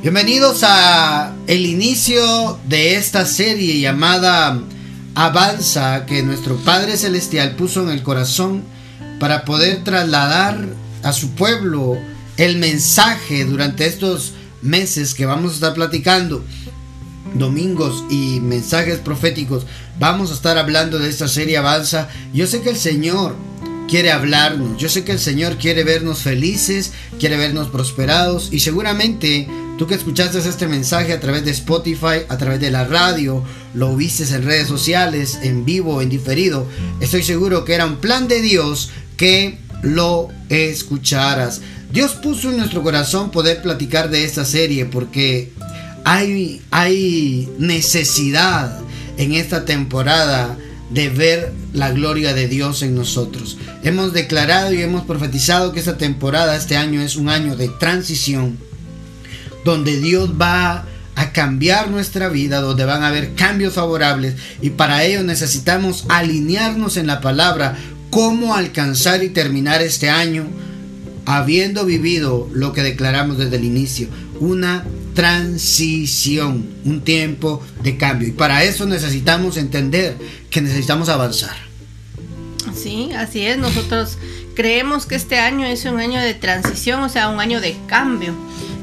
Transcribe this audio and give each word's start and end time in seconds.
Bienvenidos 0.00 0.62
a 0.62 1.34
el 1.48 1.66
inicio 1.66 2.56
de 2.68 2.94
esta 2.94 3.26
serie 3.26 3.80
llamada 3.80 4.62
Avanza 5.16 6.06
que 6.06 6.22
nuestro 6.22 6.54
Padre 6.58 6.96
Celestial 6.96 7.56
puso 7.56 7.82
en 7.82 7.88
el 7.88 8.04
corazón 8.04 8.62
para 9.18 9.44
poder 9.44 9.82
trasladar 9.82 10.68
a 11.02 11.12
su 11.12 11.30
pueblo 11.32 11.98
el 12.36 12.58
mensaje 12.58 13.44
durante 13.44 13.86
estos 13.86 14.34
meses 14.62 15.14
que 15.14 15.26
vamos 15.26 15.50
a 15.50 15.54
estar 15.56 15.74
platicando. 15.74 16.44
Domingos 17.34 18.04
y 18.08 18.38
mensajes 18.38 19.00
proféticos. 19.00 19.66
Vamos 19.98 20.30
a 20.30 20.34
estar 20.34 20.58
hablando 20.58 21.00
de 21.00 21.10
esta 21.10 21.26
serie 21.26 21.56
Avanza. 21.56 22.08
Yo 22.32 22.46
sé 22.46 22.62
que 22.62 22.70
el 22.70 22.78
Señor 22.78 23.34
quiere 23.88 24.12
hablarnos. 24.12 24.78
Yo 24.78 24.88
sé 24.88 25.02
que 25.02 25.12
el 25.12 25.18
Señor 25.18 25.56
quiere 25.56 25.82
vernos 25.82 26.20
felices 26.20 26.92
quiere 27.18 27.36
vernos 27.36 27.68
prosperados 27.68 28.48
y 28.52 28.60
seguramente 28.60 29.48
Tú 29.78 29.86
que 29.86 29.94
escuchaste 29.94 30.38
este 30.40 30.66
mensaje 30.66 31.12
a 31.12 31.20
través 31.20 31.44
de 31.44 31.52
Spotify, 31.52 32.24
a 32.28 32.36
través 32.36 32.58
de 32.58 32.72
la 32.72 32.84
radio, 32.84 33.44
lo 33.74 33.94
viste 33.94 34.24
en 34.34 34.42
redes 34.42 34.66
sociales, 34.66 35.38
en 35.44 35.64
vivo, 35.64 36.02
en 36.02 36.08
diferido, 36.08 36.66
estoy 36.98 37.22
seguro 37.22 37.64
que 37.64 37.74
era 37.74 37.86
un 37.86 37.98
plan 37.98 38.26
de 38.26 38.40
Dios 38.40 38.90
que 39.16 39.60
lo 39.82 40.30
escucharas. 40.48 41.60
Dios 41.92 42.14
puso 42.14 42.50
en 42.50 42.56
nuestro 42.56 42.82
corazón 42.82 43.30
poder 43.30 43.62
platicar 43.62 44.10
de 44.10 44.24
esta 44.24 44.44
serie 44.44 44.84
porque 44.84 45.52
hay, 46.02 46.60
hay 46.72 47.48
necesidad 47.60 48.80
en 49.16 49.34
esta 49.34 49.64
temporada 49.64 50.58
de 50.90 51.08
ver 51.08 51.52
la 51.72 51.92
gloria 51.92 52.34
de 52.34 52.48
Dios 52.48 52.82
en 52.82 52.96
nosotros. 52.96 53.58
Hemos 53.84 54.12
declarado 54.12 54.72
y 54.72 54.82
hemos 54.82 55.04
profetizado 55.04 55.70
que 55.70 55.78
esta 55.78 55.98
temporada, 55.98 56.56
este 56.56 56.76
año 56.76 57.00
es 57.00 57.14
un 57.14 57.28
año 57.28 57.54
de 57.54 57.68
transición 57.68 58.66
donde 59.64 60.00
Dios 60.00 60.30
va 60.40 60.86
a 61.18 61.32
cambiar 61.32 61.90
nuestra 61.90 62.28
vida, 62.28 62.60
donde 62.60 62.84
van 62.84 63.02
a 63.02 63.08
haber 63.08 63.34
cambios 63.34 63.74
favorables 63.74 64.34
y 64.62 64.70
para 64.70 65.02
ello 65.04 65.24
necesitamos 65.24 66.04
alinearnos 66.08 66.96
en 66.96 67.08
la 67.08 67.20
palabra, 67.20 67.76
cómo 68.10 68.54
alcanzar 68.54 69.24
y 69.24 69.30
terminar 69.30 69.82
este 69.82 70.10
año 70.10 70.46
habiendo 71.26 71.84
vivido 71.84 72.48
lo 72.52 72.72
que 72.72 72.82
declaramos 72.82 73.36
desde 73.36 73.56
el 73.56 73.64
inicio, 73.64 74.08
una 74.38 74.84
transición, 75.14 76.66
un 76.84 77.00
tiempo 77.00 77.62
de 77.82 77.96
cambio. 77.96 78.28
Y 78.28 78.32
para 78.32 78.62
eso 78.62 78.86
necesitamos 78.86 79.56
entender 79.56 80.16
que 80.50 80.60
necesitamos 80.60 81.08
avanzar. 81.08 81.56
Sí, 82.74 83.10
así 83.16 83.44
es. 83.44 83.58
Nosotros 83.58 84.18
creemos 84.54 85.04
que 85.04 85.16
este 85.16 85.38
año 85.38 85.66
es 85.66 85.84
un 85.84 85.98
año 85.98 86.20
de 86.20 86.34
transición, 86.34 87.02
o 87.02 87.08
sea, 87.08 87.28
un 87.28 87.40
año 87.40 87.60
de 87.60 87.76
cambio 87.88 88.32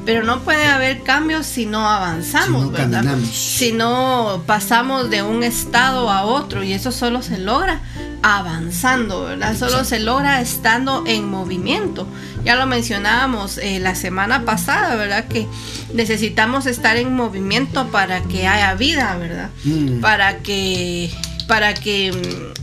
pero 0.06 0.22
no 0.22 0.40
puede 0.40 0.64
haber 0.66 1.02
cambios 1.02 1.46
si 1.46 1.66
no 1.66 1.86
avanzamos, 1.86 2.72
si 2.76 2.86
no 2.86 3.26
Si 3.26 3.72
no 3.72 4.42
pasamos 4.46 5.10
de 5.10 5.22
un 5.22 5.42
estado 5.42 6.10
a 6.10 6.22
otro 6.22 6.62
y 6.62 6.72
eso 6.72 6.92
solo 6.92 7.22
se 7.22 7.38
logra 7.38 7.80
avanzando, 8.22 9.24
¿verdad? 9.24 9.56
Solo 9.56 9.84
se 9.84 9.98
logra 9.98 10.40
estando 10.40 11.02
en 11.06 11.28
movimiento. 11.28 12.06
Ya 12.44 12.54
lo 12.54 12.66
mencionábamos 12.66 13.58
eh, 13.58 13.80
la 13.80 13.96
semana 13.96 14.44
pasada, 14.44 14.94
¿verdad? 14.94 15.24
Que 15.26 15.48
necesitamos 15.92 16.66
estar 16.66 16.96
en 16.96 17.12
movimiento 17.12 17.88
para 17.88 18.22
que 18.22 18.46
haya 18.46 18.74
vida, 18.74 19.16
¿verdad? 19.16 19.50
Mm. 19.64 20.00
Para 20.00 20.38
que 20.38 21.10
para 21.48 21.74
que 21.74 22.12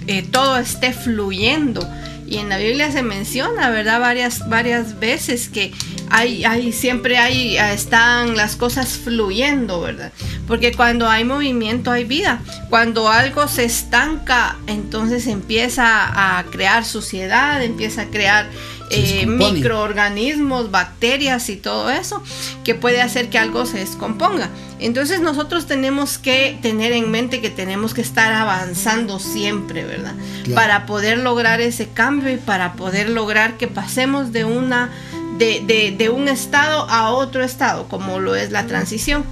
eh, 0.08 0.24
todo 0.24 0.58
esté 0.58 0.94
fluyendo. 0.94 1.88
Y 2.34 2.40
en 2.40 2.50
la 2.50 2.58
Biblia 2.58 2.92
se 2.92 3.04
menciona, 3.04 3.70
¿verdad? 3.70 4.00
Varias, 4.00 4.50
varias 4.50 5.00
veces 5.00 5.50
que 5.50 5.72
hay, 6.10 6.44
hay, 6.46 6.74
siempre 6.74 7.20
hay, 7.20 7.58
están 7.58 8.36
las 8.36 8.56
cosas 8.56 8.98
fluyendo, 8.98 9.82
¿verdad? 9.82 10.12
Porque 10.48 10.72
cuando 10.72 11.08
hay 11.08 11.26
movimiento 11.26 11.92
hay 11.92 12.06
vida. 12.06 12.42
Cuando 12.72 13.08
algo 13.08 13.48
se 13.48 13.66
estanca, 13.66 14.58
entonces 14.66 15.28
empieza 15.28 16.40
a 16.40 16.44
crear 16.46 16.86
suciedad, 16.86 17.64
empieza 17.64 18.02
a 18.02 18.06
crear 18.06 18.50
eh, 18.94 19.26
microorganismos, 19.26 20.72
bacterias 20.72 21.50
y 21.50 21.58
todo 21.58 21.90
eso 21.90 22.24
que 22.64 22.76
puede 22.76 23.02
hacer 23.02 23.30
que 23.30 23.38
algo 23.38 23.66
se 23.66 23.80
descomponga. 23.80 24.50
Entonces 24.80 25.22
nosotros 25.22 25.66
tenemos 25.66 26.18
que 26.18 26.58
tener 26.62 26.92
en 26.92 27.10
mente 27.10 27.42
que 27.42 27.50
tenemos 27.50 27.94
que 27.94 28.02
estar 28.02 28.34
avanzando 28.34 29.20
siempre, 29.20 29.84
¿verdad? 29.86 30.16
Para 30.54 30.86
poder 30.86 31.20
lograr 31.20 31.62
ese 31.62 31.90
cambio 31.90 32.32
y 32.32 32.38
para 32.38 32.74
poder 32.74 33.10
lograr 33.10 33.58
que 33.58 33.68
pasemos 33.68 34.32
de 34.32 34.46
una 34.46 34.92
de, 35.38 35.96
de, 35.98 36.10
un 36.10 36.28
estado 36.28 36.88
a 36.90 37.10
otro 37.12 37.44
estado, 37.44 37.88
como 37.88 38.20
lo 38.20 38.36
es 38.36 38.52
la 38.52 38.68
transición. 38.68 39.24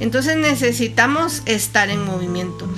Entonces 0.00 0.36
necesitamos 0.36 1.42
estar 1.46 1.90
en 1.90 2.04
movimiento. 2.04 2.68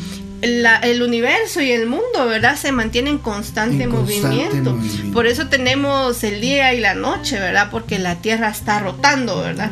El 0.43 1.03
universo 1.03 1.61
y 1.61 1.71
el 1.71 1.87
mundo, 1.87 2.27
¿verdad? 2.27 2.57
Se 2.57 2.73
mantienen 2.73 3.15
en 3.15 3.19
constante, 3.19 3.87
movimiento. 3.87 4.79
Por 5.13 5.27
eso 5.27 5.49
tenemos 5.49 6.23
el 6.25 6.41
día 6.41 6.75
y 6.75 6.81
la 6.81 6.95
noche, 6.95 7.39
¿verdad? 7.39 7.69
Porque 7.71 7.99
la 7.99 8.17
Tierra 8.17 8.49
está 8.49 8.81
rotando, 8.81 9.41
¿verdad? 9.41 9.71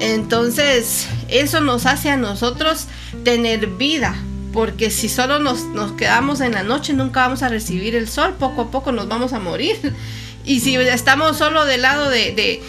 Entonces, 0.00 1.06
eso 1.28 1.60
nos 1.60 1.86
hace 1.86 2.10
a 2.10 2.16
nosotros 2.16 2.86
tener 3.24 3.66
vida. 3.66 4.14
Porque 4.52 4.90
si 4.90 5.08
solo 5.08 5.38
nos, 5.38 5.64
nos 5.66 5.92
quedamos 5.92 6.40
en 6.40 6.52
la 6.52 6.64
noche, 6.64 6.92
nunca 6.92 7.20
vamos 7.20 7.42
a 7.42 7.48
recibir 7.48 7.94
el 7.94 8.08
sol. 8.08 8.34
Poco 8.38 8.62
a 8.62 8.70
poco 8.70 8.90
nos 8.90 9.08
vamos 9.08 9.32
a 9.32 9.38
morir. 9.38 9.94
Y 10.42 10.60
si 10.60 10.74
estamos 10.76 11.36
solo 11.36 11.66
del 11.66 11.82
lado 11.82 12.08
de, 12.08 12.62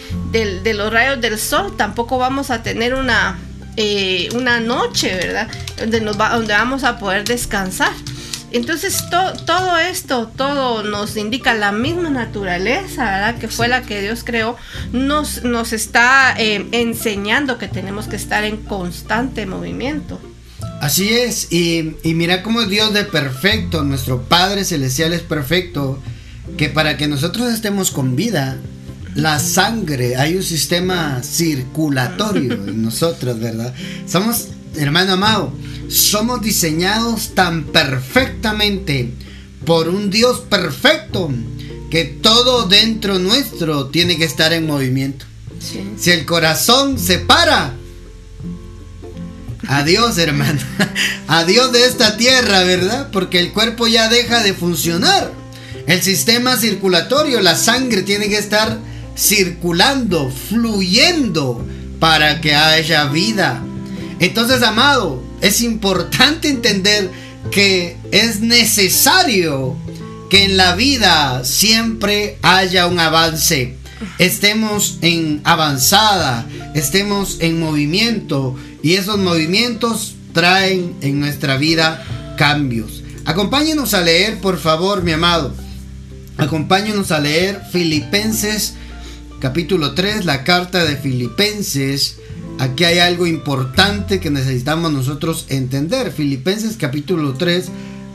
los 0.74 0.92
rayos 0.92 1.20
del 1.20 1.38
sol, 1.38 1.74
tampoco 1.76 2.18
vamos 2.18 2.50
a 2.50 2.62
tener 2.62 2.94
una, 2.94 3.38
eh, 3.76 4.28
una 4.34 4.60
noche, 4.60 5.14
¿verdad? 5.14 5.48
Donde, 5.78 6.00
nos 6.00 6.18
va, 6.20 6.34
donde 6.34 6.52
vamos 6.52 6.84
a 6.84 6.98
poder 6.98 7.24
descansar. 7.24 7.92
Entonces 8.52 9.04
todo 9.46 9.78
esto, 9.78 10.28
todo 10.28 10.82
nos 10.82 11.16
indica 11.16 11.54
la 11.54 11.72
misma 11.72 12.10
naturaleza, 12.10 13.04
¿verdad? 13.04 13.38
Que 13.38 13.48
fue 13.48 13.66
la 13.66 13.82
que 13.82 14.02
Dios 14.02 14.24
creó, 14.24 14.56
nos, 14.92 15.42
nos 15.42 15.72
está 15.72 16.34
eh, 16.38 16.66
enseñando 16.72 17.56
que 17.56 17.68
tenemos 17.68 18.08
que 18.08 18.16
estar 18.16 18.44
en 18.44 18.58
constante 18.58 19.46
movimiento. 19.46 20.20
Así 20.82 21.14
es, 21.14 21.50
y, 21.50 21.96
y 22.02 22.14
mira 22.14 22.42
cómo 22.42 22.62
Dios 22.66 22.92
de 22.92 23.04
perfecto, 23.04 23.84
nuestro 23.84 24.22
Padre 24.22 24.64
Celestial 24.64 25.12
es 25.12 25.22
perfecto 25.22 25.98
que 26.58 26.68
para 26.68 26.96
que 26.96 27.08
nosotros 27.08 27.52
estemos 27.52 27.90
con 27.90 28.16
vida, 28.16 28.58
la 29.14 29.38
sangre, 29.38 30.16
hay 30.16 30.36
un 30.36 30.42
sistema 30.42 31.22
circulatorio 31.22 32.52
en 32.52 32.82
nosotros, 32.82 33.38
¿verdad? 33.38 33.74
Somos, 34.06 34.48
hermano 34.76 35.12
amado, 35.12 35.52
somos 35.88 36.40
diseñados 36.40 37.34
tan 37.34 37.64
perfectamente 37.64 39.12
por 39.66 39.88
un 39.88 40.10
Dios 40.10 40.40
perfecto 40.40 41.30
que 41.90 42.04
todo 42.04 42.66
dentro 42.66 43.18
nuestro 43.18 43.88
tiene 43.88 44.16
que 44.16 44.24
estar 44.24 44.52
en 44.52 44.66
movimiento. 44.66 45.26
Si 45.98 46.10
el 46.10 46.24
corazón 46.24 46.98
se 46.98 47.18
para, 47.18 47.74
adiós 49.68 50.18
hermano, 50.18 50.60
adiós 51.28 51.70
de 51.70 51.84
esta 51.84 52.16
tierra, 52.16 52.64
¿verdad? 52.64 53.10
Porque 53.12 53.38
el 53.38 53.52
cuerpo 53.52 53.86
ya 53.86 54.08
deja 54.08 54.42
de 54.42 54.54
funcionar. 54.54 55.30
El 55.86 56.02
sistema 56.02 56.56
circulatorio, 56.56 57.40
la 57.40 57.56
sangre 57.56 58.02
tiene 58.02 58.28
que 58.28 58.38
estar 58.38 58.78
circulando, 59.22 60.30
fluyendo 60.30 61.64
para 62.00 62.40
que 62.40 62.54
haya 62.54 63.04
vida. 63.04 63.62
Entonces, 64.18 64.62
amado, 64.62 65.22
es 65.40 65.60
importante 65.60 66.48
entender 66.48 67.08
que 67.50 67.96
es 68.10 68.40
necesario 68.40 69.76
que 70.28 70.44
en 70.44 70.56
la 70.56 70.74
vida 70.74 71.44
siempre 71.44 72.38
haya 72.42 72.86
un 72.86 72.98
avance. 72.98 73.76
Estemos 74.18 74.98
en 75.02 75.40
avanzada, 75.44 76.46
estemos 76.74 77.36
en 77.40 77.60
movimiento 77.60 78.56
y 78.82 78.94
esos 78.94 79.18
movimientos 79.18 80.16
traen 80.32 80.96
en 81.00 81.20
nuestra 81.20 81.56
vida 81.56 82.04
cambios. 82.36 83.04
Acompáñenos 83.24 83.94
a 83.94 84.00
leer, 84.00 84.40
por 84.40 84.58
favor, 84.58 85.04
mi 85.04 85.12
amado. 85.12 85.54
Acompáñenos 86.38 87.12
a 87.12 87.20
leer 87.20 87.60
Filipenses 87.70 88.74
capítulo 89.42 89.94
3, 89.94 90.24
la 90.24 90.44
carta 90.44 90.84
de 90.84 90.96
Filipenses. 90.96 92.18
Aquí 92.60 92.84
hay 92.84 93.00
algo 93.00 93.26
importante 93.26 94.20
que 94.20 94.30
necesitamos 94.30 94.92
nosotros 94.92 95.46
entender. 95.48 96.12
Filipenses 96.12 96.76
capítulo 96.76 97.34
3, 97.34 97.66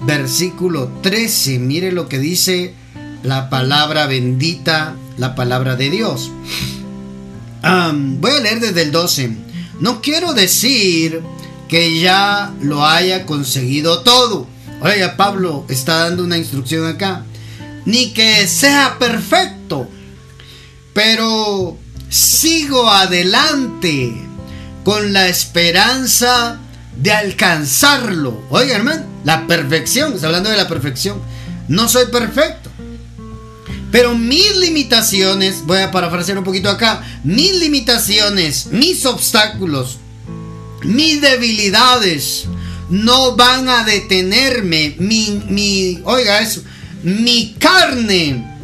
versículo 0.06 0.90
13. 1.02 1.60
Mire 1.60 1.92
lo 1.92 2.08
que 2.08 2.18
dice 2.18 2.74
la 3.24 3.50
palabra 3.50 4.08
bendita, 4.08 4.96
la 5.18 5.36
palabra 5.36 5.76
de 5.76 5.90
Dios. 5.90 6.32
voy 7.62 8.32
a 8.32 8.40
leer 8.40 8.62
desde 8.62 8.84
el 8.84 8.94
12. 8.94 9.32
No 9.82 10.02
quiero 10.02 10.34
decir 10.34 11.22
que 11.68 12.00
ya 12.00 12.54
lo 12.62 12.86
haya 12.86 13.26
conseguido 13.26 14.02
todo. 14.02 14.48
Oiga, 14.80 15.18
Pablo 15.18 15.66
está 15.68 16.06
dando 16.06 16.24
una 16.24 16.38
instrucción 16.38 16.86
acá 16.86 17.26
ni 17.88 18.12
que 18.12 18.46
sea 18.48 18.98
perfecto, 19.00 19.88
pero 20.98 21.78
sigo 22.10 22.90
adelante 22.90 24.16
con 24.84 25.14
la 25.14 25.28
esperanza 25.28 26.58
de 26.96 27.12
alcanzarlo. 27.12 28.42
Oiga, 28.50 28.78
hermano, 28.78 29.04
la 29.24 29.46
perfección, 29.46 30.14
está 30.14 30.26
hablando 30.26 30.50
de 30.50 30.58
la 30.58 30.68
perfección. 30.68 31.22
No 31.68 31.88
soy 31.88 32.08
perfecto. 32.08 32.72
Pero 33.92 34.16
mis 34.16 34.58
limitaciones, 34.58 35.64
voy 35.68 35.82
a 35.82 35.92
parafrasear 35.92 36.40
un 36.40 36.44
poquito 36.44 36.68
acá, 36.68 37.04
mis 37.24 37.56
limitaciones, 37.58 38.70
mis 38.72 39.06
obstáculos, 39.06 40.00
mis 40.82 41.22
debilidades 41.22 42.46
no 42.90 43.36
van 43.36 43.70
a 43.70 43.84
detenerme. 43.84 44.96
Mi, 44.98 45.44
mi, 45.48 46.02
oiga 46.06 46.40
eso, 46.40 46.64
mi 47.04 47.54
carne 47.60 48.57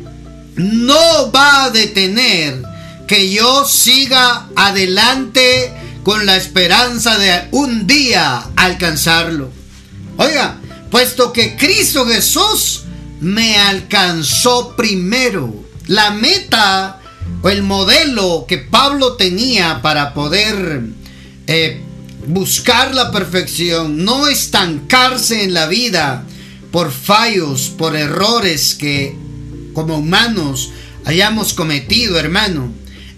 no 0.55 1.31
va 1.31 1.65
a 1.65 1.69
detener 1.69 2.61
que 3.07 3.31
yo 3.31 3.65
siga 3.65 4.47
adelante 4.55 5.73
con 6.03 6.25
la 6.25 6.35
esperanza 6.35 7.17
de 7.17 7.47
un 7.51 7.87
día 7.87 8.43
alcanzarlo. 8.55 9.51
Oiga, 10.17 10.57
puesto 10.91 11.33
que 11.33 11.55
Cristo 11.55 12.05
Jesús 12.05 12.83
me 13.19 13.57
alcanzó 13.57 14.75
primero. 14.75 15.63
La 15.87 16.11
meta 16.11 17.01
o 17.41 17.49
el 17.49 17.63
modelo 17.63 18.45
que 18.47 18.57
Pablo 18.57 19.13
tenía 19.13 19.81
para 19.81 20.13
poder 20.13 20.83
eh, 21.47 21.81
buscar 22.27 22.93
la 22.93 23.11
perfección, 23.11 24.03
no 24.03 24.27
estancarse 24.27 25.43
en 25.43 25.53
la 25.53 25.67
vida 25.67 26.23
por 26.71 26.91
fallos, 26.91 27.71
por 27.77 27.95
errores 27.95 28.75
que 28.75 29.15
como 29.73 29.97
humanos 29.97 30.71
hayamos 31.05 31.53
cometido, 31.53 32.19
hermano, 32.19 32.71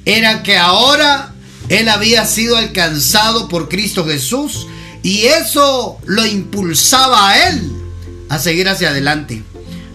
era 0.06 0.44
que 0.44 0.58
ahora 0.58 1.34
él 1.70 1.90
había 1.90 2.26
sido 2.26 2.58
alcanzado 2.58 3.48
por 3.48 3.70
Cristo 3.70 4.06
Jesús 4.06 4.68
y 5.04 5.26
eso 5.26 5.98
lo 6.06 6.26
impulsaba 6.26 7.30
a 7.30 7.50
él 7.50 7.72
a 8.30 8.40
seguir 8.40 8.70
hacia 8.70 8.90
adelante. 8.90 9.44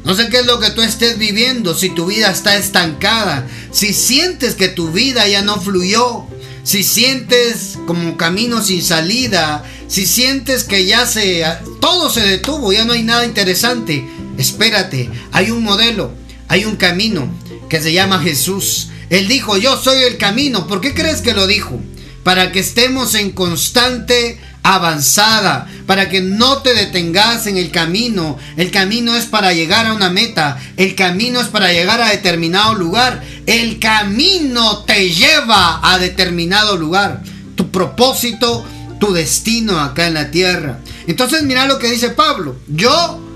No 0.05 0.15
sé 0.15 0.29
qué 0.29 0.39
es 0.39 0.47
lo 0.47 0.61
que 0.61 0.71
tú 0.71 0.83
estés 0.83 1.19
viviendo, 1.19 1.75
si 1.75 1.91
tu 1.91 2.07
vida 2.07 2.31
está 2.31 2.57
estancada, 2.57 3.47
si 3.71 3.93
sientes 3.93 4.55
que 4.55 4.69
tu 4.69 4.91
vida 4.93 5.29
ya 5.29 5.43
no 5.43 5.61
fluyó, 5.61 6.25
si 6.63 6.83
sientes 6.83 7.79
como 7.87 8.17
camino 8.17 8.63
sin 8.63 8.83
salida, 8.83 9.65
si 9.89 10.07
sientes 10.07 10.65
que 10.65 10.87
ya 10.87 11.07
se 11.07 11.45
todo 11.81 12.09
se 12.09 12.23
detuvo, 12.23 12.73
ya 12.73 12.85
no 12.85 12.95
hay 12.95 13.03
nada 13.03 13.27
interesante, 13.27 14.09
espérate, 14.39 15.11
hay 15.33 15.51
un 15.51 15.63
modelo, 15.63 16.13
hay 16.51 16.65
un 16.65 16.75
camino 16.75 17.29
que 17.69 17.81
se 17.81 17.93
llama 17.93 18.19
Jesús. 18.19 18.89
Él 19.09 19.29
dijo, 19.29 19.57
"Yo 19.57 19.81
soy 19.81 20.03
el 20.03 20.19
camino." 20.19 20.67
¿Por 20.67 20.81
qué 20.81 20.95
crees 20.95 21.23
que 21.23 21.33
lo 21.33 21.47
dijo? 21.47 21.81
Para 22.25 22.51
que 22.51 22.59
estemos 22.59 23.15
en 23.15 23.31
constante 23.31 24.39
avanzada, 24.65 25.69
para 25.87 26.09
que 26.09 26.21
no 26.21 26.59
te 26.59 26.75
detengas 26.75 27.47
en 27.47 27.57
el 27.57 27.71
camino. 27.71 28.37
El 28.57 28.73
camino 28.73 29.17
es 29.17 29.27
para 29.27 29.53
llegar 29.53 29.87
a 29.87 29.95
una 29.95 30.11
meta, 30.11 30.59
el 30.77 30.97
camino 30.97 31.41
es 31.41 31.47
para 31.47 31.73
llegar 31.73 32.01
a 32.01 32.11
determinado 32.11 32.75
lugar. 32.75 33.23
El 33.47 33.79
camino 33.79 34.85
te 34.85 35.11
lleva 35.11 35.81
a 35.83 35.99
determinado 35.99 36.77
lugar. 36.77 37.23
Tu 37.55 37.71
propósito, 37.71 38.67
tu 38.99 39.13
destino 39.13 39.81
acá 39.81 40.09
en 40.09 40.15
la 40.15 40.33
tierra. 40.33 40.81
Entonces 41.07 41.45
mira 41.45 41.67
lo 41.67 41.79
que 41.79 41.91
dice 41.91 42.11
Pablo. 42.11 42.57
Yo, 42.67 43.30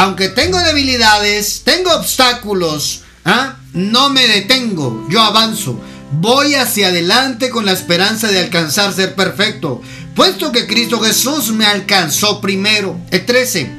aunque 0.00 0.30
tengo 0.30 0.58
debilidades, 0.58 1.60
tengo 1.62 1.92
obstáculos, 1.92 3.02
¿ah? 3.26 3.56
no 3.74 4.08
me 4.08 4.26
detengo, 4.26 5.06
yo 5.10 5.20
avanzo. 5.20 5.78
Voy 6.12 6.54
hacia 6.54 6.88
adelante 6.88 7.50
con 7.50 7.66
la 7.66 7.72
esperanza 7.72 8.28
de 8.28 8.40
alcanzar 8.40 8.94
ser 8.94 9.14
perfecto 9.14 9.82
puesto 10.14 10.52
que 10.52 10.66
Cristo 10.66 11.00
Jesús 11.00 11.52
me 11.52 11.66
alcanzó 11.66 12.40
primero. 12.40 12.98
El 13.10 13.26
13. 13.26 13.70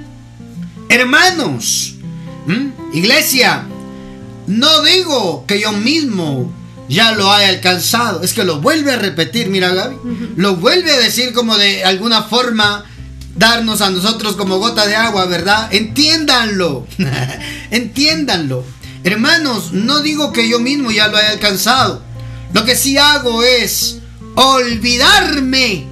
Hermanos, 0.89 1.95
iglesia, 2.93 3.65
no 4.45 4.81
digo 4.83 5.45
que 5.47 5.59
yo 5.59 5.71
mismo 5.71 6.53
ya 6.87 7.13
lo 7.13 7.31
haya 7.31 7.49
alcanzado. 7.49 8.21
Es 8.21 8.33
que 8.33 8.43
lo 8.43 8.61
vuelve 8.61 8.91
a 8.91 8.97
repetir, 8.97 9.47
mira 9.47 9.73
Gaby. 9.73 9.95
Lo 10.35 10.57
vuelve 10.57 10.91
a 10.91 10.99
decir 10.99 11.33
como 11.33 11.57
de 11.57 11.83
alguna 11.83 12.21
forma 12.21 12.85
darnos 13.35 13.81
a 13.81 13.89
nosotros 13.89 14.35
como 14.35 14.57
gota 14.57 14.85
de 14.87 14.95
agua, 14.95 15.25
¿verdad? 15.25 15.73
Entiéndanlo. 15.73 16.87
Entiéndanlo. 17.71 18.63
Hermanos, 19.03 19.73
no 19.73 20.01
digo 20.01 20.31
que 20.31 20.47
yo 20.47 20.59
mismo 20.59 20.91
ya 20.91 21.07
lo 21.07 21.17
haya 21.17 21.31
alcanzado. 21.31 22.03
Lo 22.53 22.65
que 22.65 22.75
sí 22.75 22.97
hago 22.97 23.43
es 23.43 23.97
olvidarme 24.35 25.85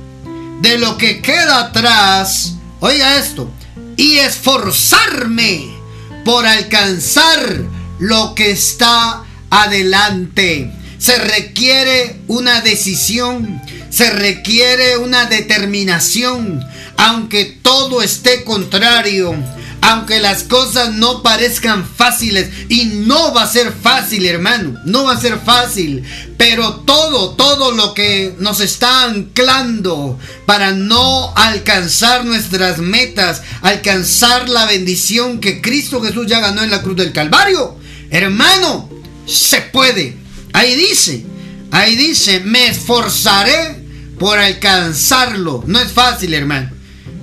de 0.61 0.77
lo 0.77 0.97
que 0.97 1.21
queda 1.21 1.59
atrás, 1.59 2.55
oiga 2.79 3.17
esto, 3.17 3.49
y 3.95 4.17
esforzarme 4.17 5.69
por 6.25 6.45
alcanzar 6.45 7.63
lo 7.99 8.35
que 8.35 8.51
está 8.51 9.23
adelante. 9.49 10.71
Se 10.97 11.17
requiere 11.17 12.19
una 12.27 12.61
decisión, 12.61 13.61
se 13.89 14.09
requiere 14.11 14.97
una 14.97 15.25
determinación, 15.25 16.63
aunque 16.99 17.45
todo 17.45 18.01
esté 18.01 18.43
contrario, 18.43 19.33
aunque 19.79 20.19
las 20.19 20.43
cosas 20.43 20.93
no 20.93 21.23
parezcan 21.23 21.87
fáciles, 21.87 22.49
y 22.67 22.87
no 22.87 23.33
va 23.33 23.43
a 23.43 23.47
ser 23.47 23.71
fácil, 23.71 24.25
hermano, 24.25 24.77
no 24.83 25.05
va 25.05 25.13
a 25.13 25.21
ser 25.21 25.39
fácil, 25.39 26.03
pero 26.37 26.81
todo, 26.81 27.35
todo 27.35 27.71
lo 27.71 27.93
que 27.93 28.35
nos 28.39 28.59
está 28.59 29.05
anclando 29.05 30.19
para 30.45 30.73
no 30.73 31.33
alcanzar 31.37 32.25
nuestras 32.25 32.79
metas, 32.79 33.43
alcanzar 33.61 34.49
la 34.49 34.65
bendición 34.65 35.39
que 35.39 35.61
Cristo 35.61 36.01
Jesús 36.01 36.27
ya 36.27 36.41
ganó 36.41 36.63
en 36.63 36.69
la 36.69 36.81
cruz 36.81 36.97
del 36.97 37.13
Calvario, 37.13 37.77
hermano, 38.09 38.89
se 39.25 39.61
puede. 39.61 40.17
Ahí 40.51 40.75
dice, 40.75 41.23
ahí 41.71 41.95
dice, 41.95 42.41
me 42.41 42.67
esforzaré 42.67 43.85
por 44.19 44.37
alcanzarlo. 44.37 45.63
No 45.65 45.79
es 45.79 45.93
fácil, 45.93 46.33
hermano. 46.33 46.78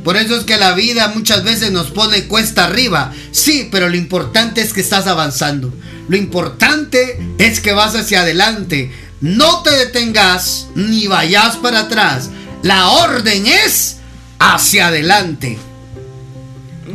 Por 0.06 0.16
eso 0.16 0.36
es 0.36 0.44
que 0.44 0.56
la 0.56 0.72
vida 0.72 1.08
muchas 1.08 1.42
veces 1.42 1.72
nos 1.72 1.90
pone 1.90 2.28
cuesta 2.28 2.66
arriba. 2.66 3.12
Sí, 3.32 3.68
pero 3.72 3.88
lo 3.88 3.96
importante 3.96 4.60
es 4.60 4.72
que 4.72 4.80
estás 4.80 5.08
avanzando. 5.08 5.74
Lo 6.08 6.16
importante 6.16 7.18
es 7.38 7.58
que 7.58 7.72
vas 7.72 7.96
hacia 7.96 8.20
adelante. 8.20 8.92
No 9.20 9.64
te 9.64 9.72
detengas 9.72 10.68
ni 10.76 11.08
vayas 11.08 11.56
para 11.56 11.80
atrás. 11.80 12.30
La 12.62 12.86
orden 12.86 13.48
es 13.48 13.96
hacia 14.38 14.86
adelante. 14.86 15.58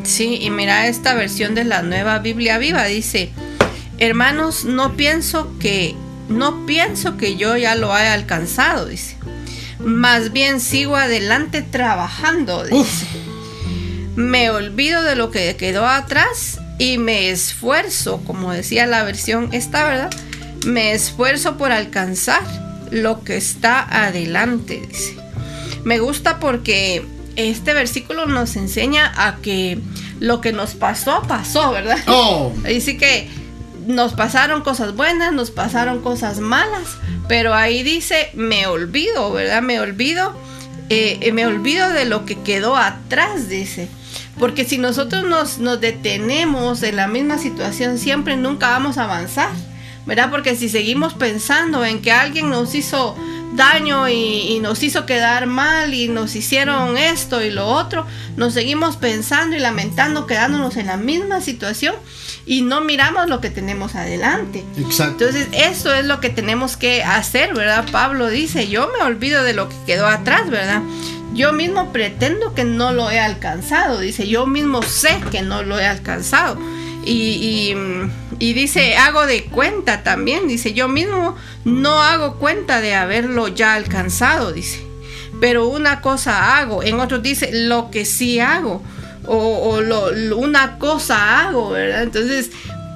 Sí, 0.04 0.38
y 0.42 0.50
mira 0.50 0.88
esta 0.88 1.14
versión 1.14 1.54
de 1.54 1.66
la 1.66 1.82
nueva 1.82 2.20
Biblia 2.20 2.60
viva. 2.60 2.86
Dice, 2.86 3.34
hermanos, 3.98 4.64
no 4.64 4.96
pienso 4.96 5.52
que, 5.60 5.98
no 6.30 6.66
pienso 6.66 7.18
que 7.18 7.36
yo 7.36 7.58
ya 7.58 7.76
lo 7.76 7.94
haya 7.94 8.14
alcanzado, 8.14 8.86
dice 8.86 9.18
más 9.84 10.32
bien 10.32 10.60
sigo 10.60 10.96
adelante 10.96 11.62
trabajando, 11.62 12.64
dice. 12.66 13.08
Me 14.16 14.50
olvido 14.50 15.04
de 15.04 15.16
lo 15.16 15.32
que 15.32 15.56
quedó 15.56 15.88
atrás 15.88 16.60
y 16.78 16.98
me 16.98 17.30
esfuerzo, 17.30 18.22
como 18.26 18.52
decía 18.52 18.86
la 18.86 19.04
versión 19.04 19.50
esta, 19.52 19.84
¿verdad? 19.84 20.12
Me 20.66 20.92
esfuerzo 20.94 21.58
por 21.58 21.72
alcanzar 21.72 22.42
lo 22.92 23.24
que 23.24 23.38
está 23.38 24.06
adelante, 24.06 24.82
dice. 24.88 25.16
Me 25.84 26.00
gusta 26.00 26.40
porque 26.40 27.06
este 27.36 27.74
versículo 27.74 28.26
nos 28.26 28.56
enseña 28.56 29.12
a 29.16 29.38
que 29.38 29.80
lo 30.20 30.42
que 30.42 30.52
nos 30.52 30.76
pasó, 30.76 31.24
pasó, 31.28 31.72
¿verdad? 31.72 31.98
Oh. 32.08 32.54
Dice 32.68 32.98
que 32.98 33.28
nos 33.86 34.14
pasaron 34.14 34.62
cosas 34.62 34.96
buenas, 34.96 35.34
nos 35.34 35.52
pasaron 35.52 36.02
cosas 36.02 36.40
malas, 36.40 36.98
pero 37.28 37.54
ahí 37.54 37.84
dice, 37.84 38.30
me 38.34 38.68
olvido, 38.68 39.32
¿verdad? 39.32 39.62
Me 39.62 39.80
olvido, 39.80 40.36
eh, 40.90 41.18
eh, 41.22 41.32
me 41.32 41.46
olvido 41.46 41.90
de 41.90 42.06
lo 42.06 42.26
que 42.26 42.40
quedó 42.42 42.78
atrás, 42.78 43.50
dice. 43.50 43.90
Porque 44.40 44.66
si 44.66 44.78
nosotros 44.78 45.24
nos, 45.26 45.60
nos 45.60 45.80
detenemos 45.82 46.84
en 46.84 46.96
la 46.96 47.08
misma 47.08 47.38
situación, 47.38 47.98
siempre 47.98 48.38
nunca 48.38 48.70
vamos 48.70 48.98
a 48.98 49.04
avanzar, 49.04 49.50
¿verdad? 50.06 50.30
Porque 50.30 50.56
si 50.56 50.70
seguimos 50.70 51.14
pensando 51.14 51.86
en 51.86 52.02
que 52.02 52.12
alguien 52.12 52.50
nos 52.50 52.74
hizo 52.76 53.16
daño 53.54 54.08
y, 54.08 54.60
nos 54.62 54.84
hizo 54.84 55.06
quedar 55.06 55.46
mal 55.46 55.94
y 55.94 56.08
nos 56.08 56.36
hicieron 56.36 56.98
esto 56.98 57.44
y 57.44 57.52
lo 57.52 57.68
otro, 57.68 58.06
nos 58.38 58.54
seguimos 58.54 58.98
pensando 58.98 59.56
y 59.56 59.60
lamentando, 59.60 60.26
quedándonos 60.26 60.78
en 60.78 60.88
la 60.88 60.98
misma 60.98 61.42
situación 61.42 61.96
y 62.46 62.62
no 62.62 62.82
miramos 62.82 63.30
lo 63.30 63.42
que 63.42 63.50
tenemos 63.50 63.96
adelante. 63.96 64.64
Exacto. 64.78 65.26
Entonces, 65.26 65.48
eso 65.54 65.94
es 65.94 66.06
lo 66.06 66.20
que 66.20 66.30
tenemos 66.30 66.78
que 66.78 67.04
hacer, 67.04 67.54
¿verdad? 67.54 67.86
Pablo 67.92 68.30
dice, 68.30 68.68
yo 68.68 68.90
me 68.98 69.04
olvido 69.04 69.44
de 69.44 69.54
lo 69.54 69.70
que 69.70 69.76
quedó 69.86 70.08
atrás, 70.08 70.50
¿verdad? 70.50 70.82
Yo 71.34 71.54
mismo 71.54 71.94
pretendo 71.94 72.54
que 72.54 72.66
no 72.66 72.92
lo 72.92 73.10
he 73.10 73.20
alcanzado, 73.20 74.00
dice, 74.00 74.28
yo 74.28 74.48
mismo 74.48 74.82
sé 74.82 75.22
que 75.32 75.42
no 75.42 75.64
lo 75.64 75.80
he 75.80 75.86
alcanzado. 75.86 76.60
Y, 77.04 77.74
y, 78.40 78.54
dice, 78.54 78.96
hago 78.96 79.26
de 79.26 79.46
cuenta 79.46 80.04
también, 80.04 80.48
dice, 80.48 80.74
yo 80.74 80.88
mismo 80.88 81.36
no 81.66 82.04
hago 82.04 82.36
cuenta 82.36 82.80
de 82.80 82.94
haberlo 82.94 83.48
ya 83.48 83.74
alcanzado, 83.74 84.52
dice. 84.52 84.86
pero 85.40 85.68
una 85.68 86.02
cosa 86.02 86.58
hago. 86.58 86.84
En 86.84 87.00
otros 87.00 87.24
dice, 87.24 87.50
lo 87.52 87.90
que 87.90 88.06
sí 88.06 88.40
hago. 88.40 88.84
O, 89.28 89.80
una 90.36 90.78
cosa 90.78 91.48
hago, 91.48 91.72
¿verdad? 91.72 92.04
Entonces, 92.04 92.52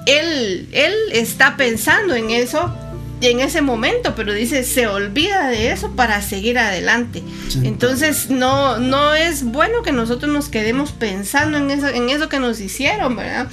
él, 0.06 0.68
él 0.72 0.94
está 1.12 1.56
pensando 1.56 2.14
en 2.14 2.30
eso 2.30 2.72
en 3.20 3.40
ese 3.40 3.62
momento, 3.62 4.14
pero 4.14 4.32
dice, 4.32 4.62
se 4.62 4.86
olvida 4.86 5.48
de 5.48 5.72
eso 5.72 5.92
para 5.92 6.20
seguir 6.20 6.58
adelante. 6.58 7.22
Entonces, 7.62 8.28
no, 8.28 8.78
no 8.78 9.14
es 9.14 9.42
bueno 9.44 9.82
que 9.82 9.92
nosotros 9.92 10.30
nos 10.30 10.48
quedemos 10.48 10.92
pensando 10.92 11.56
en 11.56 11.70
eso, 11.70 11.88
en 11.88 12.10
eso 12.10 12.28
que 12.28 12.38
nos 12.38 12.60
hicieron, 12.60 13.16
¿verdad? 13.16 13.48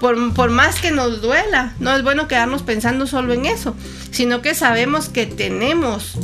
Por, 0.00 0.34
por 0.34 0.50
más 0.50 0.80
que 0.80 0.90
nos 0.90 1.22
duela, 1.22 1.74
no 1.78 1.94
es 1.94 2.02
bueno 2.02 2.26
quedarnos 2.26 2.62
pensando 2.62 3.06
solo 3.06 3.32
en 3.32 3.46
eso, 3.46 3.76
sino 4.10 4.42
que 4.42 4.54
sabemos 4.54 5.08
que 5.08 5.26
tenemos 5.26 6.14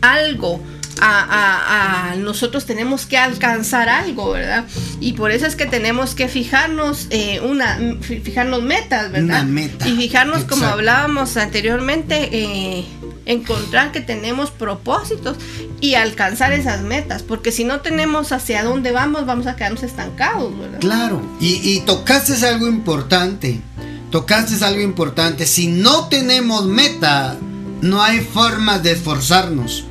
algo 0.00 0.60
a, 1.00 2.14
nosotros 2.18 2.66
tenemos 2.66 3.06
que 3.06 3.18
alcanzar 3.18 3.88
algo, 3.88 4.30
¿verdad? 4.30 4.64
Y 5.00 5.12
por 5.12 5.30
eso 5.30 5.46
es 5.46 5.56
que 5.56 5.66
tenemos 5.66 6.14
que 6.14 6.28
fijarnos 6.28 7.06
eh, 7.10 7.40
una, 7.40 7.78
fijarnos 8.02 8.62
metas, 8.62 9.10
¿verdad? 9.12 9.46
Y 9.84 9.96
fijarnos 9.96 10.44
como 10.44 10.66
hablábamos 10.66 11.36
anteriormente, 11.36 12.28
eh, 12.32 12.84
encontrar 13.26 13.92
que 13.92 14.00
tenemos 14.00 14.50
propósitos 14.50 15.36
y 15.80 15.94
alcanzar 15.94 16.52
esas 16.52 16.82
metas, 16.82 17.22
porque 17.22 17.52
si 17.52 17.64
no 17.64 17.80
tenemos 17.80 18.32
hacia 18.32 18.62
dónde 18.62 18.92
vamos, 18.92 19.26
vamos 19.26 19.46
a 19.46 19.56
quedarnos 19.56 19.82
estancados, 19.82 20.58
¿verdad? 20.58 20.80
Claro, 20.80 21.22
y, 21.40 21.60
y 21.62 21.80
tocaste 21.80 22.34
algo 22.46 22.68
importante, 22.68 23.60
tocaste 24.10 24.64
algo 24.64 24.80
importante, 24.80 25.44
si 25.46 25.66
no 25.66 26.08
tenemos 26.08 26.66
meta, 26.66 27.36
no 27.82 28.02
hay 28.02 28.20
forma 28.20 28.78
de 28.78 28.92
esforzarnos 28.92 29.84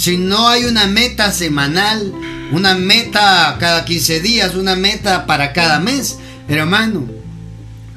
si 0.00 0.16
no 0.16 0.48
hay 0.48 0.64
una 0.64 0.86
meta 0.86 1.30
semanal, 1.30 2.10
una 2.52 2.74
meta 2.74 3.58
cada 3.60 3.84
15 3.84 4.20
días, 4.20 4.54
una 4.54 4.74
meta 4.74 5.26
para 5.26 5.52
cada 5.52 5.78
mes, 5.78 6.16
hermano, 6.48 7.06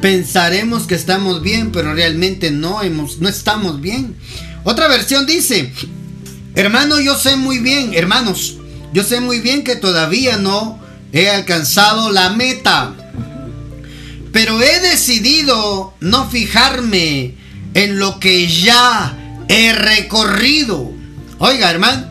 pensaremos 0.01 0.83
que 0.83 0.95
estamos 0.95 1.41
bien, 1.41 1.72
pero 1.72 1.93
realmente 1.93 2.51
no, 2.51 2.81
hemos, 2.81 3.19
no 3.19 3.29
estamos 3.29 3.79
bien. 3.79 4.17
Otra 4.65 4.89
versión 4.89 5.25
dice, 5.25 5.72
hermano, 6.55 7.00
yo 7.00 7.17
sé 7.17 7.38
muy 7.38 7.60
bien, 7.60 7.93
hermanos, 7.93 8.57
yo 8.91 9.05
sé 9.05 9.22
muy 9.22 9.39
bien 9.39 9.63
que 9.63 9.77
todavía 9.77 10.36
no 10.36 10.81
he 11.13 11.29
alcanzado 11.29 12.12
la 12.12 12.31
meta, 12.31 12.93
pero 14.33 14.62
he 14.62 14.81
decidido 14.81 15.93
no 16.01 16.29
fijarme 16.29 17.36
en 17.74 17.98
lo 17.98 18.19
que 18.19 18.50
ya 18.50 19.45
he 19.48 19.72
recorrido 19.72 20.92
Oiga, 21.45 21.69
hermano, 21.69 22.07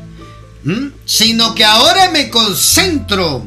sino 1.07 1.55
que 1.55 1.65
ahora 1.65 2.11
me 2.11 2.29
concentro 2.29 3.47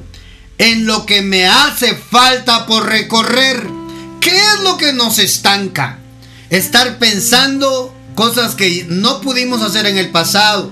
en 0.58 0.88
lo 0.88 1.06
que 1.06 1.22
me 1.22 1.46
hace 1.46 1.96
falta 1.96 2.66
por 2.66 2.88
recorrer. 2.88 3.68
¿Qué 4.20 4.36
es 4.36 4.62
lo 4.64 4.78
que 4.78 4.94
nos 4.94 5.20
estanca? 5.20 6.00
Estar 6.50 6.98
pensando 6.98 7.94
cosas 8.16 8.56
que 8.56 8.88
no 8.90 9.22
pudimos 9.22 9.62
hacer 9.62 9.86
en 9.86 10.00
el 10.00 10.10
pasado. 10.10 10.72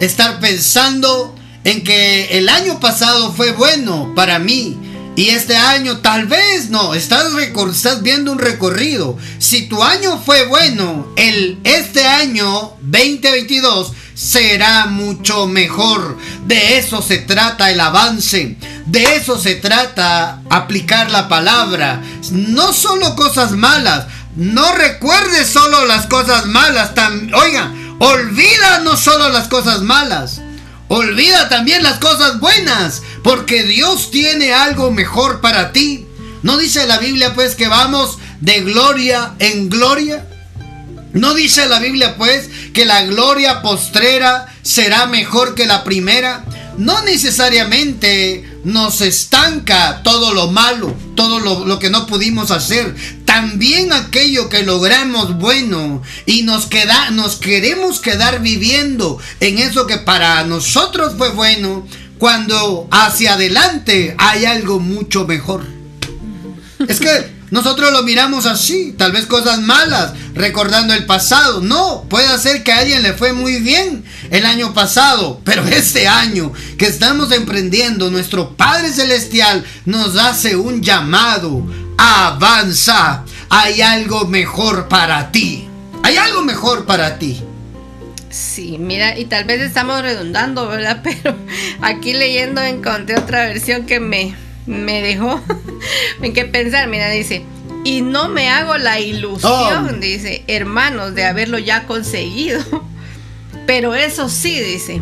Estar 0.00 0.40
pensando 0.40 1.34
en 1.64 1.84
que 1.84 2.38
el 2.38 2.48
año 2.48 2.80
pasado 2.80 3.34
fue 3.34 3.52
bueno 3.52 4.14
para 4.16 4.38
mí 4.38 4.78
y 5.18 5.30
este 5.30 5.56
año 5.56 5.98
tal 5.98 6.26
vez 6.26 6.70
no, 6.70 6.94
estás, 6.94 7.26
estás 7.34 8.02
viendo 8.02 8.30
un 8.30 8.38
recorrido. 8.38 9.18
Si 9.40 9.66
tu 9.66 9.82
año 9.82 10.22
fue 10.24 10.46
bueno, 10.46 11.12
el, 11.16 11.58
este 11.64 12.06
año 12.06 12.76
2022 12.82 13.92
será 14.18 14.86
mucho 14.86 15.46
mejor. 15.46 16.18
De 16.46 16.78
eso 16.78 17.00
se 17.00 17.18
trata 17.18 17.70
el 17.70 17.78
avance. 17.78 18.56
De 18.86 19.16
eso 19.16 19.38
se 19.38 19.54
trata 19.54 20.42
aplicar 20.50 21.10
la 21.10 21.28
palabra. 21.28 22.02
No 22.32 22.72
solo 22.72 23.14
cosas 23.14 23.52
malas. 23.52 24.06
No 24.34 24.72
recuerdes 24.72 25.48
solo 25.48 25.86
las 25.86 26.06
cosas 26.06 26.46
malas. 26.46 26.90
Oiga, 27.34 27.72
olvida 28.00 28.80
no 28.80 28.96
solo 28.96 29.28
las 29.28 29.46
cosas 29.46 29.82
malas. 29.82 30.40
Olvida 30.88 31.48
también 31.48 31.82
las 31.84 31.98
cosas 31.98 32.40
buenas. 32.40 33.02
Porque 33.22 33.62
Dios 33.62 34.10
tiene 34.10 34.52
algo 34.52 34.90
mejor 34.90 35.40
para 35.40 35.72
ti. 35.72 36.06
¿No 36.42 36.56
dice 36.56 36.86
la 36.86 36.98
Biblia 36.98 37.34
pues 37.34 37.54
que 37.54 37.68
vamos 37.68 38.18
de 38.40 38.62
gloria 38.62 39.34
en 39.38 39.68
gloria? 39.68 40.26
¿No 41.12 41.34
dice 41.34 41.68
la 41.68 41.78
Biblia 41.78 42.16
pues 42.16 42.50
que 42.72 42.84
la 42.84 43.02
gloria 43.04 43.62
postrera 43.62 44.46
será 44.62 45.06
mejor 45.06 45.54
que 45.54 45.66
la 45.66 45.84
primera? 45.84 46.44
No 46.76 47.02
necesariamente 47.02 48.48
nos 48.64 49.00
estanca 49.00 50.02
todo 50.04 50.32
lo 50.34 50.50
malo, 50.50 50.94
todo 51.16 51.40
lo, 51.40 51.78
que 51.78 51.90
no 51.90 52.06
pudimos 52.06 52.50
hacer. 52.50 52.94
También 53.24 53.92
aquello 53.92 54.48
que 54.48 54.62
logramos 54.62 55.38
bueno 55.38 56.02
y 56.26 56.42
nos, 56.42 56.66
queda, 56.66 57.10
nos 57.10 57.36
queremos 57.36 58.00
quedar 58.00 58.40
viviendo 58.40 59.18
en 59.40 59.58
eso 59.58 59.86
que 59.86 59.98
para 59.98 60.44
nosotros 60.44 61.14
fue 61.16 61.30
bueno, 61.30 61.86
cuando 62.18 62.86
hacia 62.90 63.34
adelante 63.34 64.14
hay 64.18 64.44
algo 64.44 64.78
mucho 64.78 65.26
mejor. 65.26 65.64
Es 66.86 67.00
que 67.00 67.37
nosotros 67.50 67.92
lo 67.92 68.02
miramos 68.02 68.46
así, 68.46 68.94
tal 68.96 69.12
vez 69.12 69.26
cosas 69.26 69.60
malas, 69.60 70.12
recordando 70.34 70.94
el 70.94 71.06
pasado. 71.06 71.60
No, 71.60 72.04
puede 72.08 72.36
ser 72.38 72.62
que 72.62 72.72
a 72.72 72.78
alguien 72.78 73.02
le 73.02 73.14
fue 73.14 73.32
muy 73.32 73.60
bien 73.60 74.04
el 74.30 74.44
año 74.44 74.74
pasado, 74.74 75.40
pero 75.44 75.64
este 75.68 76.08
año 76.08 76.52
que 76.76 76.86
estamos 76.86 77.32
emprendiendo, 77.32 78.10
nuestro 78.10 78.56
Padre 78.56 78.90
Celestial 78.90 79.64
nos 79.84 80.16
hace 80.16 80.56
un 80.56 80.82
llamado. 80.82 81.66
Avanza, 81.96 83.24
hay 83.48 83.80
algo 83.80 84.26
mejor 84.26 84.88
para 84.88 85.32
ti. 85.32 85.68
Hay 86.02 86.16
algo 86.16 86.42
mejor 86.42 86.86
para 86.86 87.18
ti. 87.18 87.42
Sí, 88.30 88.76
mira, 88.78 89.18
y 89.18 89.24
tal 89.24 89.44
vez 89.44 89.60
estamos 89.60 90.02
redundando, 90.02 90.68
¿verdad? 90.68 91.00
Pero 91.02 91.36
aquí 91.80 92.12
leyendo 92.12 92.60
encontré 92.60 93.18
otra 93.18 93.46
versión 93.46 93.86
que 93.86 94.00
me, 94.00 94.34
me 94.68 95.02
dejó 95.02 95.42
en 96.22 96.32
qué 96.32 96.44
pensar. 96.44 96.86
Mira, 96.88 97.10
dice, 97.10 97.44
y 97.84 98.02
no 98.02 98.28
me 98.28 98.50
hago 98.50 98.76
la 98.76 99.00
ilusión, 99.00 99.88
oh. 99.88 99.92
dice, 99.94 100.44
hermanos, 100.46 101.14
de 101.14 101.24
haberlo 101.24 101.58
ya 101.58 101.86
conseguido. 101.86 102.62
Pero 103.66 103.94
eso 103.94 104.28
sí, 104.28 104.58
dice, 104.60 105.00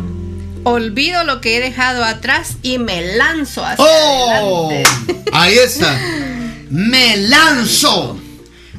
olvido 0.63 1.23
lo 1.23 1.41
que 1.41 1.57
he 1.57 1.59
dejado 1.59 2.03
atrás 2.03 2.57
y 2.61 2.79
me 2.79 3.15
lanzo 3.15 3.65
hacia 3.65 3.85
oh, 3.85 4.71
Ahí 5.33 5.57
está. 5.57 5.99
Me 6.69 7.17
lanzo. 7.17 8.19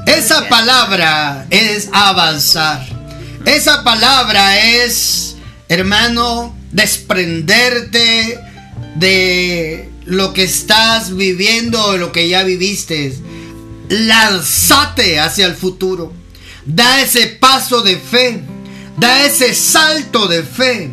Esa 0.07 0.49
palabra 0.49 1.47
es 1.51 1.89
avanzar. 1.93 2.85
Esa 3.45 3.85
palabra 3.85 4.59
es, 4.59 5.37
hermano, 5.69 6.55
desprenderte 6.71 8.39
de 8.97 9.88
lo 10.09 10.33
que 10.33 10.45
estás 10.45 11.15
viviendo 11.15 11.99
lo 11.99 12.13
que 12.13 12.29
ya 12.29 12.43
viviste. 12.43 13.15
Lánzate 13.89 15.21
hacia 15.21 15.47
el 15.47 15.55
futuro. 15.55 16.13
Da 16.65 17.03
ese 17.03 17.27
paso 17.27 17.83
de 17.83 17.99
fe. 17.99 18.43
Da 18.97 19.27
ese 19.27 19.55
salto 19.55 20.27
de 20.27 20.43
fe. 20.43 20.91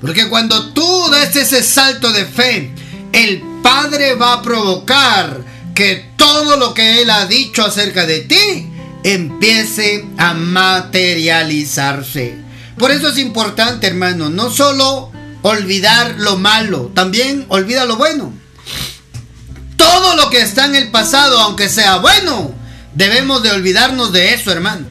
Porque 0.00 0.28
cuando 0.28 0.72
tú 0.72 1.08
das 1.10 1.36
ese 1.36 1.62
salto 1.62 2.12
de 2.12 2.24
fe, 2.24 2.72
el 3.12 3.40
Padre 3.62 4.14
va 4.14 4.34
a 4.34 4.42
provocar 4.42 5.44
que 5.74 6.10
todo 6.16 6.56
lo 6.56 6.74
que 6.74 7.02
Él 7.02 7.10
ha 7.10 7.26
dicho 7.26 7.64
acerca 7.64 8.04
de 8.04 8.20
ti 8.20 8.68
empiece 9.04 10.04
a 10.18 10.34
materializarse. 10.34 12.36
Por 12.78 12.90
eso 12.90 13.08
es 13.08 13.18
importante, 13.18 13.86
hermano, 13.86 14.28
no 14.28 14.50
solo 14.50 15.12
olvidar 15.42 16.16
lo 16.18 16.36
malo, 16.36 16.90
también 16.94 17.46
olvida 17.48 17.84
lo 17.84 17.96
bueno. 17.96 18.32
Todo 19.76 20.16
lo 20.16 20.30
que 20.30 20.40
está 20.40 20.64
en 20.66 20.74
el 20.74 20.90
pasado, 20.90 21.38
aunque 21.40 21.68
sea 21.68 21.96
bueno, 21.98 22.54
debemos 22.94 23.42
de 23.42 23.50
olvidarnos 23.50 24.12
de 24.12 24.34
eso, 24.34 24.50
hermano. 24.50 24.86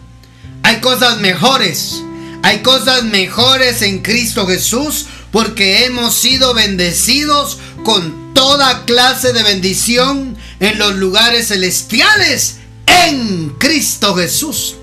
Hay 0.63 0.79
cosas 0.81 1.19
mejores. 1.19 2.01
Hay 2.43 2.61
cosas 2.61 3.03
mejores 3.03 3.81
en 3.81 4.03
Cristo 4.03 4.45
Jesús 4.45 5.07
porque 5.31 5.85
hemos 5.85 6.13
sido 6.13 6.53
bendecidos 6.53 7.57
con 7.83 8.33
toda 8.33 8.85
clase 8.85 9.33
de 9.33 9.43
bendición 9.43 10.37
en 10.59 10.77
los 10.77 10.95
lugares 10.95 11.47
celestiales 11.47 12.57
en 12.85 13.49
Cristo 13.57 14.15
Jesús. 14.15 14.75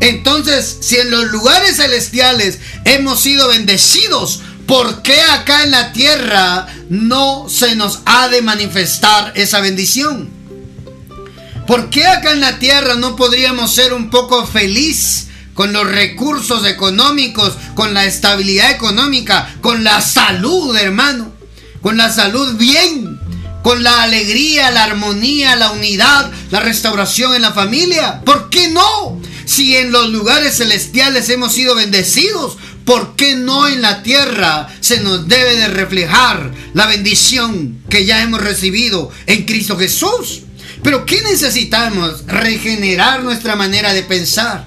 Entonces, 0.00 0.78
si 0.80 0.96
en 0.96 1.10
los 1.10 1.24
lugares 1.26 1.76
celestiales 1.76 2.58
hemos 2.84 3.20
sido 3.20 3.48
bendecidos 3.48 4.42
¿Por 4.68 5.00
qué 5.00 5.18
acá 5.18 5.64
en 5.64 5.70
la 5.70 5.94
tierra 5.94 6.66
no 6.90 7.46
se 7.48 7.74
nos 7.74 8.00
ha 8.04 8.28
de 8.28 8.42
manifestar 8.42 9.32
esa 9.34 9.60
bendición? 9.60 10.28
¿Por 11.66 11.88
qué 11.88 12.06
acá 12.06 12.32
en 12.32 12.40
la 12.40 12.58
tierra 12.58 12.94
no 12.94 13.16
podríamos 13.16 13.72
ser 13.74 13.94
un 13.94 14.10
poco 14.10 14.46
feliz 14.46 15.28
con 15.54 15.72
los 15.72 15.90
recursos 15.90 16.66
económicos, 16.66 17.54
con 17.74 17.94
la 17.94 18.04
estabilidad 18.04 18.70
económica, 18.70 19.54
con 19.62 19.84
la 19.84 20.02
salud, 20.02 20.76
hermano, 20.76 21.32
con 21.80 21.96
la 21.96 22.12
salud 22.12 22.56
bien, 22.56 23.18
con 23.62 23.82
la 23.82 24.02
alegría, 24.02 24.70
la 24.70 24.84
armonía, 24.84 25.56
la 25.56 25.72
unidad, 25.72 26.30
la 26.50 26.60
restauración 26.60 27.34
en 27.34 27.40
la 27.40 27.52
familia. 27.52 28.20
¿Por 28.22 28.50
qué 28.50 28.68
no? 28.68 29.18
Si 29.46 29.78
en 29.78 29.92
los 29.92 30.10
lugares 30.10 30.58
celestiales 30.58 31.30
hemos 31.30 31.54
sido 31.54 31.74
bendecidos, 31.74 32.58
¿por 32.88 33.14
qué 33.16 33.36
no 33.36 33.68
en 33.68 33.82
la 33.82 34.02
tierra 34.02 34.66
se 34.80 35.00
nos 35.00 35.28
debe 35.28 35.56
de 35.56 35.68
reflejar 35.68 36.50
la 36.72 36.86
bendición 36.86 37.82
que 37.90 38.06
ya 38.06 38.22
hemos 38.22 38.40
recibido 38.40 39.12
en 39.26 39.44
Cristo 39.44 39.76
Jesús? 39.76 40.40
Pero 40.82 41.04
¿qué 41.04 41.20
necesitamos? 41.20 42.26
Regenerar 42.26 43.22
nuestra 43.22 43.56
manera 43.56 43.92
de 43.92 44.02
pensar 44.04 44.66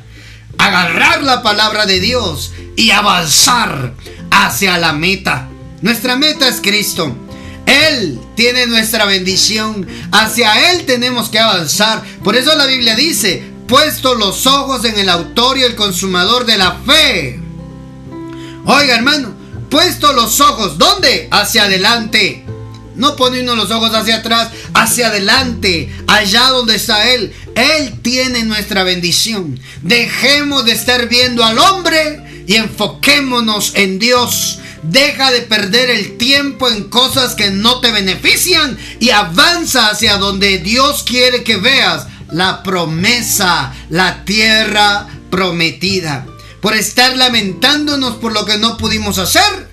agarrar 0.62 1.24
la 1.24 1.42
palabra 1.42 1.88
de 1.88 2.00
Dios 2.00 2.52
y 2.76 2.92
avanzar 2.92 3.96
hacia 4.30 4.78
la 4.78 4.94
meta. 4.94 5.50
Nuestra 5.82 6.16
meta 6.16 6.48
es 6.48 6.62
Cristo. 6.62 7.18
Él 7.66 8.20
tiene 8.36 8.68
nuestra 8.68 9.06
bendición. 9.06 9.88
Hacia 10.12 10.72
Él 10.72 10.86
tenemos 10.86 11.30
que 11.30 11.40
avanzar. 11.40 12.04
Por 12.24 12.36
eso 12.36 12.56
la 12.56 12.68
Biblia 12.68 12.96
dice, 12.96 13.44
puesto 13.68 14.14
los 14.14 14.46
ojos 14.46 14.86
en 14.86 15.00
el 15.00 15.10
autor 15.10 15.58
y 15.58 15.64
el 15.64 15.76
consumador 15.76 16.46
de 16.46 16.58
la 16.60 16.74
fe. 16.86 17.41
Oiga 18.66 18.96
hermano, 18.96 19.34
puesto 19.70 20.14
los 20.14 20.40
ojos, 20.40 20.78
¿dónde? 20.78 21.28
Hacia 21.32 21.64
adelante. 21.64 22.46
No 22.96 23.16
poniendo 23.16 23.56
los 23.56 23.72
ojos 23.72 23.94
hacia 23.94 24.18
atrás, 24.18 24.50
hacia 24.74 25.08
adelante, 25.08 25.92
allá 26.08 26.50
donde 26.50 26.76
está 26.76 27.10
Él. 27.12 27.34
Él 27.56 28.02
tiene 28.02 28.44
nuestra 28.44 28.84
bendición. 28.84 29.60
Dejemos 29.82 30.66
de 30.66 30.74
estar 30.74 31.08
viendo 31.08 31.44
al 31.44 31.58
hombre 31.58 32.44
y 32.48 32.56
enfoquémonos 32.56 33.74
en 33.76 33.98
Dios. 33.98 34.60
Deja 34.84 35.32
de 35.32 35.42
perder 35.42 35.90
el 35.90 36.18
tiempo 36.18 36.70
en 36.70 36.86
cosas 36.86 37.34
que 37.36 37.50
no 37.50 37.80
te 37.80 37.92
benefician 37.92 38.78
y 39.00 39.12
avanza 39.12 39.90
hacia 39.90 40.18
donde 40.18 40.58
Dios 40.58 41.04
quiere 41.04 41.44
que 41.44 41.58
veas 41.58 42.08
la 42.32 42.62
promesa, 42.64 43.74
la 43.90 44.26
tierra 44.26 45.08
prometida. 45.30 46.26
Por 46.62 46.76
estar 46.76 47.18
lamentándonos 47.18 48.16
por 48.18 48.34
lo 48.34 48.46
que 48.46 48.58
no 48.58 48.78
pudimos 48.78 49.18
hacer, 49.18 49.68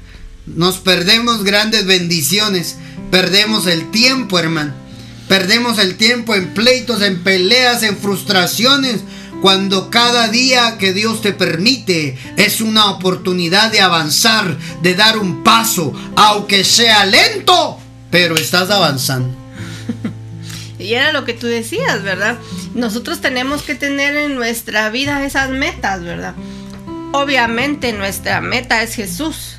nos 0.47 0.79
perdemos 0.79 1.45
grandes 1.45 1.85
bendiciones. 1.85 2.77
Perdemos 3.11 3.67
el 3.67 3.91
tiempo, 3.91 4.39
hermano. 4.39 4.73
Perdemos 5.29 5.79
el 5.79 5.97
tiempo 5.97 6.35
en 6.35 6.55
pleitos, 6.55 7.03
en 7.03 7.23
peleas, 7.23 7.83
en 7.83 7.99
frustraciones, 7.99 9.01
cuando 9.43 9.91
cada 9.91 10.29
día 10.29 10.79
que 10.79 10.95
Dios 10.95 11.21
te 11.21 11.33
permite 11.33 12.17
es 12.37 12.63
una 12.63 12.91
oportunidad 12.91 13.71
de 13.71 13.81
avanzar, 13.81 14.57
de 14.83 14.95
dar 14.95 15.19
un 15.19 15.45
paso, 15.45 15.93
aunque 16.17 16.65
sea 16.65 17.05
lento, 17.05 17.79
pero 18.11 18.37
estás 18.37 18.71
avanzando. 18.71 19.37
Y 20.81 20.95
era 20.95 21.13
lo 21.13 21.25
que 21.25 21.33
tú 21.33 21.49
decías, 21.49 22.05
¿verdad? 22.05 22.39
Nosotros 22.73 23.21
tenemos 23.21 23.63
que 23.63 23.75
tener 23.75 24.17
en 24.17 24.37
nuestra 24.37 24.91
vida 24.91 25.27
esas 25.27 25.51
metas, 25.51 26.05
¿verdad? 26.05 26.35
Obviamente 27.13 27.93
nuestra 27.93 28.41
meta 28.41 28.83
es 28.83 28.95
Jesús 28.95 29.59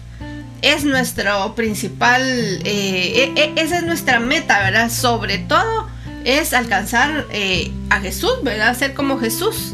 es 0.61 0.83
nuestro 0.83 1.55
principal, 1.55 2.21
eh, 2.65 3.33
e, 3.35 3.41
e, 3.41 3.53
esa 3.55 3.77
es 3.77 3.83
nuestra 3.83 4.19
meta, 4.19 4.59
¿verdad? 4.59 4.89
Sobre 4.89 5.37
todo 5.37 5.89
es 6.25 6.53
alcanzar 6.53 7.25
eh, 7.31 7.71
a 7.89 7.99
Jesús, 8.01 8.43
¿verdad? 8.43 8.77
Ser 8.77 8.93
como 8.93 9.19
Jesús, 9.19 9.73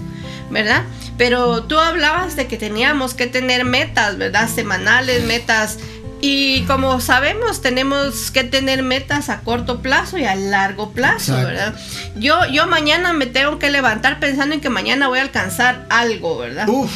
¿verdad? 0.51 0.84
Pero 1.17 1.63
tú 1.63 1.79
hablabas 1.79 2.36
de 2.36 2.48
que 2.48 2.58
teníamos 2.58 3.14
que 3.14 3.27
tener 3.27 3.66
metas, 3.66 4.18
¿verdad? 4.18 4.50
Semanales, 4.50 5.24
metas. 5.24 5.79
Y 6.22 6.64
como 6.64 7.01
sabemos, 7.01 7.61
tenemos 7.61 8.31
que 8.31 8.44
tener 8.44 8.83
metas 8.83 9.29
a 9.29 9.42
corto 9.42 9.81
plazo 9.81 10.18
y 10.18 10.25
a 10.25 10.35
largo 10.35 10.92
plazo, 10.92 11.35
¿verdad? 11.35 11.75
Yo, 12.16 12.46
yo 12.51 12.68
mañana 12.68 13.14
me 13.14 13.25
tengo 13.25 13.59
que 13.59 13.70
levantar 13.70 14.20
pensando 14.20 14.55
en 14.55 14.61
que 14.61 14.70
mañana 14.70 15.07
voy 15.07 15.20
a 15.20 15.24
alcanzar 15.24 15.85
algo, 15.90 16.38
¿verdad? 16.38 16.68
Uf 16.70 16.92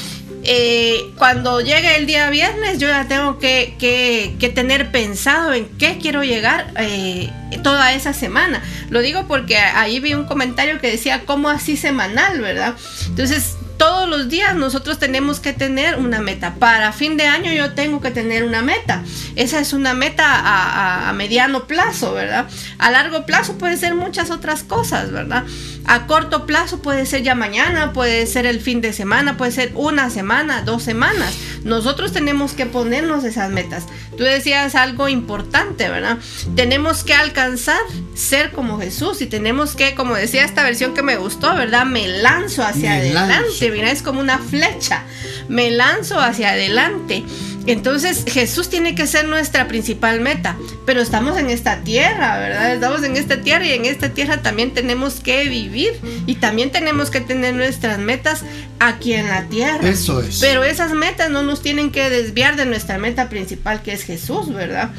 eh, 0.51 1.13
cuando 1.15 1.61
llegue 1.61 1.95
el 1.97 2.07
día 2.07 2.27
viernes 2.31 2.79
yo 2.79 2.87
ya 2.87 3.07
tengo 3.07 3.37
que, 3.37 4.35
tener 4.55 4.91
pensado 4.91 5.53
en 5.53 5.69
qué 5.77 5.99
quiero 6.01 6.23
llegar 6.23 6.73
eh, 6.77 7.29
toda 7.61 7.93
esa 7.93 8.13
semana. 8.13 8.63
Lo 8.89 9.01
digo 9.01 9.27
porque 9.27 9.57
ahí 9.57 9.99
vi 9.99 10.15
un 10.15 10.25
comentario 10.25 10.79
que 10.81 10.89
decía, 10.89 11.21
¿cómo 11.27 11.49
así 11.49 11.77
semanal, 11.77 12.41
verdad? 12.41 12.73
Entonces, 13.05 13.57
todos 13.77 14.09
los 14.09 14.27
días 14.27 14.55
nosotros 14.55 14.97
tenemos 14.97 15.39
que 15.39 15.53
tener 15.53 15.97
una 15.97 16.19
meta. 16.19 16.55
Para 16.55 16.93
fin 16.93 17.15
de 17.15 17.27
año 17.27 17.53
yo 17.53 17.73
tengo 17.75 18.01
que 18.01 18.09
tener 18.09 18.43
una 18.43 18.63
meta. 18.63 19.03
Esa 19.35 19.59
es 19.59 19.71
una 19.71 19.93
meta 19.93 20.25
a, 20.25 21.09
a, 21.09 21.13
mediano 21.13 21.67
plazo, 21.67 22.13
¿verdad? 22.13 22.47
A 22.79 22.89
largo 22.89 23.25
plazo 23.27 23.57
puede 23.59 23.77
ser 23.77 23.93
muchas 23.93 24.31
otras 24.31 24.63
cosas, 24.63 25.11
¿verdad? 25.11 25.45
A 25.85 26.05
corto 26.05 26.45
plazo 26.45 26.81
puede 26.81 27.05
ser 27.05 27.23
ya 27.23 27.35
mañana, 27.35 27.93
puede 27.93 28.27
ser 28.27 28.45
el 28.45 28.59
fin 28.59 28.81
de 28.81 28.93
semana, 28.93 29.37
puede 29.37 29.51
ser 29.51 29.71
una 29.75 30.09
semana, 30.09 30.61
dos 30.61 30.83
semanas. 30.83 31.33
Nosotros 31.63 32.11
tenemos 32.11 32.53
que 32.53 32.65
ponernos 32.65 33.23
esas 33.23 33.49
metas. 33.49 33.85
Tú 34.17 34.23
decías 34.23 34.75
algo 34.75 35.09
importante, 35.09 35.89
¿verdad? 35.89 36.17
Tenemos 36.55 37.03
que 37.03 37.13
alcanzar 37.13 37.79
ser 38.13 38.51
como 38.51 38.79
Jesús 38.79 39.21
y 39.21 39.25
tenemos 39.25 39.75
que, 39.75 39.95
como 39.95 40.15
decía 40.15 40.45
esta 40.45 40.63
versión 40.63 40.93
que 40.93 41.01
me 41.01 41.17
gustó, 41.17 41.55
¿verdad? 41.55 41.85
Me 41.85 42.07
lanzo 42.07 42.63
hacia 42.63 42.93
adelante 42.93 43.69
mira, 43.71 43.91
es 43.91 44.01
como 44.01 44.19
una 44.19 44.37
flecha. 44.37 45.03
Me 45.47 45.71
lanzo 45.71 46.19
hacia 46.19 46.51
adelante. 46.51 47.23
Entonces 47.65 48.23
Jesús 48.27 48.69
tiene 48.69 48.95
que 48.95 49.05
ser 49.05 49.27
nuestra 49.27 49.67
principal 49.67 50.21
meta, 50.21 50.57
pero 50.89 51.01
estamos 51.01 51.37
en 51.37 51.51
esta 51.51 51.83
tierra, 51.83 52.39
¿verdad? 52.39 52.73
Estamos 52.73 53.03
en 53.03 53.15
esta 53.15 53.41
tierra 53.41 53.63
y 53.63 53.73
en 53.73 53.85
esta 53.85 54.09
tierra 54.09 54.41
también 54.41 54.73
tenemos 54.73 55.19
que 55.19 55.47
vivir 55.47 55.91
y 56.25 56.33
también 56.33 56.71
tenemos 56.71 57.11
que 57.11 57.21
tener 57.21 57.53
nuestras 57.53 57.99
metas 57.99 58.41
aquí 58.79 59.13
en 59.13 59.27
la 59.27 59.43
tierra. 59.43 59.87
Eso 59.87 60.19
es. 60.19 60.39
Pero 60.39 60.63
esas 60.63 60.93
metas 60.93 61.29
no 61.29 61.43
nos 61.43 61.61
tienen 61.61 61.91
que 61.91 62.09
desviar 62.09 62.55
de 62.55 62.65
nuestra 62.65 62.97
meta 62.97 63.29
principal 63.29 63.83
que 63.83 63.93
es 63.93 64.01
Jesús, 64.01 64.51
¿verdad? 64.51 64.89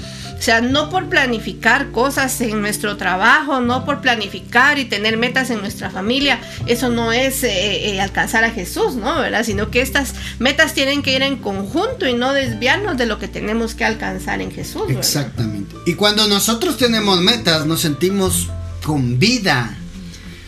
O 0.41 0.43
sea, 0.43 0.63
no 0.63 0.89
por 0.89 1.11
planificar 1.11 1.91
cosas 1.91 2.41
en 2.41 2.63
nuestro 2.63 2.97
trabajo, 2.97 3.61
no 3.61 3.85
por 3.85 4.01
planificar 4.01 4.79
y 4.79 4.87
tener 4.87 5.19
metas 5.19 5.51
en 5.51 5.61
nuestra 5.61 5.91
familia, 5.91 6.39
eso 6.67 6.89
no 6.89 7.13
es 7.13 7.45
eh, 7.45 7.91
eh, 7.91 8.01
alcanzar 8.01 8.45
a 8.45 8.51
Jesús, 8.51 8.95
¿no? 8.95 9.19
¿Verdad? 9.19 9.45
Sino 9.45 9.71
que 9.71 9.83
estas 9.83 10.15
metas 10.39 10.73
tienen 10.73 11.03
que 11.03 11.15
ir 11.15 11.21
en 11.21 11.37
conjunto 11.37 12.09
y 12.09 12.15
no 12.15 12.33
desviarnos 12.33 12.97
de 12.97 13.05
lo 13.05 13.19
que 13.19 13.29
tenemos 13.29 13.75
que 13.75 13.85
alcanzar 13.85 14.41
en 14.41 14.51
Jesús. 14.51 14.85
Exactamente. 14.89 15.77
Y 15.87 15.95
cuando 15.95 16.29
nosotros 16.29 16.77
tenemos 16.77 17.21
metas, 17.21 17.67
nos 17.67 17.81
sentimos 17.81 18.49
con 18.85 19.19
vida. 19.19 19.77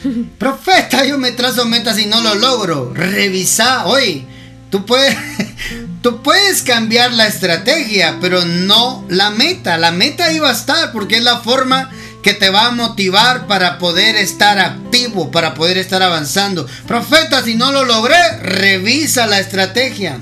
Profeta, 0.39 1.05
yo 1.05 1.19
me 1.19 1.33
trazo 1.33 1.67
metas 1.67 1.99
y 1.99 2.07
no 2.07 2.21
lo 2.21 2.35
logro. 2.35 2.93
Revisa, 2.95 3.87
hoy 3.87 4.27
tú 4.71 4.85
puedes 4.87 5.17
Tú 6.03 6.21
puedes 6.21 6.63
cambiar 6.63 7.13
la 7.13 7.29
estrategia, 7.29 8.19
pero 8.21 8.45
no 8.45 9.05
la 9.09 9.31
meta. 9.31 9.79
La 9.79 9.93
meta 9.93 10.33
iba 10.33 10.49
a 10.49 10.53
estar 10.53 10.91
porque 10.91 11.19
es 11.19 11.23
la 11.23 11.39
forma 11.39 11.91
que 12.25 12.35
te 12.35 12.51
va 12.51 12.67
a 12.67 12.73
motivar 12.73 13.47
para 13.47 13.79
poder 13.79 14.17
estar 14.17 14.59
activo, 14.59 15.31
para 15.31 15.55
poder 15.55 15.79
estar 15.79 16.03
avanzando. 16.03 16.67
Profeta, 16.89 17.45
si 17.45 17.55
no 17.55 17.71
lo 17.71 17.85
logré, 17.85 18.17
revisa 18.41 19.29
la 19.29 19.39
estrategia. 19.39 20.19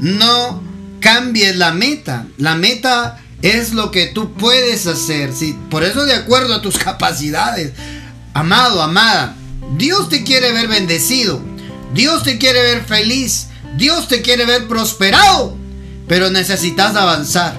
No 0.00 0.62
cambies 1.00 1.56
la 1.56 1.72
meta. 1.72 2.24
La 2.38 2.54
meta 2.54 3.18
es 3.42 3.72
lo 3.72 3.90
que 3.90 4.06
tú 4.06 4.32
puedes 4.34 4.86
hacer. 4.86 5.32
¿sí? 5.32 5.58
Por 5.70 5.84
eso 5.84 6.04
de 6.04 6.14
acuerdo 6.14 6.54
a 6.54 6.62
tus 6.62 6.78
capacidades. 6.78 7.72
Amado, 8.34 8.82
amada, 8.82 9.34
Dios 9.76 10.08
te 10.08 10.24
quiere 10.24 10.52
ver 10.52 10.68
bendecido. 10.68 11.40
Dios 11.94 12.22
te 12.22 12.38
quiere 12.38 12.62
ver 12.62 12.84
feliz. 12.84 13.48
Dios 13.76 14.08
te 14.08 14.22
quiere 14.22 14.44
ver 14.44 14.66
prosperado, 14.66 15.56
pero 16.08 16.30
necesitas 16.30 16.96
avanzar. 16.96 17.56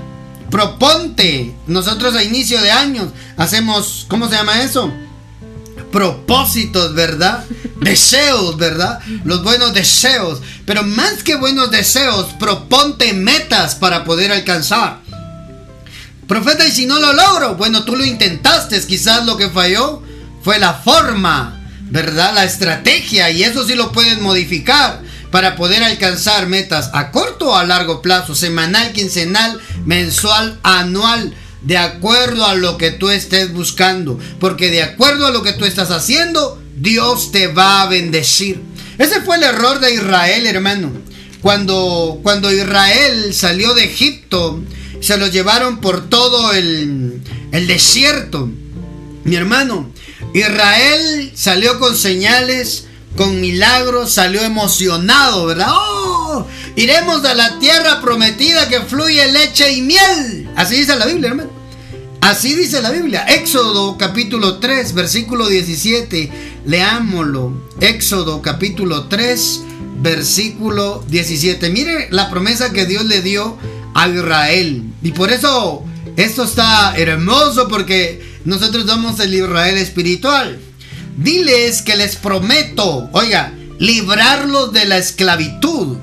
Proponte. 0.49 1.55
Nosotros 1.67 2.15
a 2.15 2.23
inicio 2.23 2.61
de 2.61 2.71
años 2.71 3.09
hacemos, 3.37 4.05
¿cómo 4.09 4.27
se 4.27 4.35
llama 4.35 4.61
eso? 4.61 4.91
Propósitos, 5.91 6.93
¿verdad? 6.93 7.45
Deseos, 7.81 8.57
¿verdad? 8.57 8.99
Los 9.23 9.43
buenos 9.43 9.73
deseos. 9.73 10.41
Pero 10.65 10.83
más 10.83 11.23
que 11.23 11.35
buenos 11.35 11.71
deseos, 11.71 12.27
proponte 12.39 13.13
metas 13.13 13.75
para 13.75 14.03
poder 14.03 14.31
alcanzar. 14.31 15.01
Profeta, 16.29 16.67
y 16.67 16.71
si 16.71 16.85
no 16.85 16.99
lo 16.99 17.11
logro, 17.11 17.55
bueno, 17.55 17.83
tú 17.85 17.95
lo 17.95 18.05
intentaste, 18.05 18.79
quizás 18.85 19.25
lo 19.25 19.35
que 19.35 19.49
falló 19.49 20.03
fue 20.43 20.59
la 20.59 20.75
forma, 20.75 21.59
¿verdad? 21.89 22.35
La 22.35 22.43
estrategia, 22.43 23.31
y 23.31 23.41
eso 23.41 23.65
sí 23.65 23.73
lo 23.73 23.91
puedes 23.91 24.21
modificar 24.21 25.01
para 25.31 25.55
poder 25.55 25.83
alcanzar 25.83 26.45
metas 26.45 26.91
a 26.93 27.09
corto 27.09 27.49
o 27.49 27.55
a 27.55 27.65
largo 27.65 28.03
plazo, 28.03 28.35
semanal, 28.35 28.91
quincenal, 28.91 29.59
mensual, 29.85 30.59
anual, 30.61 31.33
de 31.63 31.79
acuerdo 31.79 32.45
a 32.45 32.53
lo 32.53 32.77
que 32.77 32.91
tú 32.91 33.09
estés 33.09 33.51
buscando. 33.51 34.19
Porque 34.39 34.69
de 34.69 34.83
acuerdo 34.83 35.25
a 35.25 35.31
lo 35.31 35.41
que 35.41 35.53
tú 35.53 35.65
estás 35.65 35.89
haciendo, 35.89 36.61
Dios 36.77 37.31
te 37.31 37.47
va 37.47 37.81
a 37.81 37.87
bendecir. 37.87 38.61
Ese 38.99 39.21
fue 39.21 39.37
el 39.37 39.43
error 39.43 39.79
de 39.79 39.95
Israel, 39.95 40.45
hermano. 40.45 40.91
Cuando, 41.41 42.19
cuando 42.21 42.51
Israel 42.51 43.33
salió 43.33 43.73
de 43.73 43.85
Egipto, 43.85 44.61
se 45.01 45.17
lo 45.17 45.27
llevaron 45.27 45.79
por 45.79 46.09
todo 46.09 46.53
el, 46.53 47.21
el 47.51 47.67
desierto. 47.67 48.49
Mi 49.23 49.35
hermano, 49.35 49.91
Israel 50.33 51.31
salió 51.35 51.79
con 51.79 51.95
señales, 51.95 52.85
con 53.15 53.41
milagros, 53.41 54.13
salió 54.13 54.41
emocionado, 54.41 55.45
¿verdad? 55.45 55.69
¡Oh! 55.71 56.47
Iremos 56.75 57.25
a 57.25 57.33
la 57.33 57.59
tierra 57.59 58.01
prometida 58.01 58.69
que 58.69 58.81
fluye 58.81 59.31
leche 59.31 59.71
y 59.73 59.81
miel. 59.81 60.49
Así 60.55 60.75
dice 60.75 60.95
la 60.95 61.05
Biblia, 61.05 61.29
hermano. 61.29 61.49
Así 62.21 62.53
dice 62.53 62.81
la 62.81 62.91
Biblia. 62.91 63.23
Éxodo 63.23 63.97
capítulo 63.97 64.59
3, 64.59 64.93
versículo 64.93 65.47
17. 65.47 66.31
Leámoslo. 66.65 67.53
Éxodo 67.79 68.41
capítulo 68.41 69.07
3, 69.07 69.61
versículo 70.01 71.03
17. 71.07 71.69
Mire 71.69 72.07
la 72.11 72.29
promesa 72.29 72.71
que 72.71 72.85
Dios 72.85 73.05
le 73.05 73.21
dio 73.21 73.57
Israel. 74.07 74.83
Y 75.01 75.11
por 75.11 75.31
eso 75.31 75.83
esto 76.15 76.43
está 76.43 76.95
hermoso 76.95 77.67
porque 77.67 78.39
nosotros 78.45 78.85
somos 78.85 79.19
el 79.19 79.33
Israel 79.33 79.77
espiritual. 79.77 80.59
Diles 81.17 81.81
que 81.81 81.95
les 81.95 82.15
prometo, 82.15 83.09
oiga, 83.11 83.53
librarlos 83.79 84.71
de 84.73 84.85
la 84.85 84.97
esclavitud, 84.97 85.97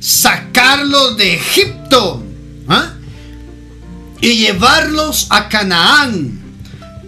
sacarlos 0.00 1.16
de 1.16 1.34
Egipto 1.34 2.22
¿ah? 2.68 2.92
y 4.20 4.36
llevarlos 4.36 5.26
a 5.30 5.48
Canaán, 5.48 6.40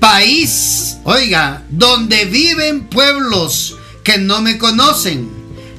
país, 0.00 0.96
oiga, 1.04 1.62
donde 1.70 2.24
viven 2.24 2.88
pueblos 2.88 3.76
que 4.04 4.18
no 4.18 4.40
me 4.40 4.58
conocen. 4.58 5.28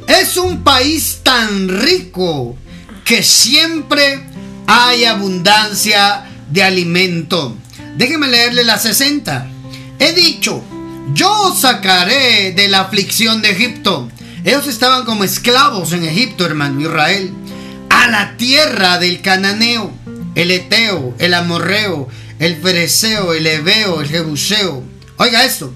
Es 0.07 0.37
un 0.37 0.63
país 0.63 1.19
tan 1.23 1.67
rico 1.67 2.57
que 3.05 3.23
siempre 3.23 4.28
hay 4.71 5.05
abundancia 5.05 6.25
de 6.51 6.61
alimento. 6.61 7.57
Déjeme 7.97 8.27
leerle 8.27 8.63
la 8.63 8.77
60. 8.77 9.47
He 9.97 10.13
dicho, 10.13 10.63
yo 11.15 11.55
sacaré 11.59 12.51
de 12.51 12.67
la 12.67 12.81
aflicción 12.81 13.41
de 13.41 13.49
Egipto. 13.49 14.11
Ellos 14.43 14.67
estaban 14.67 15.05
como 15.05 15.23
esclavos 15.23 15.91
en 15.93 16.03
Egipto, 16.03 16.45
hermano 16.45 16.81
Israel. 16.81 17.33
A 17.89 18.09
la 18.09 18.37
tierra 18.37 18.99
del 18.99 19.21
cananeo, 19.21 19.91
el 20.35 20.51
eteo, 20.51 21.15
el 21.17 21.33
amorreo, 21.33 22.07
el 22.37 22.61
fereceo, 22.61 23.33
el 23.33 23.47
ebeo, 23.47 24.01
el 24.01 24.07
jebuseo. 24.07 24.83
Oiga 25.17 25.45
esto. 25.45 25.73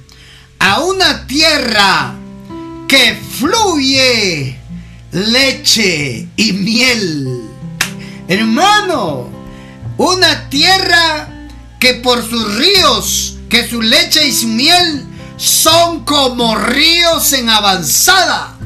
A 0.60 0.82
una 0.82 1.26
tierra 1.26 2.14
que 2.88 3.18
fluye 3.40 4.56
leche 5.12 6.28
y 6.36 6.54
miel. 6.54 7.43
Hermano, 8.28 9.30
una 9.98 10.50
tierra 10.50 11.48
que 11.80 11.96
por 11.96 12.28
sus 12.28 12.56
ríos, 12.56 13.38
que 13.50 13.68
su 13.68 13.82
leche 13.82 14.28
y 14.28 14.34
su 14.34 14.48
miel 14.48 15.06
son 15.38 16.06
como 16.06 16.56
ríos 16.56 17.34
en 17.34 17.50
avanzada. 17.50 18.58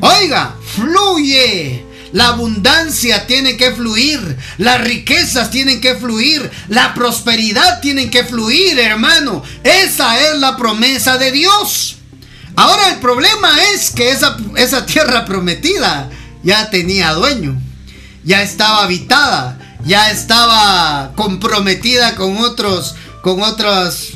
Oiga, 0.00 0.54
fluye. 0.74 1.86
La 2.12 2.28
abundancia 2.28 3.28
tiene 3.28 3.56
que 3.56 3.70
fluir, 3.70 4.36
las 4.58 4.80
riquezas 4.80 5.52
tienen 5.52 5.80
que 5.80 5.94
fluir, 5.94 6.50
la 6.66 6.92
prosperidad 6.92 7.80
tiene 7.80 8.10
que 8.10 8.24
fluir, 8.24 8.80
hermano. 8.80 9.44
Esa 9.62 10.18
es 10.20 10.36
la 10.38 10.56
promesa 10.56 11.18
de 11.18 11.30
Dios. 11.30 11.98
Ahora 12.56 12.88
el 12.88 12.96
problema 12.96 13.62
es 13.74 13.90
que 13.90 14.10
esa, 14.10 14.36
esa 14.56 14.84
tierra 14.86 15.24
prometida 15.24 16.10
ya 16.42 16.68
tenía 16.68 17.12
dueño, 17.12 17.60
ya 18.24 18.42
estaba 18.42 18.82
habitada, 18.82 19.58
ya 19.84 20.10
estaba 20.10 21.12
comprometida 21.16 22.14
con 22.16 22.38
otros, 22.38 22.94
con 23.22 23.40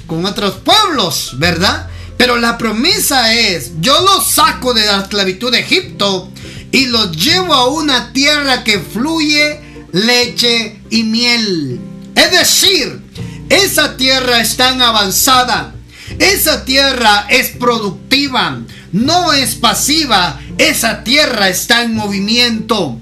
con 0.06 0.24
otros 0.24 0.54
pueblos, 0.64 1.32
¿verdad? 1.38 1.88
Pero 2.16 2.36
la 2.38 2.58
promesa 2.58 3.34
es, 3.34 3.72
yo 3.80 4.00
los 4.00 4.30
saco 4.30 4.72
de 4.72 4.86
la 4.86 5.00
esclavitud 5.00 5.50
de 5.50 5.60
Egipto 5.60 6.30
y 6.70 6.86
los 6.86 7.12
llevo 7.16 7.54
a 7.54 7.68
una 7.68 8.12
tierra 8.12 8.64
que 8.64 8.78
fluye 8.78 9.60
leche 9.92 10.80
y 10.90 11.04
miel. 11.04 11.80
Es 12.14 12.30
decir, 12.30 13.00
esa 13.48 13.96
tierra 13.96 14.40
está 14.40 14.72
en 14.72 14.82
avanzada. 14.82 15.74
Esa 16.18 16.64
tierra 16.64 17.26
es 17.28 17.50
productiva, 17.50 18.60
no 18.92 19.32
es 19.32 19.54
pasiva. 19.54 20.40
Esa 20.58 21.04
tierra 21.04 21.48
está 21.48 21.82
en 21.82 21.94
movimiento. 21.94 23.00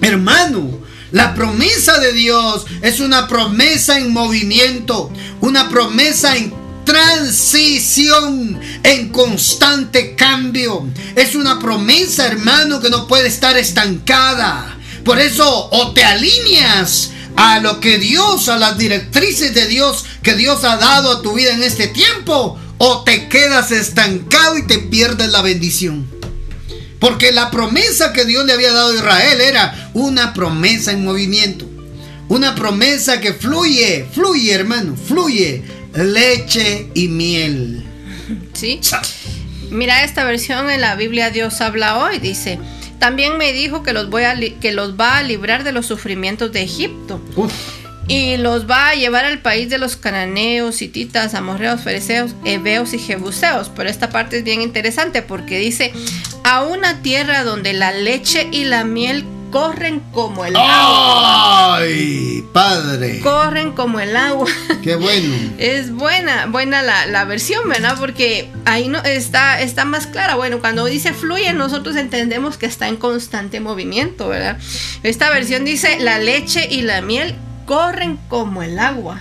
Hermano, 0.00 0.80
la 1.10 1.34
promesa 1.34 1.98
de 1.98 2.12
Dios 2.12 2.66
es 2.82 3.00
una 3.00 3.26
promesa 3.28 3.98
en 3.98 4.12
movimiento, 4.12 5.10
una 5.40 5.68
promesa 5.68 6.36
en 6.36 6.52
transición, 6.84 8.60
en 8.82 9.08
constante 9.10 10.14
cambio. 10.14 10.86
Es 11.16 11.34
una 11.34 11.58
promesa, 11.58 12.26
hermano, 12.26 12.80
que 12.80 12.90
no 12.90 13.06
puede 13.06 13.28
estar 13.28 13.56
estancada. 13.56 14.76
Por 15.04 15.18
eso 15.18 15.68
o 15.70 15.92
te 15.92 16.04
alineas 16.04 17.10
a 17.36 17.60
lo 17.60 17.80
que 17.80 17.98
Dios, 17.98 18.48
a 18.48 18.58
las 18.58 18.76
directrices 18.78 19.54
de 19.54 19.66
Dios 19.66 20.04
que 20.22 20.34
Dios 20.34 20.64
ha 20.64 20.76
dado 20.76 21.12
a 21.12 21.22
tu 21.22 21.34
vida 21.34 21.52
en 21.52 21.62
este 21.62 21.88
tiempo, 21.88 22.58
o 22.78 23.02
te 23.04 23.28
quedas 23.28 23.70
estancado 23.70 24.58
y 24.58 24.66
te 24.66 24.78
pierdes 24.78 25.30
la 25.30 25.42
bendición. 25.42 26.17
Porque 27.00 27.32
la 27.32 27.50
promesa 27.50 28.12
que 28.12 28.24
Dios 28.24 28.44
le 28.44 28.52
había 28.52 28.72
dado 28.72 28.90
a 28.90 28.94
Israel 28.94 29.40
era 29.40 29.90
una 29.94 30.34
promesa 30.34 30.92
en 30.92 31.04
movimiento. 31.04 31.66
Una 32.28 32.54
promesa 32.54 33.20
que 33.20 33.32
fluye, 33.32 34.06
fluye 34.12 34.52
hermano, 34.52 34.96
fluye 34.96 35.62
leche 35.94 36.88
y 36.94 37.08
miel. 37.08 37.84
Sí. 38.52 38.80
Mira 39.70 40.04
esta 40.04 40.24
versión 40.24 40.70
en 40.70 40.80
la 40.80 40.94
Biblia 40.94 41.30
Dios 41.30 41.60
habla 41.60 41.98
hoy, 41.98 42.18
dice, 42.18 42.58
también 42.98 43.36
me 43.38 43.52
dijo 43.52 43.82
que 43.82 43.92
los, 43.92 44.10
voy 44.10 44.24
a 44.24 44.36
que 44.60 44.72
los 44.72 44.98
va 44.98 45.18
a 45.18 45.22
librar 45.22 45.64
de 45.64 45.72
los 45.72 45.86
sufrimientos 45.86 46.52
de 46.52 46.62
Egipto 46.62 47.20
y 48.08 48.38
los 48.38 48.68
va 48.68 48.88
a 48.88 48.94
llevar 48.94 49.26
al 49.26 49.40
país 49.40 49.68
de 49.68 49.78
los 49.78 49.96
cananeos, 49.96 50.80
hititas, 50.80 51.34
amorreos, 51.34 51.82
fereceos, 51.82 52.34
heveos 52.44 52.94
y 52.94 52.98
jebuseos. 52.98 53.70
Pero 53.76 53.90
esta 53.90 54.08
parte 54.08 54.38
es 54.38 54.44
bien 54.44 54.62
interesante 54.62 55.20
porque 55.20 55.58
dice, 55.58 55.92
a 56.42 56.62
una 56.62 57.02
tierra 57.02 57.44
donde 57.44 57.74
la 57.74 57.92
leche 57.92 58.48
y 58.50 58.64
la 58.64 58.84
miel 58.84 59.26
corren 59.50 60.00
como 60.12 60.44
el 60.44 60.56
agua. 60.56 61.76
¡Ay, 61.76 62.44
padre! 62.52 63.20
Corren 63.20 63.72
como 63.72 64.00
el 64.00 64.16
agua. 64.16 64.48
¡Qué 64.82 64.96
bueno! 64.96 65.34
es 65.58 65.92
buena, 65.92 66.46
buena 66.46 66.82
la, 66.82 67.24
versión, 67.24 67.68
¿verdad? 67.68 67.96
Porque 67.98 68.50
ahí 68.64 68.88
no 68.88 69.02
está, 69.04 69.60
está 69.60 69.84
más 69.84 70.06
clara. 70.06 70.34
Bueno, 70.34 70.60
cuando 70.60 70.86
dice 70.86 71.12
fluye, 71.12 71.52
nosotros 71.52 71.96
entendemos 71.96 72.56
que 72.56 72.66
está 72.66 72.88
en 72.88 72.96
constante 72.96 73.60
movimiento, 73.60 74.28
¿verdad? 74.28 74.58
Esta 75.02 75.30
versión 75.30 75.64
dice 75.66 75.98
la 76.00 76.18
leche 76.18 76.68
y 76.70 76.82
la 76.82 77.02
miel 77.02 77.34
corren 77.68 78.18
como 78.28 78.62
el 78.62 78.78
agua. 78.78 79.20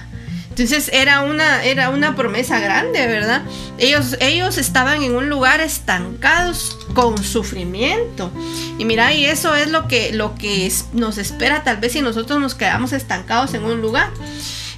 Entonces 0.49 0.89
era 0.91 1.21
una, 1.21 1.63
era 1.65 1.89
una 1.91 2.15
promesa 2.15 2.59
grande, 2.59 3.05
¿verdad? 3.05 3.43
Ellos, 3.77 4.15
ellos 4.21 4.57
estaban 4.57 5.03
en 5.03 5.15
un 5.15 5.29
lugar 5.29 5.59
estancados 5.59 6.79
con 6.95 7.21
sufrimiento. 7.23 8.31
Y 8.79 8.85
mira, 8.85 9.13
y 9.13 9.25
eso 9.25 9.53
es 9.53 9.69
lo 9.69 9.87
que, 9.87 10.13
lo 10.13 10.33
que 10.33 10.71
nos 10.93 11.19
espera 11.19 11.63
tal 11.63 11.77
vez 11.77 11.91
si 11.91 12.01
nosotros 12.01 12.39
nos 12.39 12.55
quedamos 12.55 12.93
estancados 12.93 13.53
en 13.53 13.65
un 13.65 13.81
lugar. 13.81 14.09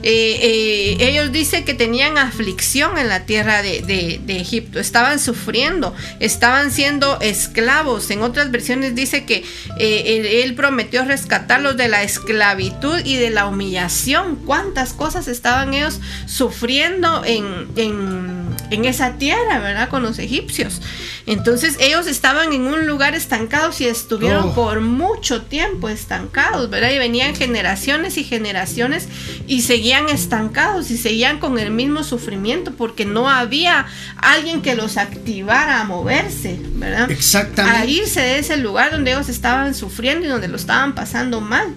Eh, 0.02 0.40
eh, 0.42 1.10
ellos 1.10 1.32
dicen 1.32 1.66
que 1.66 1.74
tenían 1.74 2.18
aflicción 2.18 2.98
en 2.98 3.10
la 3.10 3.26
tierra 3.26 3.62
de, 3.62 4.20
Egipto, 4.28 4.80
estaban 4.80 5.20
sufriendo, 5.20 5.94
estaban 6.20 6.72
siendo 6.72 7.20
esclavos. 7.20 8.10
En 8.12 8.22
otras 8.22 8.52
versiones 8.52 8.96
dice 8.96 9.26
que 9.26 9.44
eh, 9.78 10.42
él, 10.44 10.56
prometió 10.56 11.06
rescatarlos 11.06 11.78
de 11.78 11.88
la 11.88 12.04
esclavitud 12.04 13.00
y 13.04 13.18
de 13.18 13.30
la 13.30 13.46
humillación. 13.48 14.38
¿Cuántas 14.46 14.94
cosas 14.94 15.28
estaban 15.28 15.74
ellos 15.74 16.00
sufriendo 16.26 17.24
en, 17.26 17.68
en 17.76 18.39
esa 18.72 19.14
tierra, 19.14 19.60
verdad? 19.60 19.90
Con 19.90 20.04
los 20.04 20.20
egipcios. 20.20 20.82
Entonces 21.26 21.78
ellos 21.80 22.08
estaban 22.08 22.54
en 22.54 22.62
un 22.68 22.88
lugar 22.88 23.16
estancados 23.16 23.82
y 23.82 23.86
estuvieron 23.86 24.50
oh. 24.50 24.56
por 24.56 24.82
mucho 24.82 25.44
tiempo 25.44 25.90
estancados, 25.90 26.70
¿verdad? 26.70 26.92
Y 26.92 26.98
venían 26.98 27.36
generaciones 27.36 28.18
y 28.18 28.24
generaciones 28.24 29.08
y 29.48 29.62
seguían 29.62 30.10
estancados 30.10 30.92
y 30.92 30.98
seguían 30.98 31.40
con 31.40 31.60
el 31.60 31.72
mismo 31.72 32.04
sufrimiento 32.04 32.72
porque 32.76 33.06
no 33.06 33.30
había 33.30 33.86
alguien 34.18 34.62
que 34.62 34.76
los 34.76 34.98
activara 34.98 35.82
a 35.82 35.84
moverse, 35.84 36.60
¿verdad? 36.74 37.12
Exactamente. 37.12 37.78
A 37.78 37.86
irse 37.86 38.22
de 38.22 38.40
ese 38.40 38.58
lugar 38.58 38.92
donde 38.92 39.12
ellos 39.12 39.30
estaban 39.30 39.76
sufriendo 39.76 40.26
y 40.26 40.30
donde 40.30 40.48
lo 40.48 40.56
estaban 40.56 40.96
pasando 40.96 41.42
mal. 41.42 41.76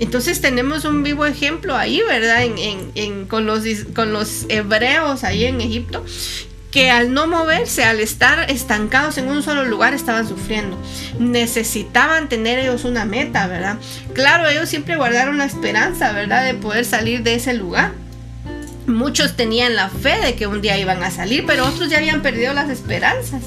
Entonces 0.00 0.40
tenemos 0.40 0.84
un 0.84 1.02
vivo 1.02 1.26
ejemplo 1.26 1.76
ahí, 1.76 2.00
¿verdad? 2.06 2.44
En, 2.44 3.26
con, 3.26 3.46
los, 3.46 3.62
con 3.94 4.12
los 4.12 4.46
hebreos 4.48 5.24
ahí 5.24 5.44
en 5.44 5.60
Egipto, 5.60 6.04
que 6.70 6.90
al 6.90 7.12
no 7.12 7.26
moverse, 7.26 7.84
al 7.84 7.98
estar 8.00 8.50
estancados 8.50 9.18
en 9.18 9.28
un 9.28 9.42
solo 9.42 9.64
lugar, 9.64 9.94
estaban 9.94 10.28
sufriendo. 10.28 10.78
Necesitaban 11.18 12.28
tener 12.28 12.58
ellos 12.58 12.84
una 12.84 13.04
meta, 13.04 13.46
¿verdad? 13.46 13.78
Claro, 14.12 14.48
ellos 14.48 14.68
siempre 14.68 14.96
guardaron 14.96 15.38
la 15.38 15.46
esperanza, 15.46 16.12
¿verdad? 16.12 16.44
De 16.44 16.54
poder 16.54 16.84
salir 16.84 17.22
de 17.22 17.34
ese 17.34 17.54
lugar. 17.54 17.92
Muchos 18.86 19.36
tenían 19.36 19.76
la 19.76 19.88
fe 19.88 20.18
de 20.22 20.34
que 20.34 20.46
un 20.46 20.62
día 20.62 20.78
iban 20.78 21.02
a 21.02 21.10
salir, 21.10 21.44
pero 21.46 21.66
otros 21.66 21.90
ya 21.90 21.98
habían 21.98 22.22
perdido 22.22 22.54
las 22.54 22.70
esperanzas. 22.70 23.42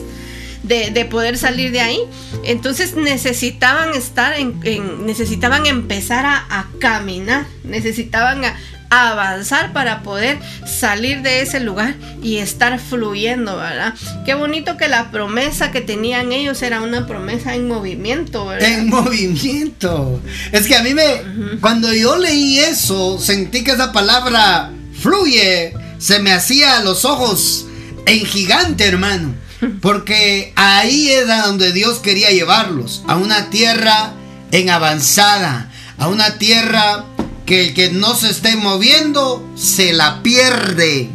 De, 0.72 1.06
poder 1.06 1.38
salir 1.38 1.72
de 1.72 1.82
ahí. 1.82 2.00
Entonces 2.46 2.96
necesitaban 2.96 3.94
estar 3.94 4.40
en, 4.40 5.06
necesitaban 5.06 5.66
empezar 5.66 6.26
a, 6.26 6.46
a, 6.50 6.68
caminar, 6.80 7.46
necesitaban 7.66 8.46
a, 8.46 8.56
avanzar 8.90 9.72
para 9.72 10.04
poder 10.04 10.38
salir 10.66 11.22
de 11.22 11.42
ese 11.42 11.62
lugar 11.62 11.96
y 12.22 12.38
estar 12.38 12.78
fluyendo, 12.80 13.58
¿verdad? 13.58 13.94
Qué 14.26 14.34
bonito 14.34 14.76
que 14.76 14.90
la 14.90 15.12
promesa 15.12 15.72
que 15.72 15.80
tenían 15.80 16.34
ellos 16.34 16.62
era 16.62 16.82
una 16.82 17.08
promesa 17.08 17.56
en 17.56 17.68
movimiento, 17.70 18.46
¿verdad? 18.46 18.70
En 18.70 18.90
movimiento. 18.90 20.22
Es 20.52 20.68
que 20.68 20.76
a 20.76 20.84
mí 20.84 20.94
me, 20.94 21.60
cuando 21.62 21.94
yo 21.94 22.18
leí 22.18 22.60
eso, 22.60 23.18
sentí 23.18 23.64
que 23.64 23.72
esa 23.72 23.94
palabra 23.94 24.72
fluye, 25.00 25.74
se 25.98 26.20
me 26.20 26.34
hacía 26.34 26.82
los 26.82 27.06
ojos 27.06 27.66
en 28.06 28.26
gigante, 28.26 28.86
hermano. 28.86 29.36
Porque 29.82 30.54
ahí 30.56 31.10
era 31.12 31.46
donde 31.48 31.72
Dios 31.72 32.00
quería 32.00 32.32
llevarlos, 32.32 33.04
a 33.08 33.16
una 33.16 33.50
tierra 33.50 34.14
en 34.52 34.70
avanzada, 34.70 35.72
a 35.98 36.08
una 36.08 36.38
tierra 36.38 37.06
que 37.46 37.68
el 37.68 37.74
que 37.74 37.92
no 37.92 38.16
se 38.16 38.30
esté 38.30 38.56
moviendo 38.56 39.46
se 39.56 39.94
la 39.94 40.24
pierde. 40.24 41.10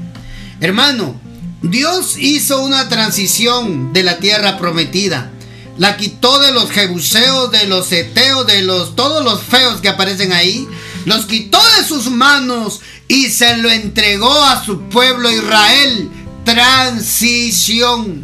Hermano, 0.61 1.21
Dios 1.63 2.17
hizo 2.19 2.63
una 2.63 2.89
transición 2.89 3.93
de 3.93 4.03
la 4.03 4.19
tierra 4.19 4.59
prometida. 4.59 5.31
La 5.79 5.97
quitó 5.97 6.39
de 6.39 6.53
los 6.53 6.71
jebuseos, 6.71 7.51
de 7.51 7.67
los 7.67 7.91
eteos, 7.93 8.47
de 8.47 8.63
los 8.63 8.97
todos 8.97 9.25
los 9.25 9.43
feos 9.43 9.81
que 9.81 9.89
aparecen 9.89 10.33
ahí. 10.33 10.67
Los 11.05 11.27
quitó 11.27 11.61
de 11.77 11.85
sus 11.87 12.11
manos 12.11 12.81
y 13.09 13.29
se 13.29 13.57
lo 13.59 13.71
entregó 13.71 14.43
a 14.45 14.65
su 14.65 14.89
pueblo 14.89 15.31
Israel. 15.31 16.09
Transición. 16.45 18.23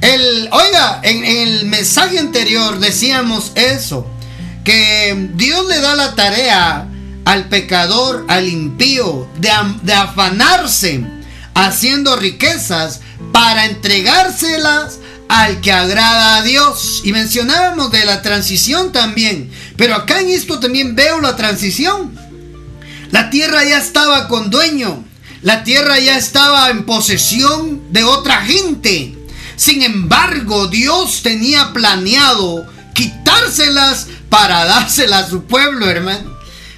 El, 0.00 0.48
oiga, 0.52 1.00
en, 1.02 1.24
en 1.24 1.48
el 1.48 1.66
mensaje 1.66 2.18
anterior 2.18 2.78
decíamos 2.78 3.52
eso, 3.54 4.06
que 4.64 5.30
Dios 5.34 5.66
le 5.66 5.80
da 5.80 5.94
la 5.94 6.14
tarea 6.14 6.86
al 7.24 7.48
pecador, 7.48 8.24
al 8.28 8.48
impío, 8.48 9.28
de, 9.38 9.92
afanarse 9.92 11.04
haciendo 11.54 12.16
riquezas 12.16 13.00
para 13.32 13.66
entregárselas 13.66 14.98
al 15.28 15.60
que 15.60 15.72
agrada 15.72 16.36
a 16.36 16.42
Dios. 16.42 17.02
Y 17.04 17.12
mencionábamos 17.12 17.92
de 17.92 18.04
la 18.04 18.22
transición 18.22 18.92
también. 18.92 19.50
Pero 19.76 19.94
acá 19.94 20.20
en 20.20 20.30
esto 20.30 20.58
también 20.58 20.96
veo 20.96 21.20
la 21.20 21.36
transición. 21.36 22.18
La 23.10 23.30
tierra 23.30 23.64
ya 23.64 23.78
estaba 23.78 24.28
con 24.28 24.50
dueño. 24.50 25.04
La 25.42 25.64
tierra 25.64 25.98
ya 25.98 26.18
estaba 26.18 26.68
en 26.70 26.84
posesión 26.84 27.92
de 27.92 28.04
otra 28.04 28.42
gente. 28.42 29.14
Sin 29.60 29.82
embargo, 29.82 30.68
Dios 30.68 31.20
tenía 31.22 31.74
planeado 31.74 32.66
quitárselas 32.94 34.06
para 34.30 34.64
dárselas 34.64 35.26
a 35.26 35.28
su 35.28 35.44
pueblo, 35.44 35.86
hermano. 35.86 36.34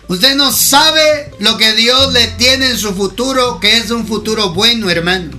Usted 0.08 0.34
no 0.34 0.50
sabe 0.50 1.30
lo 1.38 1.56
que 1.58 1.74
Dios 1.74 2.12
le 2.12 2.26
tiene 2.26 2.70
en 2.70 2.76
su 2.76 2.92
futuro, 2.92 3.60
que 3.60 3.76
es 3.76 3.92
un 3.92 4.04
futuro 4.04 4.52
bueno, 4.52 4.90
hermano. 4.90 5.30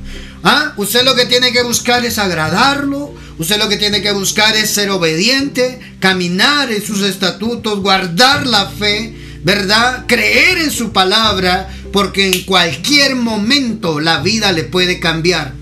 ¿Ah? 0.41 0.71
Usted 0.77 1.03
lo 1.03 1.15
que 1.15 1.25
tiene 1.25 1.51
que 1.51 1.63
buscar 1.63 2.05
es 2.05 2.17
agradarlo. 2.17 3.13
Usted 3.37 3.57
lo 3.57 3.67
que 3.67 3.75
tiene 3.75 4.01
que 4.01 4.13
buscar 4.13 4.55
es 4.55 4.69
ser 4.69 4.89
obediente, 4.89 5.81
caminar 5.99 6.71
en 6.71 6.81
sus 6.81 7.01
estatutos, 7.01 7.81
guardar 7.81 8.47
la 8.47 8.69
fe, 8.69 9.17
¿verdad? 9.43 10.05
Creer 10.07 10.59
en 10.59 10.71
su 10.71 10.93
palabra, 10.93 11.69
porque 11.91 12.25
en 12.25 12.43
cualquier 12.43 13.17
momento 13.17 13.99
la 13.99 14.21
vida 14.21 14.53
le 14.53 14.63
puede 14.63 15.01
cambiar. 15.01 15.61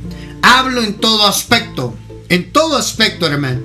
Hablo 0.51 0.83
en 0.83 0.95
todo 0.95 1.25
aspecto, 1.25 1.95
en 2.29 2.51
todo 2.51 2.77
aspecto, 2.77 3.25
hermano 3.25 3.61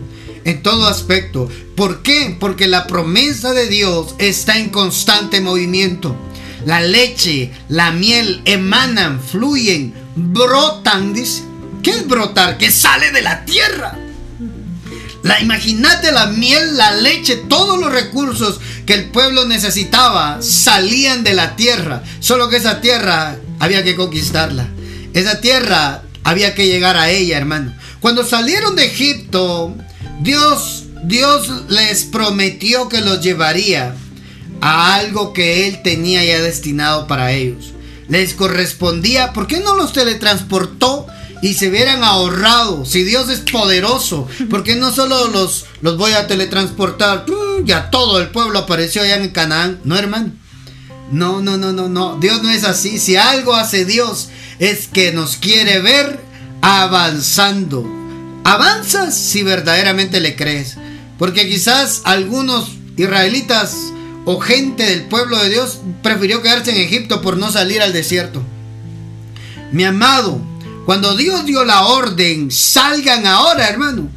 en 0.46 0.62
todo 0.62 0.86
aspecto. 0.86 1.50
¿Por 1.74 2.02
qué? 2.02 2.36
Porque 2.38 2.68
la 2.68 2.86
promesa 2.86 3.52
de 3.52 3.66
Dios 3.66 4.14
está 4.18 4.56
en 4.58 4.70
constante 4.70 5.40
movimiento. 5.40 6.16
La 6.64 6.80
leche, 6.80 7.50
la 7.68 7.90
miel 7.90 8.42
emanan, 8.44 9.20
fluyen, 9.20 9.92
brotan. 10.14 11.14
¿Qué 11.82 11.90
es 11.90 12.06
brotar? 12.06 12.58
Que 12.58 12.70
sale 12.70 13.10
de 13.10 13.22
la 13.22 13.44
tierra. 13.44 13.98
La, 15.24 15.40
imagínate 15.40 16.12
la 16.12 16.26
miel, 16.26 16.76
la 16.76 16.92
leche, 16.92 17.36
todos 17.48 17.80
los 17.80 17.92
recursos 17.92 18.60
que 18.86 18.94
el 18.94 19.06
pueblo 19.06 19.46
necesitaba 19.46 20.40
salían 20.40 21.24
de 21.24 21.34
la 21.34 21.56
tierra. 21.56 22.04
Solo 22.20 22.48
que 22.48 22.58
esa 22.58 22.80
tierra 22.80 23.36
había 23.58 23.82
que 23.82 23.96
conquistarla. 23.96 24.68
Esa 25.12 25.40
tierra 25.40 26.02
había 26.26 26.56
que 26.56 26.66
llegar 26.66 26.96
a 26.96 27.08
ella, 27.08 27.38
hermano. 27.38 27.72
Cuando 28.00 28.26
salieron 28.26 28.74
de 28.74 28.86
Egipto, 28.86 29.76
Dios, 30.20 30.86
Dios 31.04 31.48
les 31.68 32.02
prometió 32.02 32.88
que 32.88 33.00
los 33.00 33.20
llevaría 33.20 33.94
a 34.60 34.96
algo 34.96 35.32
que 35.32 35.68
Él 35.68 35.82
tenía 35.82 36.24
ya 36.24 36.42
destinado 36.42 37.06
para 37.06 37.30
ellos. 37.30 37.72
Les 38.08 38.34
correspondía, 38.34 39.32
¿por 39.32 39.46
qué 39.46 39.60
no 39.60 39.76
los 39.76 39.92
teletransportó 39.92 41.06
y 41.42 41.54
se 41.54 41.68
hubieran 41.68 42.02
ahorrado? 42.02 42.84
Si 42.84 43.04
Dios 43.04 43.28
es 43.28 43.38
poderoso, 43.48 44.26
¿por 44.50 44.64
qué 44.64 44.74
no 44.74 44.92
solo 44.92 45.28
los, 45.28 45.66
los 45.80 45.96
voy 45.96 46.10
a 46.10 46.26
teletransportar? 46.26 47.24
Ya 47.62 47.88
todo 47.90 48.20
el 48.20 48.30
pueblo 48.30 48.58
apareció 48.58 49.02
allá 49.02 49.14
en 49.14 49.30
Canaán. 49.30 49.78
No, 49.84 49.96
hermano. 49.96 50.32
No, 51.12 51.40
no, 51.40 51.56
no, 51.56 51.72
no, 51.72 51.88
no. 51.88 52.18
Dios 52.18 52.42
no 52.42 52.50
es 52.50 52.64
así. 52.64 52.98
Si 52.98 53.14
algo 53.14 53.54
hace 53.54 53.84
Dios 53.84 54.30
es 54.58 54.88
que 54.88 55.12
nos 55.12 55.36
quiere 55.36 55.80
ver 55.80 56.20
avanzando 56.62 57.96
avanzas 58.46 59.16
si 59.16 59.42
verdaderamente 59.42 60.20
le 60.20 60.36
crees. 60.36 60.76
Porque 61.18 61.48
quizás 61.48 62.02
algunos 62.04 62.70
israelitas 62.96 63.92
o 64.24 64.38
gente 64.40 64.84
del 64.84 65.02
pueblo 65.04 65.36
de 65.38 65.50
Dios 65.50 65.80
prefirió 66.02 66.42
quedarse 66.42 66.70
en 66.70 66.80
Egipto 66.80 67.22
por 67.22 67.36
no 67.36 67.50
salir 67.50 67.82
al 67.82 67.92
desierto. 67.92 68.42
Mi 69.72 69.84
amado, 69.84 70.40
cuando 70.84 71.16
Dios 71.16 71.44
dio 71.44 71.64
la 71.64 71.86
orden, 71.86 72.50
salgan 72.50 73.26
ahora, 73.26 73.68
hermano. 73.68 74.08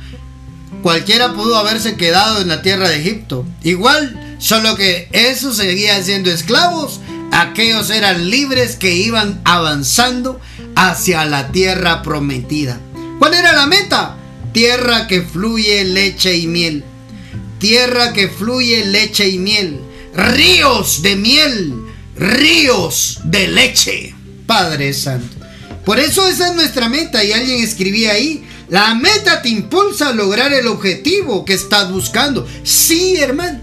Cualquiera 0.84 1.34
pudo 1.34 1.58
haberse 1.58 1.96
quedado 1.96 2.42
en 2.42 2.48
la 2.48 2.62
tierra 2.62 2.88
de 2.88 3.00
Egipto. 3.00 3.46
Igual, 3.64 4.38
solo 4.38 4.76
que 4.76 5.10
esos 5.12 5.58
seguían 5.58 6.04
siendo 6.04 6.30
esclavos. 6.30 7.00
Aquellos 7.32 7.90
eran 7.90 8.30
libres 8.30 8.76
que 8.76 8.96
iban 8.96 9.42
avanzando 9.46 10.40
hacia 10.76 11.26
la 11.26 11.52
tierra 11.52 12.02
prometida. 12.02 12.80
¿Cuál 13.20 13.34
era 13.34 13.54
la 13.54 13.68
meta? 13.68 14.18
Tierra 14.54 15.08
que 15.08 15.22
fluye 15.22 15.84
leche 15.86 16.36
y 16.36 16.48
miel. 16.48 16.84
Tierra 17.60 18.14
que 18.14 18.30
fluye 18.30 18.86
leche 18.86 19.30
y 19.30 19.38
miel. 19.38 19.80
Ríos 20.16 21.02
de 21.02 21.16
miel. 21.16 21.74
Ríos 22.16 23.20
de 23.26 23.48
leche. 23.48 24.16
Padre 24.48 24.94
Santo. 24.94 25.38
Por 25.86 26.00
eso 26.00 26.28
esa 26.28 26.50
es 26.50 26.56
nuestra 26.56 26.90
meta. 26.90 27.24
Y 27.24 27.32
alguien 27.32 27.64
escribía 27.64 28.14
ahí. 28.14 28.44
La 28.70 28.96
meta 28.96 29.42
te 29.42 29.50
impulsa 29.50 30.10
a 30.10 30.14
lograr 30.14 30.54
el 30.54 30.68
objetivo 30.68 31.46
que 31.46 31.54
estás 31.54 31.92
buscando. 31.92 32.48
Sí, 32.64 33.18
hermano. 33.18 33.60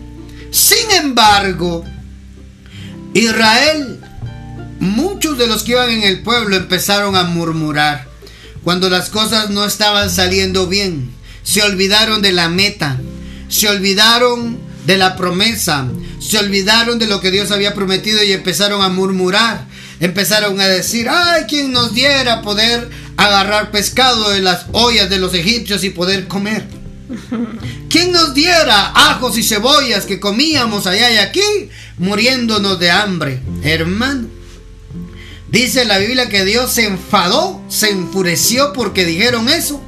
Sin 0.51 0.91
embargo, 0.91 1.85
Israel, 3.19 3.99
muchos 4.79 5.39
de 5.39 5.47
los 5.47 5.63
que 5.63 5.73
iban 5.73 5.89
en 5.89 6.03
el 6.03 6.23
pueblo 6.23 6.55
empezaron 6.55 7.17
a 7.17 7.25
murmurar 7.25 8.07
cuando 8.63 8.91
las 8.91 9.09
cosas 9.09 9.49
no 9.49 9.65
estaban 9.65 10.11
saliendo 10.11 10.67
bien. 10.67 11.11
Se 11.43 11.63
olvidaron 11.63 12.21
de 12.21 12.33
la 12.33 12.51
meta, 12.51 13.01
se 13.49 13.71
olvidaron 13.71 14.59
de 14.85 14.99
la 14.99 15.17
promesa, 15.17 15.87
se 16.21 16.37
olvidaron 16.37 16.99
de 16.99 17.07
lo 17.07 17.23
que 17.23 17.31
Dios 17.31 17.53
había 17.53 17.73
prometido 17.73 18.23
y 18.23 18.33
empezaron 18.33 18.83
a 18.83 18.91
murmurar. 18.91 19.67
Empezaron 19.99 20.61
a 20.61 20.69
decir, 20.69 21.09
ay, 21.09 21.45
quien 21.49 21.73
nos 21.73 21.95
diera 21.95 22.43
poder 22.43 22.91
agarrar 23.17 23.71
pescado 23.71 24.29
de 24.29 24.43
las 24.43 24.67
ollas 24.73 25.09
de 25.09 25.21
los 25.21 25.33
egipcios 25.33 25.85
y 25.85 25.91
poder 25.91 26.29
comer. 26.29 26.76
¿Quién 27.89 28.13
nos 28.13 28.35
diera 28.35 28.93
ajos 28.95 29.39
y 29.39 29.43
cebollas 29.43 30.07
que 30.07 30.21
comíamos 30.21 30.87
allá 30.87 31.11
y 31.11 31.17
aquí, 31.19 31.71
muriéndonos 31.99 32.79
de 32.79 32.91
hambre? 32.91 33.41
Hermano, 33.63 34.29
Dice 35.49 35.85
la 35.85 35.99
Biblia 35.99 36.29
que 36.29 36.45
Dios 36.45 36.73
se 36.73 36.85
enfadó, 36.85 37.63
se 37.69 37.91
enfureció 37.91 38.73
porque 38.73 39.05
dijeron 39.05 39.49
eso. 39.49 39.81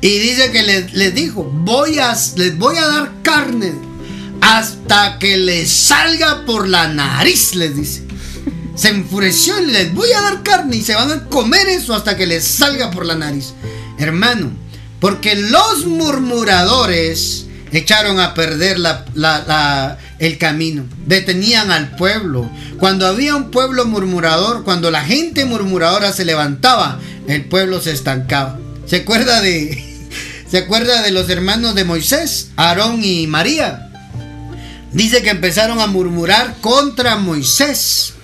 Y 0.00 0.18
dice 0.18 0.50
que 0.50 0.62
les, 0.62 1.14
dijo, 1.14 1.44
voy 1.44 1.98
a, 1.98 2.14
les 2.36 2.58
voy 2.58 2.76
a 2.76 2.86
dar 2.86 3.12
carne 3.22 3.72
hasta 4.40 5.18
que 5.18 5.38
les 5.38 5.70
salga 5.70 6.44
por 6.44 6.68
la 6.68 6.88
nariz, 6.88 7.54
les 7.54 7.74
dice. 7.74 8.02
se 8.74 8.88
enfureció 8.88 9.58
y 9.62 9.66
les 9.70 9.94
voy 9.94 10.10
a 10.12 10.20
dar 10.20 10.42
carne 10.42 10.76
y 10.76 10.82
se 10.82 10.94
van 10.94 11.10
a 11.10 11.24
comer 11.26 11.68
eso 11.68 11.94
hasta 11.94 12.16
que 12.16 12.26
les 12.26 12.44
salga 12.44 12.90
por 12.90 13.06
la 13.06 13.14
nariz. 13.14 13.54
Hermano, 13.98 14.50
porque 15.04 15.36
los 15.36 15.84
murmuradores 15.84 17.44
echaron 17.72 18.20
a 18.20 18.32
perder 18.32 18.78
el 20.18 20.38
camino, 20.38 20.86
detenían 21.04 21.70
al 21.70 21.94
pueblo. 21.96 22.50
Cuando 22.78 23.06
había 23.06 23.36
un 23.36 23.50
pueblo 23.50 23.84
murmurador, 23.84 24.64
cuando 24.64 24.90
la 24.90 25.04
gente 25.04 25.44
murmuradora 25.44 26.10
se 26.10 26.24
levantaba, 26.24 27.00
el 27.28 27.44
pueblo 27.44 27.82
se 27.82 27.92
estancaba. 27.92 28.58
¿Se 28.86 28.96
acuerda 28.96 29.42
de, 29.42 30.08
¿se 30.50 30.56
acuerda 30.56 31.02
de 31.02 31.10
los 31.10 31.28
hermanos 31.28 31.74
de 31.74 31.84
Moisés, 31.84 32.52
Aarón 32.56 33.04
y 33.04 33.26
María? 33.26 33.90
Dice 34.92 35.22
que 35.22 35.28
empezaron 35.28 35.80
a 35.80 35.86
murmurar 35.86 36.56
contra 36.62 37.16
Moisés. 37.16 38.14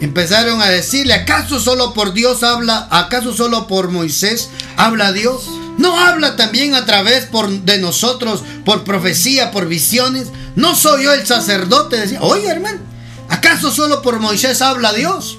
Empezaron 0.00 0.62
a 0.62 0.70
decirle, 0.70 1.12
¿acaso 1.12 1.60
solo 1.60 1.92
por 1.92 2.14
Dios 2.14 2.42
habla? 2.42 2.88
¿Acaso 2.90 3.34
solo 3.34 3.66
por 3.66 3.90
Moisés 3.90 4.48
habla 4.78 5.12
Dios? 5.12 5.42
¿No 5.78 5.98
habla 5.98 6.36
también 6.36 6.74
a 6.74 6.86
través 6.86 7.28
de 7.64 7.78
nosotros, 7.78 8.42
por 8.64 8.84
profecía, 8.84 9.50
por 9.50 9.68
visiones? 9.68 10.28
¿No 10.54 10.74
soy 10.74 11.04
yo 11.04 11.12
el 11.12 11.26
sacerdote? 11.26 11.98
Decía, 11.98 12.22
oye 12.22 12.48
hermano, 12.48 12.80
¿acaso 13.28 13.70
solo 13.70 14.02
por 14.02 14.20
Moisés 14.20 14.62
habla 14.62 14.92
Dios? 14.92 15.38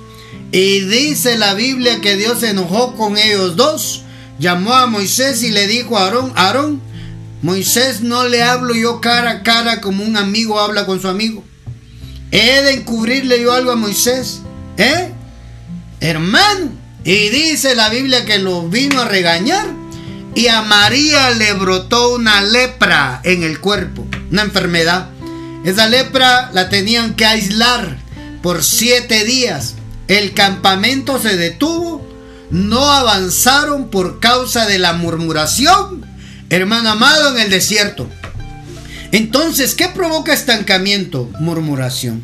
Y 0.52 0.82
dice 0.82 1.38
la 1.38 1.54
Biblia 1.54 2.02
que 2.02 2.15
Dios 2.15 2.39
se 2.41 2.52
enojó 2.52 2.95
con 2.95 3.17
ellos 3.17 3.56
dos. 3.56 4.04
Llamó 4.39 4.73
a 4.73 4.86
Moisés 4.86 5.41
y 5.43 5.52
le 5.52 5.67
dijo 5.67 5.97
a 5.97 6.04
Aarón, 6.04 6.32
Aarón, 6.36 6.82
Moisés 7.41 8.02
no 8.02 8.28
le 8.28 8.43
hablo 8.43 8.76
yo 8.76 9.02
cara 9.02 9.32
a 9.32 9.43
cara 9.43 9.82
como 9.82 10.04
un 10.04 10.17
amigo 10.17 10.60
habla 10.60 10.86
con 10.86 11.02
su 11.02 11.08
amigo. 11.08 11.43
He 12.32 12.62
de 12.62 12.73
encubrirle 12.73 13.41
yo 13.41 13.54
algo 13.54 13.71
a 13.71 13.76
Moisés. 13.76 14.41
¿Eh? 14.78 15.12
Hermano. 16.00 16.71
Y 17.04 17.30
dice 17.30 17.73
la 17.76 17.89
Biblia 17.89 18.26
que 18.26 18.38
lo 18.38 18.67
vino 18.67 19.02
a 19.02 19.06
regañar. 19.06 19.65
Y 20.38 20.50
a 20.50 20.62
María 20.62 21.32
le 21.32 21.54
brotó 21.54 22.13
una 22.13 22.43
lepra 22.43 23.21
en 23.23 23.41
el 23.41 23.60
cuerpo. 23.60 24.06
Una 24.30 24.43
enfermedad. 24.43 25.10
Esa 25.65 25.88
lepra 25.88 26.52
la 26.54 26.69
tenían 26.69 27.15
que 27.15 27.26
aislar 27.26 27.97
por 28.43 28.63
siete 28.63 29.26
días. 29.26 29.73
El 30.08 30.36
campamento 30.36 31.19
se 31.19 31.38
detuvo. 31.38 32.08
No 32.52 32.88
avanzaron 32.91 33.89
por 33.89 34.19
causa 34.19 34.67
de 34.67 34.78
la 34.78 34.93
murmuración. 34.93 36.06
Hermano 36.52 36.91
amado 36.91 37.36
en 37.36 37.41
el 37.41 37.50
desierto. 37.50 38.08
Entonces, 39.12 39.73
¿qué 39.73 39.88
provoca 39.88 40.34
estancamiento? 40.34 41.32
Murmuración. 41.39 42.23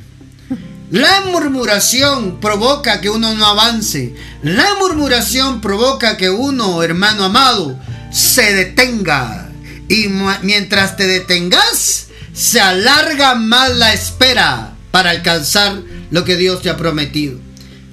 La 0.91 1.21
murmuración 1.21 2.39
provoca 2.39 3.02
que 3.02 3.10
uno 3.10 3.34
no 3.34 3.47
avance. 3.47 4.13
La 4.43 4.76
murmuración 4.80 5.62
provoca 5.62 6.15
que 6.15 6.30
uno, 6.30 6.84
hermano 6.84 7.23
amado, 7.23 7.80
se 8.13 8.54
detenga. 8.54 9.49
Y 9.89 10.08
mientras 10.43 10.95
te 10.95 11.08
detengas, 11.08 12.08
se 12.34 12.62
alarga 12.62 13.36
más 13.36 13.76
la 13.76 13.93
espera 13.93 14.76
para 14.91 15.10
alcanzar 15.10 15.82
lo 16.12 16.23
que 16.23 16.38
Dios 16.38 16.62
te 16.62 16.69
ha 16.69 16.78
prometido. 16.78 17.38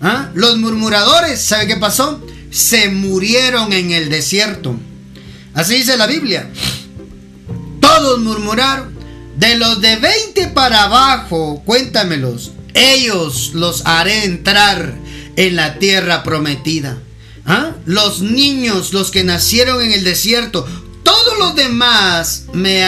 ¿Ah? 0.00 0.30
Los 0.35 0.59
murmuradores, 0.59 1.40
¿sabe 1.40 1.66
qué 1.66 1.76
pasó? 1.76 2.24
Se 2.50 2.88
murieron 2.90 3.72
en 3.72 3.90
el 3.90 4.09
desierto. 4.09 4.78
Así 5.54 5.74
dice 5.74 5.96
la 5.96 6.06
Biblia 6.06 6.48
todos 8.00 8.20
murmuraron. 8.20 8.98
De 9.37 9.56
los 9.56 9.80
de 9.80 9.96
20 9.96 10.48
para 10.48 10.85
abajo, 10.85 11.62
cuéntamelos. 11.64 12.52
Ellos 12.74 13.52
los 13.54 13.87
haré 13.87 14.24
entrar 14.24 14.94
en 15.37 15.56
la 15.56 15.78
tierra 15.78 16.22
prometida. 16.22 16.98
¿Ah? 17.50 17.72
Los 17.84 18.22
niños, 18.22 18.92
los 18.92 19.10
que 19.10 19.24
nacieron 19.24 19.82
en 19.82 19.90
el 19.90 20.04
desierto, 20.04 20.64
todos 21.02 21.36
los 21.38 21.56
demás 21.56 22.44
me 22.52 22.84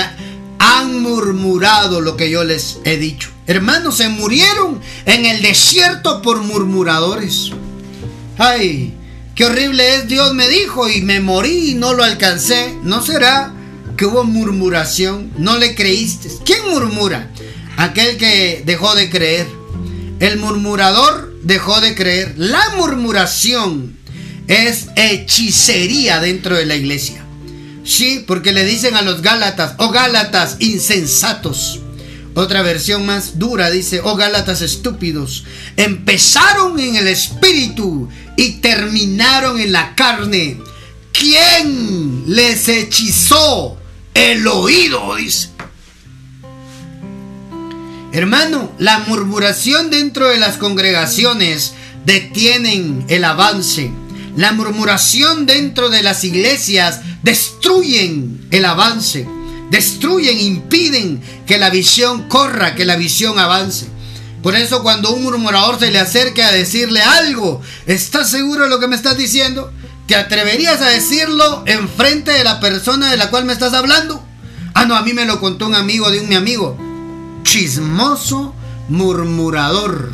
han 0.61 1.03
murmurado 1.03 2.01
lo 2.01 2.17
que 2.17 2.31
yo 2.31 2.45
les 2.45 2.79
he 2.85 2.97
dicho. 2.97 3.31
Hermanos, 3.49 3.97
se 3.97 4.09
murieron 4.09 4.81
en 5.05 5.27
el 5.27 5.43
desierto 5.43 6.23
por 6.23 6.43
murmuradores. 6.43 7.51
Ay, 8.39 8.95
qué 9.35 9.47
horrible 9.47 9.97
es, 9.97 10.07
Dios 10.07 10.33
me 10.33 10.49
dijo 10.49 10.89
y 10.89 11.03
me 11.03 11.19
morí 11.19 11.73
y 11.73 11.75
no 11.75 11.93
lo 11.95 12.05
alcancé. 12.05 12.77
¿No 12.85 13.03
será? 13.03 13.53
que 13.97 14.07
hubo 14.07 14.25
murmuración, 14.25 15.33
no 15.39 15.59
le 15.59 15.75
creíste. 15.75 16.31
¿Quién 16.45 16.61
murmura? 16.71 17.31
Aquel 17.77 18.17
que 18.17 18.63
dejó 18.65 18.95
de 18.95 19.11
creer. 19.11 19.47
El 20.21 20.39
murmurador 20.39 21.35
dejó 21.43 21.81
de 21.81 21.95
creer. 21.95 22.35
La 22.37 22.63
murmuración 22.77 23.99
es 24.49 24.89
hechicería 24.97 26.21
dentro 26.21 26.57
de 26.57 26.67
la 26.67 26.77
iglesia. 26.77 27.25
Sí, 27.85 28.25
porque 28.27 28.53
le 28.53 28.65
dicen 28.65 28.95
a 28.95 29.03
los 29.03 29.23
Gálatas, 29.23 29.75
oh 29.79 29.91
Gálatas 29.91 30.57
insensatos. 30.61 31.81
Otra 32.35 32.63
versión 32.63 33.05
más 33.05 33.39
dura 33.39 33.71
dice, 33.71 34.01
oh 34.03 34.17
Gálatas 34.17 34.63
estúpidos, 34.63 35.45
empezaron 35.77 36.79
en 36.79 36.97
el 36.97 37.09
espíritu 37.09 38.09
y 38.37 38.61
terminaron 38.61 39.61
en 39.61 39.73
la 39.73 39.95
carne. 39.95 40.59
¿Quién 41.13 42.25
les 42.27 42.69
hechizó 42.69 43.79
el 44.15 44.47
oído, 44.47 45.15
dice. 45.17 45.51
Hermano, 48.13 48.73
la 48.79 48.99
murmuración 49.01 49.91
dentro 49.91 50.29
de 50.29 50.39
las 50.39 50.59
congregaciones 50.59 51.73
detienen 52.05 53.05
el 53.09 53.25
avance. 53.25 53.91
La 54.37 54.53
murmuración 54.53 55.47
dentro 55.47 55.91
de 55.91 56.03
las 56.03 56.25
iglesias 56.25 57.01
destruyen 57.23 58.47
el 58.51 58.65
avance. 58.65 59.29
Destruyen, 59.71 60.41
impiden 60.41 61.23
que 61.47 61.59
la 61.59 61.71
visión 61.71 62.29
corra, 62.29 62.75
que 62.75 62.85
la 62.85 62.97
visión 62.97 63.39
avance. 63.39 63.87
Por 64.43 64.57
eso 64.57 64.83
cuando 64.83 65.13
un 65.13 65.23
murmurador 65.23 65.79
se 65.79 65.91
le 65.91 65.99
acerca 65.99 66.49
a 66.49 66.53
decirle 66.53 67.01
algo, 67.01 67.61
¿estás 67.87 68.31
seguro 68.31 68.65
de 68.65 68.71
lo 68.71 68.81
que 68.81 68.89
me 68.89 68.97
estás 68.97 69.17
diciendo? 69.17 69.73
¿Te 70.07 70.17
atreverías 70.17 70.81
a 70.81 70.89
decirlo 70.89 71.63
en 71.67 71.89
frente 71.89 72.33
de 72.33 72.43
la 72.43 72.59
persona 72.59 73.11
de 73.11 73.17
la 73.17 73.31
cual 73.31 73.45
me 73.45 73.53
estás 73.53 73.73
hablando? 73.73 74.23
Ah, 74.75 74.85
no, 74.85 74.97
a 74.97 75.03
mí 75.03 75.13
me 75.13 75.27
lo 75.27 75.41
contó 75.41 75.67
un 75.67 75.75
amigo 75.75 76.11
de 76.11 76.21
un 76.21 76.29
mi 76.29 76.35
amigo. 76.35 76.77
Chismoso 77.45 78.55
murmurador. 78.89 80.11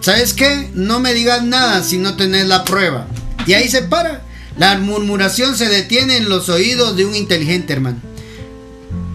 ¿Sabes 0.00 0.32
qué? 0.32 0.70
No 0.74 1.00
me 1.00 1.14
digas 1.14 1.42
nada 1.42 1.82
si 1.82 1.98
no 1.98 2.16
tenés 2.16 2.46
la 2.46 2.64
prueba. 2.64 3.06
Y 3.46 3.54
ahí 3.54 3.68
se 3.68 3.82
para. 3.82 4.22
La 4.56 4.78
murmuración 4.78 5.56
se 5.56 5.68
detiene 5.68 6.16
en 6.16 6.28
los 6.28 6.48
oídos 6.48 6.96
de 6.96 7.04
un 7.04 7.14
inteligente 7.14 7.72
hermano. 7.72 8.00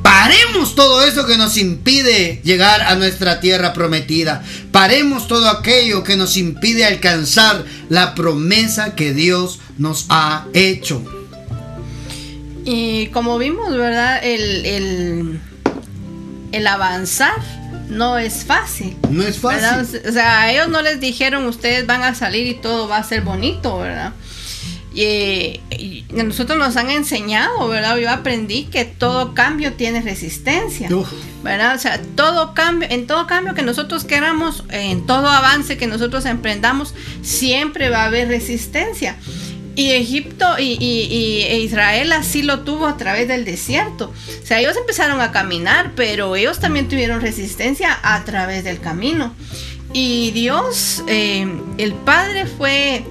Paremos 0.02 0.76
todo 0.76 1.04
eso 1.04 1.26
que 1.26 1.38
nos 1.38 1.58
impide 1.58 2.42
llegar 2.44 2.82
a 2.82 2.96
nuestra 2.96 3.40
tierra 3.40 3.74
prometida. 3.74 4.44
Paremos 4.72 5.28
todo 5.28 5.50
aquello 5.50 6.04
que 6.04 6.16
nos 6.16 6.38
impide 6.38 6.86
alcanzar 6.86 7.66
la 7.90 8.16
promesa 8.16 8.96
que 8.96 9.14
Dios 9.14 9.60
nos 9.78 10.06
ha 10.10 10.46
hecho. 10.54 11.04
Y 12.66 13.08
como 13.08 13.38
vimos, 13.38 13.76
¿verdad? 13.76 14.24
El, 14.24 15.40
el, 16.52 16.68
avanzar 16.68 17.42
no 17.94 18.18
es 18.18 18.44
fácil. 18.44 18.98
No 19.10 19.24
es 19.24 19.38
fácil. 19.38 20.02
O 20.08 20.12
sea, 20.12 20.42
a 20.42 20.52
ellos 20.52 20.68
no 20.70 20.82
les 20.82 21.00
dijeron 21.00 21.46
ustedes 21.46 21.86
van 21.86 22.04
a 22.04 22.16
salir 22.16 22.48
y 22.48 22.56
todo 22.56 22.88
va 22.88 22.98
a 22.98 23.04
ser 23.04 23.22
bonito, 23.22 23.80
¿verdad? 23.80 24.14
Y, 24.94 25.60
nosotros 26.14 26.60
nos 26.60 26.78
han 26.78 26.92
enseñado, 26.92 27.68
¿verdad? 27.68 27.98
Yo 27.98 28.10
aprendí 28.12 28.66
que 28.66 28.86
todo 28.86 29.34
cambio 29.34 29.74
tiene 29.74 30.02
resistencia, 30.02 30.88
¿verdad? 31.44 31.76
O 31.76 31.80
sea, 31.80 32.00
todo 32.16 32.54
cambio, 32.54 32.88
en 32.92 33.08
todo 33.08 33.26
cambio 33.26 33.56
que 33.56 33.64
nosotros 33.64 34.04
queramos, 34.04 34.64
en 34.70 35.08
todo 35.08 35.28
avance 35.28 35.78
que 35.78 35.88
nosotros 35.88 36.26
emprendamos, 36.26 36.94
siempre 37.24 37.90
va 37.90 38.04
a 38.04 38.06
haber 38.06 38.28
resistencia. 38.28 39.16
Y 39.76 39.92
Egipto 39.92 40.46
y, 40.60 41.46
e 41.50 41.60
Israel 41.60 42.12
así 42.12 42.44
lo 42.44 42.60
tuvo 42.60 42.86
a 42.86 42.98
través 42.98 43.28
del 43.28 43.44
desierto. 43.44 44.14
O 44.42 44.46
sea, 44.46 44.60
ellos 44.60 44.78
empezaron 44.78 45.20
a 45.20 45.32
caminar, 45.32 45.94
pero 45.96 46.36
ellos 46.36 46.60
también 46.60 46.88
tuvieron 46.88 47.22
resistencia 47.22 47.98
a 48.04 48.24
través 48.24 48.64
del 48.64 48.80
camino. 48.80 49.34
Y 49.94 50.32
Dios, 50.32 51.04
eh, 51.08 51.48
el 51.78 51.94
Padre 51.94 52.46
fue 52.46 53.04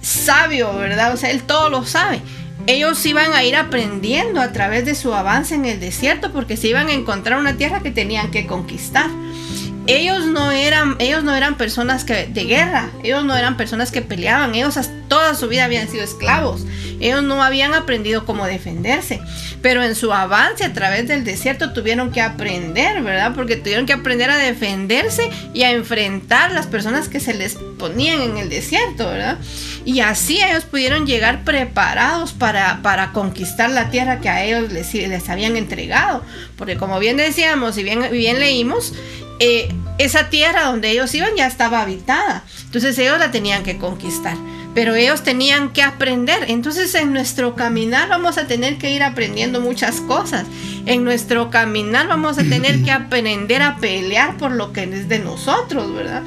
sabio, 0.00 0.74
¿verdad? 0.76 1.12
O 1.12 1.16
sea, 1.16 1.30
Él 1.30 1.42
todo 1.42 1.68
lo 1.68 1.84
sabe. 1.84 2.20
Ellos 2.66 3.04
iban 3.06 3.32
a 3.32 3.44
ir 3.44 3.54
aprendiendo 3.56 4.40
a 4.40 4.52
través 4.52 4.84
de 4.84 4.94
su 4.94 5.14
avance 5.14 5.54
en 5.54 5.66
el 5.66 5.78
desierto 5.78 6.32
porque 6.32 6.56
se 6.56 6.68
iban 6.68 6.88
a 6.88 6.92
encontrar 6.92 7.38
una 7.38 7.56
tierra 7.56 7.80
que 7.80 7.90
tenían 7.90 8.30
que 8.30 8.46
conquistar. 8.46 9.08
Ellos 9.86 10.26
no 10.26 10.50
eran, 10.50 10.96
ellos 10.98 11.22
no 11.22 11.34
eran 11.34 11.56
personas 11.56 12.04
que, 12.04 12.26
de 12.26 12.44
guerra, 12.44 12.90
ellos 13.02 13.24
no 13.24 13.36
eran 13.36 13.56
personas 13.56 13.92
que 13.92 14.02
peleaban, 14.02 14.54
ellos 14.54 14.78
toda 15.08 15.34
su 15.34 15.48
vida 15.48 15.64
habían 15.64 15.88
sido 15.88 16.02
esclavos, 16.02 16.66
ellos 17.00 17.22
no 17.22 17.42
habían 17.42 17.74
aprendido 17.74 18.24
cómo 18.24 18.46
defenderse, 18.46 19.20
pero 19.62 19.84
en 19.84 19.94
su 19.94 20.12
avance 20.12 20.64
a 20.64 20.72
través 20.72 21.06
del 21.06 21.24
desierto 21.24 21.72
tuvieron 21.72 22.10
que 22.10 22.20
aprender, 22.20 23.02
¿verdad? 23.02 23.32
Porque 23.34 23.56
tuvieron 23.56 23.86
que 23.86 23.92
aprender 23.92 24.30
a 24.30 24.36
defenderse 24.36 25.30
y 25.54 25.62
a 25.62 25.70
enfrentar 25.70 26.52
las 26.52 26.66
personas 26.66 27.08
que 27.08 27.20
se 27.20 27.34
les 27.34 27.54
ponían 27.78 28.20
en 28.22 28.38
el 28.38 28.48
desierto, 28.48 29.06
¿verdad? 29.06 29.38
Y 29.84 30.00
así 30.00 30.42
ellos 30.42 30.64
pudieron 30.64 31.06
llegar 31.06 31.44
preparados 31.44 32.32
para, 32.32 32.80
para 32.82 33.12
conquistar 33.12 33.70
la 33.70 33.90
tierra 33.90 34.20
que 34.20 34.28
a 34.28 34.44
ellos 34.44 34.72
les, 34.72 34.92
les 34.92 35.28
habían 35.28 35.56
entregado, 35.56 36.24
porque 36.56 36.76
como 36.76 36.98
bien 36.98 37.16
decíamos 37.16 37.78
y 37.78 37.84
bien, 37.84 38.08
bien 38.10 38.40
leímos, 38.40 38.92
eh, 39.38 39.68
esa 39.98 40.28
tierra 40.30 40.64
donde 40.64 40.90
ellos 40.90 41.14
iban 41.14 41.36
ya 41.36 41.46
estaba 41.46 41.82
habitada. 41.82 42.44
Entonces 42.64 42.98
ellos 42.98 43.18
la 43.18 43.30
tenían 43.30 43.62
que 43.62 43.78
conquistar. 43.78 44.36
Pero 44.74 44.94
ellos 44.94 45.22
tenían 45.22 45.72
que 45.72 45.82
aprender. 45.82 46.44
Entonces 46.48 46.94
en 46.94 47.12
nuestro 47.12 47.54
caminar 47.54 48.08
vamos 48.08 48.36
a 48.36 48.46
tener 48.46 48.76
que 48.76 48.90
ir 48.90 49.02
aprendiendo 49.02 49.60
muchas 49.60 50.00
cosas. 50.02 50.46
En 50.84 51.02
nuestro 51.02 51.50
caminar 51.50 52.08
vamos 52.08 52.38
a 52.38 52.42
tener 52.44 52.82
que 52.82 52.90
aprender 52.92 53.62
a 53.62 53.76
pelear 53.76 54.36
por 54.36 54.52
lo 54.52 54.72
que 54.72 54.84
es 54.84 55.08
de 55.08 55.18
nosotros, 55.18 55.94
¿verdad? 55.94 56.22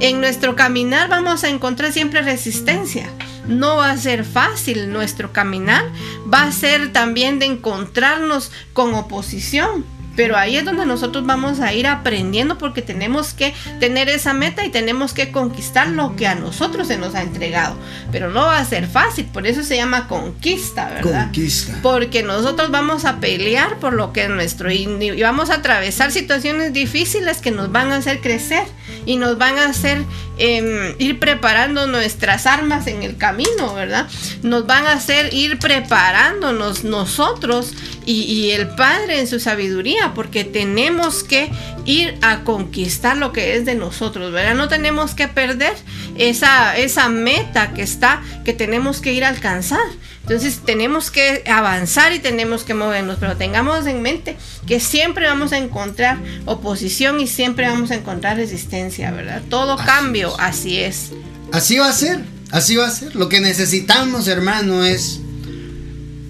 En 0.00 0.20
nuestro 0.20 0.54
caminar 0.54 1.08
vamos 1.08 1.44
a 1.44 1.48
encontrar 1.48 1.92
siempre 1.92 2.20
resistencia. 2.20 3.08
No 3.46 3.76
va 3.76 3.90
a 3.90 3.96
ser 3.96 4.24
fácil 4.24 4.92
nuestro 4.92 5.32
caminar. 5.32 5.84
Va 6.32 6.42
a 6.42 6.52
ser 6.52 6.92
también 6.92 7.38
de 7.38 7.46
encontrarnos 7.46 8.50
con 8.72 8.94
oposición 8.94 9.84
pero 10.16 10.36
ahí 10.36 10.56
es 10.56 10.64
donde 10.64 10.86
nosotros 10.86 11.26
vamos 11.26 11.60
a 11.60 11.72
ir 11.72 11.86
aprendiendo 11.86 12.58
porque 12.58 12.82
tenemos 12.82 13.34
que 13.34 13.54
tener 13.80 14.08
esa 14.08 14.32
meta 14.32 14.64
y 14.64 14.70
tenemos 14.70 15.12
que 15.12 15.32
conquistar 15.32 15.88
lo 15.88 16.16
que 16.16 16.26
a 16.26 16.34
nosotros 16.34 16.88
se 16.88 16.98
nos 16.98 17.14
ha 17.14 17.22
entregado. 17.22 17.76
Pero 18.12 18.30
no 18.30 18.46
va 18.46 18.58
a 18.58 18.64
ser 18.64 18.86
fácil, 18.86 19.26
por 19.26 19.46
eso 19.46 19.62
se 19.62 19.76
llama 19.76 20.08
conquista, 20.08 20.88
¿verdad? 20.88 21.24
Conquista. 21.24 21.78
Porque 21.82 22.22
nosotros 22.22 22.70
vamos 22.70 23.04
a 23.04 23.16
pelear 23.16 23.78
por 23.78 23.92
lo 23.92 24.12
que 24.12 24.24
es 24.24 24.30
nuestro 24.30 24.70
y, 24.70 25.20
vamos 25.20 25.50
a 25.50 25.54
atravesar 25.54 26.12
situaciones 26.12 26.72
difíciles 26.72 27.38
que 27.38 27.50
nos 27.50 27.72
van 27.72 27.92
a 27.92 27.96
hacer 27.96 28.20
crecer 28.20 28.64
y 29.06 29.16
nos 29.16 29.38
van 29.38 29.58
a 29.58 29.66
hacer 29.66 30.04
em, 30.38 30.94
ir 30.98 31.18
preparando 31.18 31.86
nuestras 31.86 32.46
armas 32.46 32.86
en 32.86 33.02
el 33.02 33.16
camino, 33.16 33.74
¿verdad? 33.74 34.08
Nos 34.42 34.66
van 34.66 34.86
a 34.86 34.92
hacer 34.92 35.32
ir 35.32 35.58
preparándonos 35.58 36.84
nosotros 36.84 37.72
y, 38.06 38.50
el 38.50 38.68
Padre 38.68 39.20
en 39.20 39.26
su 39.26 39.40
sabiduría, 39.40 40.12
porque 40.14 40.44
tenemos 40.44 41.24
que 41.24 41.50
ir 41.86 42.16
a 42.20 42.44
conquistar 42.44 43.16
lo 43.16 43.32
que 43.32 43.56
es 43.56 43.64
de 43.64 43.74
nosotros, 43.74 44.32
¿verdad? 44.32 44.54
No 44.54 44.68
tenemos 44.68 45.14
que 45.14 45.28
perder 45.28 45.74
esa, 46.16 46.76
esa 46.76 47.08
meta 47.08 47.72
que 47.72 47.82
está, 47.82 48.22
que 48.44 48.52
tenemos 48.52 49.00
que 49.00 49.12
ir 49.12 49.24
a 49.24 49.28
alcanzar. 49.28 49.80
Entonces 50.26 50.60
tenemos 50.64 51.10
que 51.10 51.44
avanzar 51.46 52.14
y 52.14 52.18
tenemos 52.18 52.64
que 52.64 52.72
movernos, 52.72 53.18
pero 53.20 53.36
tengamos 53.36 53.86
en 53.86 54.00
mente 54.00 54.38
que 54.66 54.80
siempre 54.80 55.26
vamos 55.26 55.52
a 55.52 55.58
encontrar 55.58 56.16
oposición 56.46 57.20
y 57.20 57.26
siempre 57.26 57.68
vamos 57.68 57.90
a 57.90 57.96
encontrar 57.96 58.38
resistencia, 58.38 59.10
¿verdad? 59.10 59.42
Todo 59.50 59.76
cambio, 59.76 60.34
así 60.40 60.80
es. 60.80 61.10
Así 61.52 61.76
va 61.76 61.90
a 61.90 61.92
ser, 61.92 62.20
así 62.52 62.74
va 62.74 62.86
a 62.86 62.90
ser. 62.90 63.14
Lo 63.14 63.28
que 63.28 63.40
necesitamos, 63.40 64.26
hermano, 64.26 64.82
es 64.82 65.20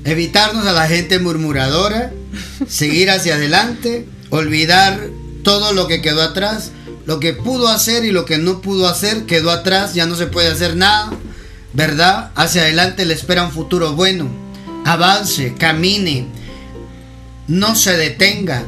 evitarnos 0.04 0.66
a 0.66 0.72
la 0.72 0.88
gente 0.88 1.20
murmuradora, 1.20 2.12
seguir 2.68 3.10
hacia 3.10 3.36
adelante, 3.36 4.08
olvidar 4.30 4.98
todo 5.44 5.72
lo 5.72 5.86
que 5.86 6.02
quedó 6.02 6.22
atrás, 6.22 6.72
lo 7.06 7.20
que 7.20 7.32
pudo 7.32 7.68
hacer 7.68 8.04
y 8.04 8.10
lo 8.10 8.24
que 8.24 8.38
no 8.38 8.60
pudo 8.60 8.88
hacer 8.88 9.24
quedó 9.26 9.52
atrás, 9.52 9.94
ya 9.94 10.06
no 10.06 10.16
se 10.16 10.26
puede 10.26 10.48
hacer 10.48 10.74
nada, 10.74 11.12
¿verdad? 11.74 12.30
Hacia 12.36 12.62
adelante 12.62 13.04
le 13.04 13.14
espera 13.14 13.44
un 13.44 13.52
futuro 13.52 13.92
bueno, 13.92 14.28
avance, 14.84 15.54
camine, 15.58 16.26
no 17.48 17.76
se 17.76 17.96
detenga. 17.96 18.64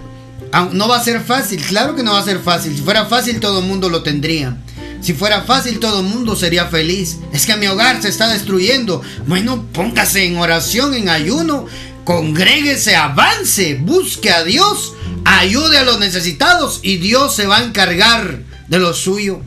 No 0.73 0.89
va 0.89 0.99
a 0.99 1.05
ser 1.05 1.21
fácil, 1.23 1.61
claro 1.63 1.97
que 1.97 2.03
no 2.03 2.13
va 2.13 2.21
a 2.21 2.25
ser 2.25 2.39
fácil, 2.41 2.75
si 2.75 2.83
fuera 2.83 3.07
fácil 3.07 3.41
todo 3.41 3.61
el 3.61 3.67
mundo 3.67 3.89
lo 3.89 4.03
tendría. 4.03 4.57
Si 5.01 5.13
fuera 5.13 5.43
fácil 5.43 5.79
todo 5.79 6.01
el 6.01 6.07
mundo 6.07 6.35
sería 6.35 6.67
feliz. 6.67 7.19
Es 7.33 7.47
que 7.47 7.57
mi 7.57 7.67
hogar 7.67 8.03
se 8.03 8.09
está 8.09 8.29
destruyendo. 8.29 9.03
Bueno, 9.27 9.65
póngase 9.73 10.25
en 10.25 10.37
oración, 10.39 10.95
en 10.95 11.09
ayuno. 11.09 11.67
Congréguese, 12.05 12.97
avance, 12.97 13.75
busque 13.75 14.31
a 14.31 14.43
Dios, 14.43 14.95
ayude 15.25 15.79
a 15.79 15.85
los 15.85 15.99
necesitados 16.01 16.81
y 16.83 16.97
Dios 16.97 17.37
se 17.37 17.47
va 17.47 17.59
a 17.59 17.65
encargar 17.65 18.41
de 18.69 18.79
lo 18.79 18.95
suyo. 18.95 19.43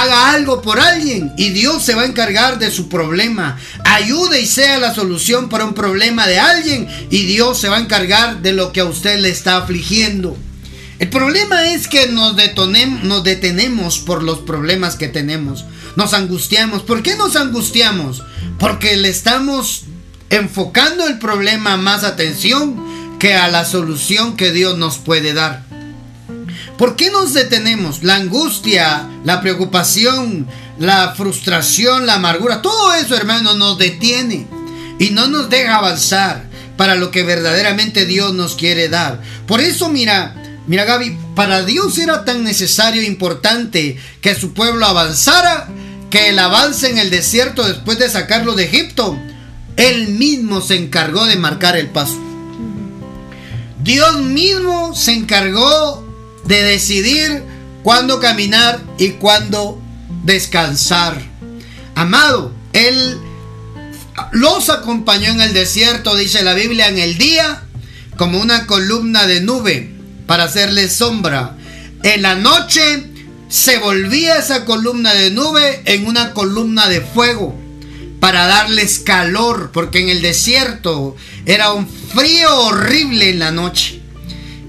Haga 0.00 0.32
algo 0.32 0.62
por 0.62 0.80
alguien 0.80 1.34
y 1.36 1.50
Dios 1.50 1.84
se 1.84 1.94
va 1.94 2.02
a 2.02 2.06
encargar 2.06 2.58
de 2.58 2.70
su 2.70 2.88
problema. 2.88 3.58
Ayude 3.84 4.40
y 4.40 4.46
sea 4.46 4.78
la 4.78 4.94
solución 4.94 5.50
para 5.50 5.66
un 5.66 5.74
problema 5.74 6.26
de 6.26 6.38
alguien 6.38 6.88
y 7.10 7.26
Dios 7.26 7.58
se 7.60 7.68
va 7.68 7.76
a 7.76 7.80
encargar 7.80 8.40
de 8.40 8.54
lo 8.54 8.72
que 8.72 8.80
a 8.80 8.86
usted 8.86 9.18
le 9.18 9.28
está 9.28 9.58
afligiendo. 9.58 10.38
El 10.98 11.10
problema 11.10 11.68
es 11.72 11.86
que 11.86 12.06
nos, 12.06 12.34
nos 13.02 13.24
detenemos 13.24 13.98
por 13.98 14.22
los 14.22 14.38
problemas 14.38 14.96
que 14.96 15.08
tenemos. 15.08 15.66
Nos 15.96 16.14
angustiamos. 16.14 16.80
¿Por 16.80 17.02
qué 17.02 17.16
nos 17.16 17.36
angustiamos? 17.36 18.22
Porque 18.58 18.96
le 18.96 19.10
estamos 19.10 19.84
enfocando 20.30 21.06
el 21.08 21.18
problema 21.18 21.76
más 21.76 22.04
atención 22.04 23.18
que 23.18 23.34
a 23.34 23.48
la 23.48 23.66
solución 23.66 24.38
que 24.38 24.50
Dios 24.50 24.78
nos 24.78 24.96
puede 24.96 25.34
dar. 25.34 25.69
¿Por 26.80 26.96
qué 26.96 27.10
nos 27.10 27.34
detenemos? 27.34 28.02
La 28.02 28.14
angustia, 28.14 29.06
la 29.22 29.42
preocupación, 29.42 30.46
la 30.78 31.12
frustración, 31.14 32.06
la 32.06 32.14
amargura, 32.14 32.62
todo 32.62 32.94
eso, 32.94 33.14
hermano, 33.14 33.52
nos 33.52 33.76
detiene 33.76 34.46
y 34.98 35.10
no 35.10 35.28
nos 35.28 35.50
deja 35.50 35.76
avanzar 35.76 36.46
para 36.78 36.94
lo 36.94 37.10
que 37.10 37.22
verdaderamente 37.22 38.06
Dios 38.06 38.32
nos 38.32 38.54
quiere 38.54 38.88
dar. 38.88 39.20
Por 39.46 39.60
eso, 39.60 39.90
mira, 39.90 40.34
Mira 40.66 40.86
Gaby, 40.86 41.18
para 41.34 41.66
Dios 41.66 41.98
era 41.98 42.24
tan 42.24 42.44
necesario 42.44 43.02
e 43.02 43.06
importante 43.06 43.98
que 44.22 44.34
su 44.34 44.54
pueblo 44.54 44.86
avanzara, 44.86 45.68
que 46.08 46.30
el 46.30 46.38
avance 46.38 46.88
en 46.88 46.96
el 46.96 47.10
desierto 47.10 47.68
después 47.68 47.98
de 47.98 48.08
sacarlo 48.08 48.54
de 48.54 48.64
Egipto, 48.64 49.18
él 49.76 50.08
mismo 50.08 50.62
se 50.62 50.76
encargó 50.76 51.26
de 51.26 51.36
marcar 51.36 51.76
el 51.76 51.88
paso. 51.88 52.18
Dios 53.82 54.22
mismo 54.22 54.94
se 54.94 55.12
encargó 55.12 56.09
de 56.50 56.64
decidir 56.64 57.44
cuándo 57.84 58.18
caminar 58.18 58.80
y 58.98 59.10
cuándo 59.10 59.80
descansar. 60.24 61.22
Amado, 61.94 62.52
Él 62.72 63.18
los 64.32 64.68
acompañó 64.68 65.30
en 65.30 65.42
el 65.42 65.54
desierto, 65.54 66.16
dice 66.16 66.42
la 66.42 66.54
Biblia, 66.54 66.88
en 66.88 66.98
el 66.98 67.16
día 67.18 67.62
como 68.16 68.40
una 68.40 68.66
columna 68.66 69.28
de 69.28 69.40
nube 69.40 69.94
para 70.26 70.42
hacerle 70.44 70.88
sombra. 70.88 71.56
En 72.02 72.22
la 72.22 72.34
noche 72.34 73.04
se 73.48 73.78
volvía 73.78 74.36
esa 74.38 74.64
columna 74.64 75.14
de 75.14 75.30
nube 75.30 75.82
en 75.84 76.04
una 76.04 76.32
columna 76.32 76.88
de 76.88 77.00
fuego 77.00 77.56
para 78.18 78.48
darles 78.48 78.98
calor, 78.98 79.70
porque 79.72 80.00
en 80.00 80.08
el 80.08 80.20
desierto 80.20 81.14
era 81.46 81.72
un 81.72 81.88
frío 81.88 82.52
horrible 82.62 83.30
en 83.30 83.38
la 83.38 83.52
noche 83.52 83.99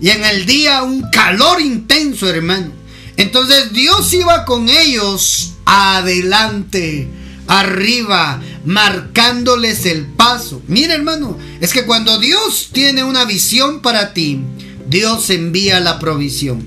y 0.01 0.09
en 0.09 0.25
el 0.25 0.45
día 0.45 0.81
un 0.81 1.03
calor 1.11 1.61
intenso, 1.61 2.27
hermano. 2.27 2.71
Entonces 3.17 3.71
Dios 3.71 4.11
iba 4.13 4.45
con 4.45 4.67
ellos 4.67 5.53
adelante, 5.65 7.07
arriba, 7.47 8.41
marcándoles 8.65 9.85
el 9.85 10.07
paso. 10.07 10.61
Mira, 10.67 10.95
hermano, 10.95 11.37
es 11.59 11.71
que 11.71 11.85
cuando 11.85 12.19
Dios 12.19 12.69
tiene 12.71 13.03
una 13.03 13.25
visión 13.25 13.81
para 13.81 14.13
ti, 14.13 14.41
Dios 14.87 15.29
envía 15.29 15.79
la 15.79 15.99
provisión. 15.99 16.65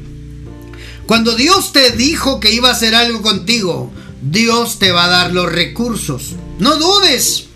Cuando 1.06 1.34
Dios 1.34 1.72
te 1.72 1.90
dijo 1.90 2.40
que 2.40 2.52
iba 2.52 2.68
a 2.68 2.72
hacer 2.72 2.94
algo 2.94 3.20
contigo, 3.20 3.92
Dios 4.22 4.78
te 4.78 4.92
va 4.92 5.06
a 5.06 5.08
dar 5.10 5.32
los 5.32 5.50
recursos. 5.50 6.36
No 6.58 6.76
dudes. 6.76 7.46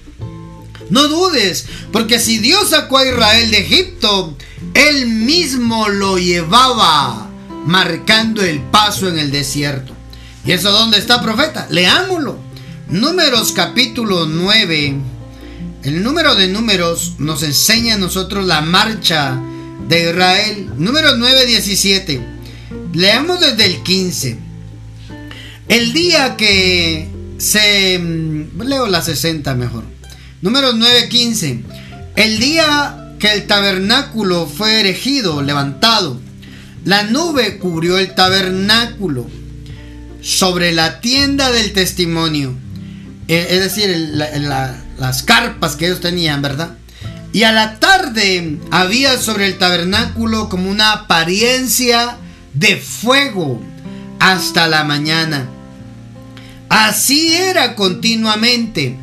No 0.91 1.09
dudes. 1.09 1.67
Porque 1.93 2.19
si 2.19 2.39
Dios 2.39 2.71
sacó 2.71 2.99
a 2.99 3.07
Israel 3.07 3.51
de 3.51 3.59
Egipto, 3.59 4.37
Él 4.75 5.07
mismo 5.07 5.89
lo 5.89 6.19
llevaba 6.19 7.29
marcando 7.67 8.43
el 8.43 8.61
paso 8.61 9.09
en 9.09 9.19
el 9.19 9.31
desierto. 9.31 9.95
¿Y 10.45 10.53
eso 10.53 10.73
dónde 10.73 10.99
está, 10.99 11.21
profeta? 11.21 11.67
Leámoslo. 11.71 12.39
Números 12.89 13.53
capítulo 13.53 14.27
9. 14.27 14.97
El 15.83 16.03
número 16.03 16.35
de 16.35 16.49
números 16.49 17.15
nos 17.19 17.43
enseña 17.43 17.95
a 17.95 17.99
nosotros 17.99 18.47
la 18.47 18.63
marcha 18.63 19.39
de 19.89 20.11
Israel. 20.11 20.71
Número 20.77 21.17
9:17. 21.17 22.21
Leamos 22.95 23.41
desde 23.41 23.67
el 23.67 23.83
15. 23.83 24.39
El 25.69 25.93
día 25.93 26.37
que 26.37 27.09
se... 27.37 27.99
Leo 27.99 28.87
la 28.87 29.03
60 29.03 29.55
mejor. 29.55 29.85
Número 30.41 30.73
9:15. 30.73 31.63
El 32.17 32.39
día 32.39 33.08
que 33.19 33.33
el 33.33 33.47
tabernáculo 33.47 34.47
fue 34.47 34.81
erigido, 34.81 35.43
levantado, 35.43 36.21
La 36.85 37.03
nube 37.03 37.59
cubrió 37.59 37.99
el 37.99 38.15
tabernáculo 38.15 39.27
sobre 40.23 40.73
la 40.73 41.01
tienda 41.01 41.51
del 41.51 41.73
testimonio. 41.73 42.55
Eh, 43.27 43.47
es 43.51 43.61
decir, 43.61 43.91
las 44.97 45.23
carpas 45.23 45.77
que 45.77 45.87
ellos 45.87 46.01
tenían, 46.01 46.41
¿verdad? 46.41 46.79
Y 47.33 47.43
a 47.43 47.53
la 47.53 47.79
tarde 47.79 48.59
había 48.71 49.19
sobre 49.19 49.47
el 49.47 49.59
tabernáculo 49.59 50.49
como 50.49 50.71
una 50.71 50.93
apariencia 50.93 52.17
de 52.55 52.77
fuego 52.77 53.61
hasta 54.19 54.67
la 54.67 54.85
mañana. 54.85 55.47
Así 56.71 57.35
era 57.35 57.75
continuamente. 57.75 58.97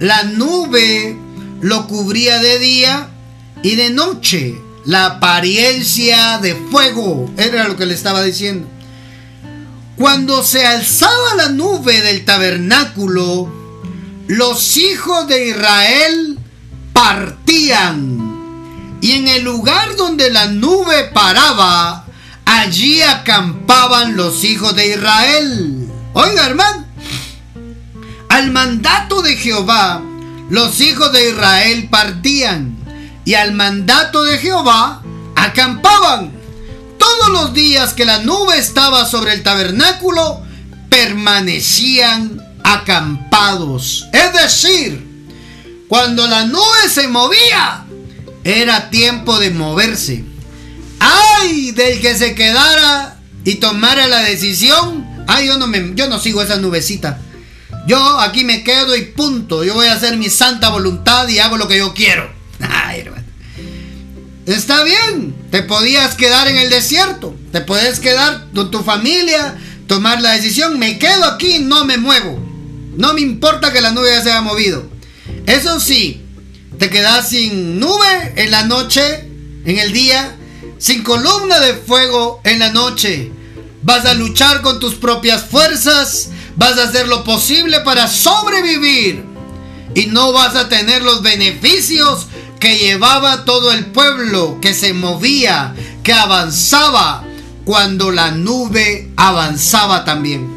La 0.00 0.24
nube 0.24 1.16
lo 1.62 1.86
cubría 1.86 2.38
de 2.40 2.58
día 2.58 3.11
y 3.62 3.76
de 3.76 3.90
noche. 3.90 4.60
La 4.84 5.06
apariencia 5.06 6.38
de 6.38 6.56
fuego 6.56 7.30
era 7.36 7.68
lo 7.68 7.76
que 7.76 7.86
le 7.86 7.94
estaba 7.94 8.22
diciendo. 8.22 8.66
Cuando 9.96 10.42
se 10.42 10.66
alzaba 10.66 11.36
la 11.36 11.50
nube 11.50 12.00
del 12.00 12.24
tabernáculo, 12.24 13.48
los 14.26 14.76
hijos 14.76 15.28
de 15.28 15.50
Israel 15.50 16.38
partían. 16.92 18.98
Y 19.00 19.12
en 19.12 19.28
el 19.28 19.44
lugar 19.44 19.94
donde 19.96 20.30
la 20.30 20.46
nube 20.46 21.10
paraba, 21.12 22.06
allí 22.44 23.02
acampaban 23.02 24.16
los 24.16 24.42
hijos 24.42 24.74
de 24.74 24.94
Israel. 24.94 25.88
Oiga, 26.14 26.46
hermano, 26.46 26.86
al 28.28 28.50
mandato 28.50 29.22
de 29.22 29.36
Jehová, 29.36 30.02
los 30.50 30.80
hijos 30.80 31.12
de 31.12 31.30
Israel 31.30 31.88
partían. 31.90 32.81
Y 33.24 33.34
al 33.34 33.52
mandato 33.52 34.24
de 34.24 34.38
Jehová, 34.38 35.02
acampaban. 35.36 36.32
Todos 36.98 37.30
los 37.30 37.54
días 37.54 37.94
que 37.94 38.04
la 38.04 38.18
nube 38.18 38.58
estaba 38.58 39.06
sobre 39.06 39.32
el 39.32 39.42
tabernáculo, 39.42 40.40
permanecían 40.88 42.40
acampados. 42.64 44.06
Es 44.12 44.32
decir, 44.32 45.06
cuando 45.88 46.26
la 46.26 46.46
nube 46.46 46.88
se 46.92 47.08
movía, 47.08 47.84
era 48.44 48.90
tiempo 48.90 49.38
de 49.38 49.50
moverse. 49.50 50.24
¡Ay! 51.00 51.72
Del 51.72 52.00
que 52.00 52.16
se 52.16 52.34
quedara 52.34 53.20
y 53.44 53.56
tomara 53.56 54.06
la 54.06 54.22
decisión. 54.22 55.24
¡Ay! 55.26 55.46
Yo 55.46 55.58
no, 55.58 55.66
me, 55.66 55.92
yo 55.94 56.08
no 56.08 56.18
sigo 56.18 56.42
esa 56.42 56.56
nubecita. 56.56 57.18
Yo 57.86 58.20
aquí 58.20 58.44
me 58.44 58.62
quedo 58.62 58.96
y 58.96 59.06
punto. 59.06 59.64
Yo 59.64 59.74
voy 59.74 59.88
a 59.88 59.94
hacer 59.94 60.16
mi 60.16 60.30
santa 60.30 60.68
voluntad 60.68 61.28
y 61.28 61.40
hago 61.40 61.56
lo 61.56 61.68
que 61.68 61.78
yo 61.78 61.94
quiero. 61.94 62.30
Está 64.52 64.84
bien. 64.84 65.34
Te 65.50 65.62
podías 65.62 66.14
quedar 66.14 66.48
en 66.48 66.56
el 66.56 66.70
desierto. 66.70 67.34
Te 67.52 67.60
puedes 67.60 68.00
quedar 68.00 68.48
con 68.54 68.70
tu 68.70 68.82
familia, 68.82 69.58
tomar 69.86 70.20
la 70.20 70.32
decisión. 70.32 70.78
Me 70.78 70.98
quedo 70.98 71.24
aquí, 71.24 71.58
no 71.60 71.84
me 71.84 71.98
muevo. 71.98 72.38
No 72.96 73.14
me 73.14 73.20
importa 73.20 73.72
que 73.72 73.80
la 73.80 73.90
nube 73.90 74.10
ya 74.10 74.22
se 74.22 74.30
haya 74.30 74.42
movido. 74.42 74.84
Eso 75.46 75.80
sí, 75.80 76.22
te 76.78 76.90
quedas 76.90 77.30
sin 77.30 77.80
nube 77.80 78.32
en 78.36 78.50
la 78.50 78.64
noche, 78.64 79.02
en 79.64 79.78
el 79.78 79.92
día, 79.92 80.36
sin 80.78 81.02
columna 81.02 81.58
de 81.60 81.74
fuego 81.74 82.40
en 82.44 82.58
la 82.58 82.70
noche. 82.72 83.32
Vas 83.82 84.04
a 84.04 84.14
luchar 84.14 84.62
con 84.62 84.78
tus 84.78 84.94
propias 84.94 85.44
fuerzas 85.44 86.30
vas 86.56 86.78
a 86.78 86.84
hacer 86.84 87.08
lo 87.08 87.24
posible 87.24 87.80
para 87.80 88.08
sobrevivir 88.08 89.24
y 89.94 90.06
no 90.06 90.32
vas 90.32 90.54
a 90.56 90.68
tener 90.68 91.02
los 91.02 91.22
beneficios 91.22 92.26
que 92.62 92.78
llevaba 92.78 93.44
todo 93.44 93.72
el 93.72 93.86
pueblo, 93.86 94.60
que 94.62 94.72
se 94.72 94.92
movía, 94.92 95.74
que 96.04 96.12
avanzaba 96.12 97.24
cuando 97.64 98.12
la 98.12 98.30
nube 98.30 99.10
avanzaba 99.16 100.04
también. 100.04 100.56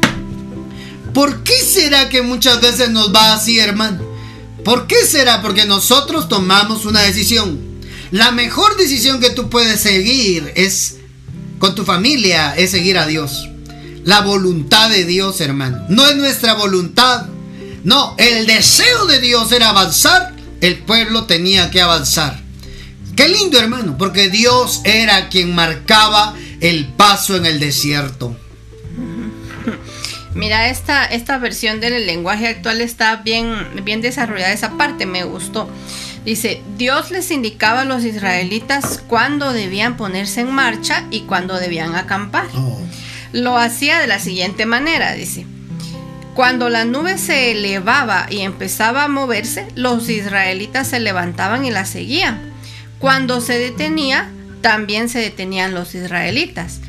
¿Por 1.12 1.42
qué 1.42 1.60
será 1.64 2.08
que 2.08 2.22
muchas 2.22 2.60
veces 2.60 2.90
nos 2.90 3.12
va 3.12 3.34
así, 3.34 3.58
hermano? 3.58 4.04
¿Por 4.64 4.86
qué 4.86 5.04
será? 5.04 5.42
Porque 5.42 5.64
nosotros 5.64 6.28
tomamos 6.28 6.84
una 6.84 7.00
decisión. 7.00 7.58
La 8.12 8.30
mejor 8.30 8.76
decisión 8.76 9.18
que 9.18 9.30
tú 9.30 9.50
puedes 9.50 9.80
seguir 9.80 10.52
es 10.54 10.98
con 11.58 11.74
tu 11.74 11.84
familia, 11.84 12.54
es 12.56 12.70
seguir 12.70 12.98
a 12.98 13.06
Dios 13.08 13.48
la 14.04 14.20
voluntad 14.20 14.88
de 14.88 15.04
Dios, 15.04 15.40
hermano. 15.40 15.84
No 15.88 16.06
es 16.06 16.14
nuestra 16.14 16.54
voluntad. 16.54 17.26
No, 17.82 18.14
el 18.18 18.46
deseo 18.46 19.06
de 19.06 19.18
Dios 19.18 19.50
era 19.50 19.70
avanzar. 19.70 20.35
El 20.66 20.78
pueblo 20.78 21.26
tenía 21.26 21.70
que 21.70 21.80
avanzar. 21.80 22.40
Qué 23.14 23.28
lindo, 23.28 23.56
hermano, 23.56 23.96
porque 23.96 24.30
Dios 24.30 24.80
era 24.82 25.28
quien 25.28 25.54
marcaba 25.54 26.34
el 26.60 26.86
paso 26.86 27.36
en 27.36 27.46
el 27.46 27.60
desierto. 27.60 28.36
Mira, 30.34 30.68
esta, 30.68 31.04
esta 31.04 31.38
versión 31.38 31.78
del 31.78 32.04
lenguaje 32.04 32.48
actual 32.48 32.80
está 32.80 33.14
bien, 33.14 33.54
bien 33.84 34.00
desarrollada, 34.00 34.52
esa 34.52 34.76
parte 34.76 35.06
me 35.06 35.22
gustó. 35.22 35.70
Dice, 36.24 36.60
Dios 36.76 37.12
les 37.12 37.30
indicaba 37.30 37.82
a 37.82 37.84
los 37.84 38.02
israelitas 38.02 39.00
cuándo 39.06 39.52
debían 39.52 39.96
ponerse 39.96 40.40
en 40.40 40.50
marcha 40.50 41.04
y 41.12 41.20
cuándo 41.20 41.60
debían 41.60 41.94
acampar. 41.94 42.48
Oh 42.56 42.76
lo 43.32 43.58
hacía 43.58 44.00
de 44.00 44.06
la 44.06 44.18
siguiente 44.18 44.66
manera, 44.66 45.12
dice. 45.12 45.46
Cuando 46.36 46.68
la 46.68 46.84
nube 46.84 47.16
se 47.16 47.52
elevaba 47.52 48.26
y 48.28 48.40
empezaba 48.40 49.04
a 49.04 49.08
moverse, 49.08 49.66
los 49.74 50.10
israelitas 50.10 50.86
se 50.86 51.00
levantaban 51.00 51.64
y 51.64 51.70
la 51.70 51.86
seguían. 51.86 52.52
Cuando 52.98 53.40
se 53.40 53.58
detenía, 53.58 54.28
también 54.60 55.08
se 55.08 55.18
detenían 55.18 55.72
los 55.72 55.94
israelitas. 55.94 56.80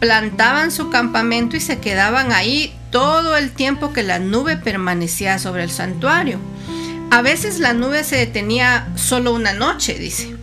Plantaban 0.00 0.72
su 0.72 0.90
campamento 0.90 1.56
y 1.56 1.60
se 1.60 1.78
quedaban 1.78 2.32
ahí 2.32 2.74
todo 2.90 3.36
el 3.36 3.52
tiempo 3.52 3.92
que 3.92 4.02
la 4.02 4.18
nube 4.18 4.56
permanecía 4.56 5.38
sobre 5.38 5.62
el 5.62 5.70
santuario. 5.70 6.40
A 7.12 7.22
veces 7.22 7.60
la 7.60 7.74
nube 7.74 8.02
se 8.02 8.16
detenía 8.16 8.88
solo 8.96 9.32
una 9.32 9.52
noche, 9.52 9.94
dice 9.94 10.34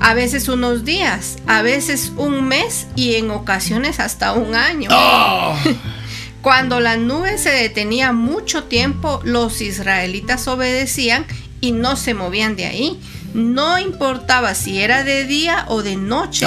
a 0.00 0.14
veces 0.14 0.48
unos 0.48 0.84
días, 0.84 1.38
a 1.48 1.62
veces 1.62 2.12
un 2.16 2.46
mes 2.46 2.86
y 2.94 3.16
en 3.16 3.32
ocasiones 3.32 3.98
hasta 3.98 4.32
un 4.32 4.54
año. 4.54 4.88
Oh. 4.92 5.56
Cuando 6.42 6.80
la 6.80 6.96
nube 6.96 7.36
se 7.38 7.50
detenía 7.50 8.12
mucho 8.12 8.64
tiempo, 8.64 9.20
los 9.24 9.60
israelitas 9.60 10.46
obedecían 10.48 11.26
y 11.60 11.72
no 11.72 11.96
se 11.96 12.14
movían 12.14 12.56
de 12.56 12.66
ahí. 12.66 13.00
No 13.34 13.78
importaba 13.78 14.54
si 14.54 14.80
era 14.80 15.04
de 15.04 15.24
día 15.24 15.66
o 15.68 15.82
de 15.82 15.96
noche. 15.96 16.46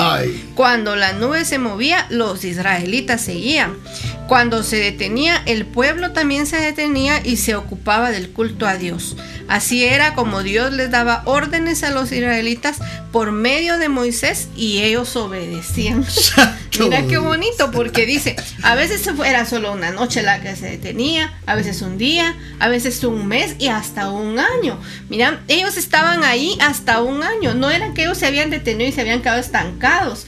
Cuando 0.61 0.95
la 0.95 1.13
nube 1.13 1.43
se 1.43 1.57
movía, 1.57 2.05
los 2.11 2.45
israelitas 2.45 3.21
seguían. 3.21 3.77
Cuando 4.27 4.61
se 4.61 4.75
detenía, 4.75 5.41
el 5.47 5.65
pueblo 5.65 6.11
también 6.11 6.45
se 6.45 6.57
detenía 6.57 7.19
y 7.25 7.37
se 7.37 7.55
ocupaba 7.55 8.11
del 8.11 8.29
culto 8.29 8.67
a 8.67 8.75
Dios. 8.75 9.17
Así 9.47 9.83
era 9.83 10.13
como 10.13 10.43
Dios 10.43 10.71
les 10.71 10.91
daba 10.91 11.23
órdenes 11.25 11.83
a 11.83 11.89
los 11.89 12.11
israelitas 12.11 12.77
por 13.11 13.31
medio 13.31 13.77
de 13.77 13.89
Moisés 13.89 14.49
y 14.55 14.83
ellos 14.83 15.15
obedecían. 15.15 16.05
Mira 16.79 17.05
qué 17.05 17.17
bonito, 17.17 17.69
porque 17.71 18.05
dice, 18.05 18.37
a 18.63 18.75
veces 18.75 19.05
era 19.25 19.45
solo 19.45 19.73
una 19.73 19.91
noche 19.91 20.21
la 20.21 20.41
que 20.41 20.55
se 20.55 20.69
detenía, 20.69 21.33
a 21.45 21.55
veces 21.55 21.81
un 21.81 21.97
día, 21.97 22.35
a 22.59 22.69
veces 22.69 23.03
un 23.03 23.27
mes 23.27 23.55
y 23.59 23.67
hasta 23.67 24.09
un 24.09 24.39
año. 24.39 24.79
Mira, 25.09 25.41
ellos 25.49 25.75
estaban 25.75 26.23
ahí 26.23 26.57
hasta 26.61 27.01
un 27.01 27.23
año, 27.23 27.53
no 27.53 27.69
era 27.69 27.93
que 27.93 28.03
ellos 28.03 28.17
se 28.17 28.27
habían 28.27 28.49
detenido 28.49 28.89
y 28.89 28.93
se 28.93 29.01
habían 29.01 29.21
quedado 29.21 29.41
estancados. 29.41 30.25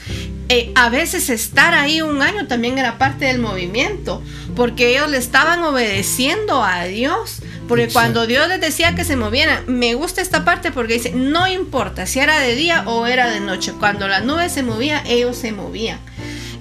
Eh, 0.48 0.72
a 0.74 0.90
veces 0.90 1.30
estar 1.30 1.72
ahí 1.72 2.02
un 2.02 2.20
año 2.20 2.46
también 2.46 2.78
era 2.78 2.98
parte 2.98 3.24
del 3.24 3.38
movimiento, 3.38 4.22
porque 4.54 4.90
ellos 4.90 5.10
le 5.10 5.18
estaban 5.18 5.62
obedeciendo 5.62 6.62
a 6.62 6.84
Dios. 6.84 7.40
Porque 7.66 7.88
cuando 7.88 8.26
Dios 8.26 8.46
les 8.48 8.60
decía 8.60 8.94
que 8.94 9.04
se 9.04 9.16
movieran, 9.16 9.64
me 9.66 9.94
gusta 9.94 10.20
esta 10.20 10.44
parte 10.44 10.70
porque 10.70 10.94
dice, 10.94 11.12
no 11.14 11.46
importa 11.46 12.04
si 12.04 12.20
era 12.20 12.38
de 12.38 12.54
día 12.54 12.82
o 12.86 13.06
era 13.06 13.30
de 13.30 13.40
noche, 13.40 13.72
cuando 13.80 14.06
la 14.06 14.20
nube 14.20 14.50
se 14.50 14.62
movía, 14.62 15.02
ellos 15.06 15.36
se 15.38 15.52
movían. 15.52 15.98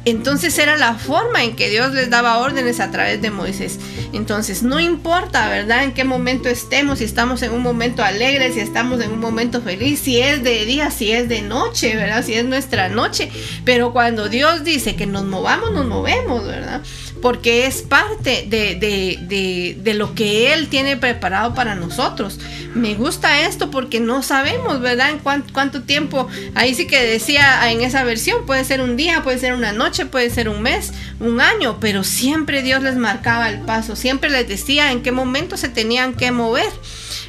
Entonces 0.05 0.57
era 0.57 0.77
la 0.77 0.95
forma 0.95 1.43
en 1.43 1.55
que 1.55 1.69
Dios 1.69 1.93
les 1.93 2.09
daba 2.09 2.39
órdenes 2.39 2.79
a 2.79 2.91
través 2.91 3.21
de 3.21 3.31
Moisés. 3.31 3.79
Entonces 4.11 4.61
no 4.63 4.79
importa, 4.79 5.49
¿verdad? 5.49 5.83
En 5.83 5.93
qué 5.93 6.03
momento 6.03 6.49
estemos, 6.49 6.99
si 6.99 7.05
estamos 7.05 7.41
en 7.41 7.51
un 7.51 7.61
momento 7.61 8.03
alegre, 8.03 8.51
si 8.51 8.59
estamos 8.59 9.01
en 9.01 9.11
un 9.11 9.19
momento 9.19 9.61
feliz, 9.61 9.99
si 9.99 10.19
es 10.19 10.43
de 10.43 10.65
día, 10.65 10.91
si 10.91 11.11
es 11.11 11.29
de 11.29 11.41
noche, 11.41 11.95
¿verdad? 11.95 12.23
Si 12.23 12.33
es 12.33 12.43
nuestra 12.43 12.89
noche. 12.89 13.31
Pero 13.63 13.93
cuando 13.93 14.27
Dios 14.27 14.63
dice 14.63 14.95
que 14.95 15.05
nos 15.05 15.23
movamos, 15.23 15.71
nos 15.71 15.85
movemos, 15.85 16.45
¿verdad? 16.45 16.81
Porque 17.23 17.67
es 17.67 17.83
parte 17.83 18.45
de, 18.49 19.93
lo 19.95 20.13
que 20.13 20.51
Él 20.51 20.67
tiene 20.67 20.97
preparado 20.97 21.53
para 21.55 21.73
nosotros. 21.73 22.37
Me 22.75 22.95
gusta 22.95 23.47
esto 23.47 23.71
porque 23.71 24.01
no 24.01 24.21
sabemos, 24.21 24.81
¿verdad? 24.81 25.11
En 25.11 25.19
cuánto, 25.19 25.83
tiempo, 25.83 26.27
ahí 26.53 26.75
sí 26.75 26.85
que 26.85 27.01
decía 27.01 27.71
en 27.71 27.79
esa 27.79 28.03
versión, 28.03 28.45
puede 28.45 28.65
ser 28.65 28.81
un 28.81 28.97
día, 28.97 29.23
puede 29.23 29.37
ser 29.37 29.53
una 29.53 29.71
noche, 29.71 30.05
puede 30.05 30.29
ser 30.31 30.49
un 30.49 30.61
mes, 30.61 30.91
un 31.21 31.39
año, 31.39 31.77
pero 31.79 32.03
siempre 32.03 32.61
Dios 32.61 32.83
les 32.83 32.97
marcaba 32.97 33.47
el 33.49 33.61
paso, 33.61 33.95
siempre 33.95 34.29
les 34.29 34.45
decía 34.45 34.91
en 34.91 35.01
qué 35.01 35.13
momento 35.13 35.55
se 35.55 35.69
tenían 35.69 36.15
que 36.15 36.29
mover. 36.33 36.73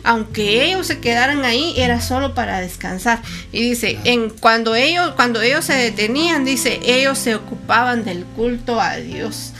Aunque 0.04 0.64
ellos 0.66 0.86
se 0.86 1.00
quedaran 1.00 1.44
ahí, 1.44 1.74
era 1.78 2.00
solo 2.00 2.34
para 2.34 2.60
descansar. 2.60 3.22
Y 3.52 3.62
dice, 3.62 3.98
en 4.04 4.28
cuando 4.28 4.74
ellos, 4.74 5.12
cuando 5.16 5.40
ellos 5.40 5.64
se 5.64 5.72
detenían, 5.72 6.44
dice, 6.44 6.78
ellos 6.84 7.18
se 7.18 7.34
ocupaban 7.34 8.04
del 8.04 8.24
culto 8.24 8.80
a 8.80 8.96
Dios. 8.96 9.52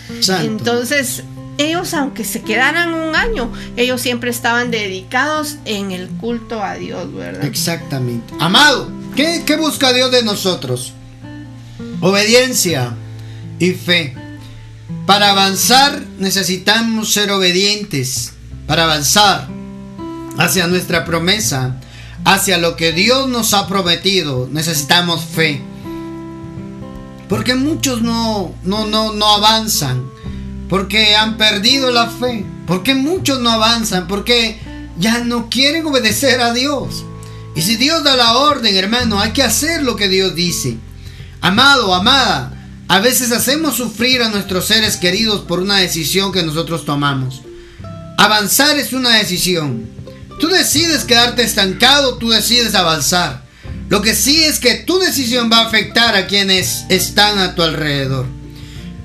Entonces, 0.43 1.25
ellos, 1.57 1.95
aunque 1.95 2.25
se 2.25 2.43
quedaran 2.43 2.93
un 2.93 3.17
año, 3.17 3.51
ellos 3.77 4.03
siempre 4.03 4.31
estaban 4.31 4.71
dedicados 4.71 5.57
en 5.65 5.93
el 5.93 6.09
culto 6.09 6.63
a 6.63 6.75
Dios, 6.75 7.13
¿verdad? 7.15 7.45
Exactamente. 7.45 8.35
Amado, 8.39 8.91
¿qué, 9.17 9.45
qué 9.47 9.57
busca 9.57 9.95
Dios 9.95 10.11
de 10.11 10.23
nosotros? 10.23 10.93
Obediencia 12.01 12.95
y 13.59 13.71
fe. 13.73 14.15
Para 15.07 15.31
avanzar 15.31 16.03
necesitamos 16.19 17.15
ser 17.15 17.31
obedientes. 17.31 18.33
Para 18.67 18.85
avanzar 18.85 19.49
hacia 20.39 20.67
nuestra 20.67 21.05
promesa, 21.05 21.77
hacia 22.25 22.59
lo 22.59 22.77
que 22.77 22.93
Dios 22.93 23.29
nos 23.29 23.55
ha 23.55 23.67
prometido, 23.67 24.49
necesitamos 24.51 25.25
fe. 25.25 25.63
Porque 27.29 27.55
muchos 27.55 28.03
no, 28.03 28.55
no, 28.65 28.87
no, 28.87 29.13
no 29.13 29.35
avanzan. 29.35 30.05
Porque 30.69 31.17
han 31.17 31.37
perdido 31.37 31.91
la 31.91 32.09
fe. 32.09 32.45
Porque 32.67 32.95
muchos 32.95 33.41
no 33.41 33.51
avanzan. 33.51 34.07
Porque 34.07 34.61
ya 34.99 35.25
no 35.25 35.49
quieren 35.49 35.87
obedecer 35.87 36.41
a 36.41 36.53
Dios. 36.53 37.05
Y 37.57 37.63
si 37.63 37.77
Dios 37.77 38.03
da 38.05 38.17
la 38.17 38.35
orden, 38.35 38.77
hermano, 38.77 39.21
hay 39.21 39.33
que 39.33 39.43
hacer 39.43 39.83
lo 39.83 39.97
que 39.97 40.09
Dios 40.09 40.35
dice. 40.35 40.77
Amado, 41.41 41.95
amada, 41.95 42.53
a 42.89 42.99
veces 43.01 43.31
hacemos 43.33 43.77
sufrir 43.77 44.23
a 44.23 44.29
nuestros 44.29 44.67
seres 44.67 44.97
queridos 44.97 45.43
por 45.43 45.61
una 45.61 45.77
decisión 45.77 46.33
que 46.33 46.43
nosotros 46.43 46.85
tomamos. 46.85 47.43
Avanzar 48.19 48.79
es 48.79 48.93
una 48.93 49.11
decisión. 49.11 49.94
Tú 50.41 50.49
decides 50.49 51.05
quedarte 51.05 51.43
estancado, 51.43 52.19
tú 52.19 52.31
decides 52.31 52.75
avanzar. 52.75 53.45
Lo 53.89 54.03
que 54.03 54.15
sí 54.15 54.45
es 54.45 54.59
que 54.59 54.75
tu 54.75 54.99
decisión 54.99 55.51
va 55.53 55.59
a 55.59 55.67
afectar 55.67 56.17
a 56.17 56.27
quienes 56.27 56.85
están 56.89 57.39
a 57.39 57.55
tu 57.55 57.63
alrededor. 57.63 58.27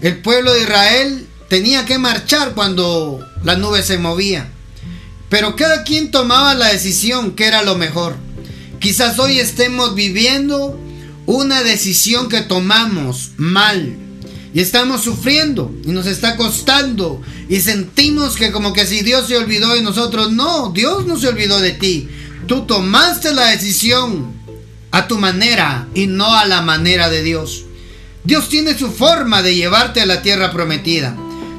El 0.02 0.18
pueblo 0.18 0.54
de 0.54 0.62
Israel 0.62 1.28
tenía 1.50 1.86
que 1.86 1.98
marchar 1.98 2.54
cuando 2.54 3.26
la 3.44 3.56
nube 3.56 3.84
se 3.84 3.98
movía. 3.98 4.50
Pero 5.30 5.56
cada 5.56 5.84
quien 5.84 6.12
tomaba 6.12 6.56
la 6.56 6.70
decisión 6.70 7.36
que 7.36 7.46
era 7.46 7.62
lo 7.62 7.76
mejor. 7.76 8.16
Quizás 8.80 9.20
hoy 9.20 9.40
estemos 9.40 9.94
viviendo 9.94 10.80
una 11.26 11.62
decisión 11.62 12.30
que 12.30 12.42
tomamos 12.42 13.32
mal 13.38 14.09
y 14.54 14.62
estamos 14.62 15.02
sufriendo 15.04 15.72
y 15.86 15.92
nos 15.92 16.08
está 16.08 16.36
costando 16.36 17.22
y 17.48 17.60
sentimos 17.60 18.36
que 18.36 18.52
como 18.52 18.74
que 18.74 18.86
si 18.86 19.02
Dios 19.02 19.28
se 19.28 19.38
olvidó 19.38 19.76
de 19.76 19.82
nosotros, 19.82 20.32
no, 20.32 20.72
Dios 20.72 21.06
no 21.06 21.20
se 21.20 21.28
olvidó 21.28 21.60
de 21.60 21.72
ti. 21.72 22.10
Tú 22.48 22.66
tomaste 22.66 23.34
la 23.34 23.48
decisión 23.48 24.34
a 24.92 25.08
tu 25.08 25.18
manera 25.18 25.88
y 25.94 26.08
no 26.08 26.34
a 26.36 26.46
la 26.46 26.62
manera 26.62 27.10
de 27.10 27.22
Dios. 27.22 27.66
Dios 28.24 28.50
tiene 28.50 28.78
su 28.78 28.92
forma 28.92 29.42
de 29.42 29.56
llevarte 29.56 30.02
a 30.02 30.06
la 30.06 30.22
tierra 30.22 30.52
prometida. 30.52 31.16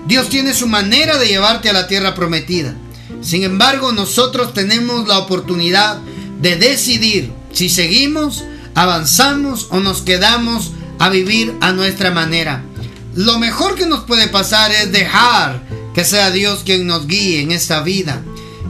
Dios 0.06 0.28
tiene 0.28 0.54
su 0.54 0.66
manera 0.66 1.18
de 1.18 1.28
llevarte 1.28 1.70
a 1.70 1.72
la 1.72 1.86
tierra 1.86 2.14
prometida. 2.14 2.74
Sin 3.22 3.44
embargo, 3.44 3.92
nosotros 3.92 4.54
tenemos 4.54 5.06
la 5.06 5.18
oportunidad 5.18 5.98
de 6.40 6.56
decidir 6.56 7.32
si 7.52 7.68
seguimos 7.68 8.44
avanzamos 8.74 9.68
o 9.70 9.80
nos 9.80 10.02
quedamos 10.02 10.72
a 10.98 11.08
vivir 11.08 11.54
a 11.60 11.72
nuestra 11.72 12.10
manera. 12.10 12.62
Lo 13.14 13.38
mejor 13.38 13.74
que 13.74 13.86
nos 13.86 14.04
puede 14.04 14.28
pasar 14.28 14.70
es 14.70 14.92
dejar 14.92 15.62
que 15.94 16.04
sea 16.04 16.30
Dios 16.30 16.62
quien 16.64 16.86
nos 16.86 17.06
guíe 17.06 17.40
en 17.40 17.50
esta 17.50 17.82
vida, 17.82 18.22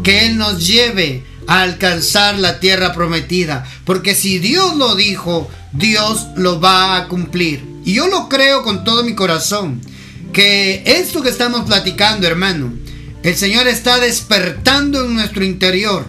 que 0.02 0.26
Él 0.26 0.38
nos 0.38 0.66
lleve 0.66 1.24
a 1.46 1.62
alcanzar 1.62 2.38
la 2.38 2.60
tierra 2.60 2.92
prometida, 2.92 3.66
porque 3.84 4.14
si 4.14 4.38
Dios 4.38 4.76
lo 4.76 4.94
dijo, 4.94 5.50
Dios 5.72 6.28
lo 6.36 6.60
va 6.60 6.96
a 6.96 7.08
cumplir. 7.08 7.62
Y 7.84 7.94
yo 7.94 8.08
lo 8.08 8.28
creo 8.28 8.62
con 8.62 8.84
todo 8.84 9.02
mi 9.02 9.14
corazón, 9.14 9.80
que 10.32 10.82
esto 10.86 11.22
que 11.22 11.28
estamos 11.28 11.66
platicando, 11.66 12.26
hermano, 12.26 12.72
el 13.22 13.36
Señor 13.36 13.68
está 13.68 13.98
despertando 13.98 15.04
en 15.04 15.14
nuestro 15.14 15.44
interior 15.44 16.06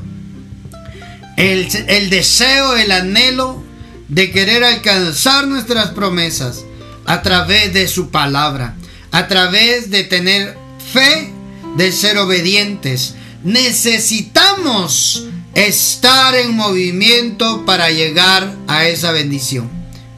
el, 1.36 1.68
el 1.88 2.10
deseo, 2.10 2.78
el 2.78 2.92
anhelo 2.92 3.62
de 4.08 4.32
querer 4.32 4.64
alcanzar 4.64 5.48
nuestras 5.48 5.90
promesas 5.90 6.64
a 7.06 7.22
través 7.22 7.74
de 7.74 7.88
su 7.88 8.10
palabra, 8.10 8.76
a 9.12 9.28
través 9.28 9.90
de 9.90 10.04
tener 10.04 10.58
fe, 10.94 11.32
de 11.78 11.92
ser 11.92 12.18
obedientes. 12.18 13.16
Necesitamos 13.44 15.28
estar 15.54 16.36
en 16.36 16.56
movimiento 16.56 17.66
para 17.66 17.90
llegar 17.90 18.56
a 18.68 18.86
esa 18.86 19.12
bendición. 19.12 19.70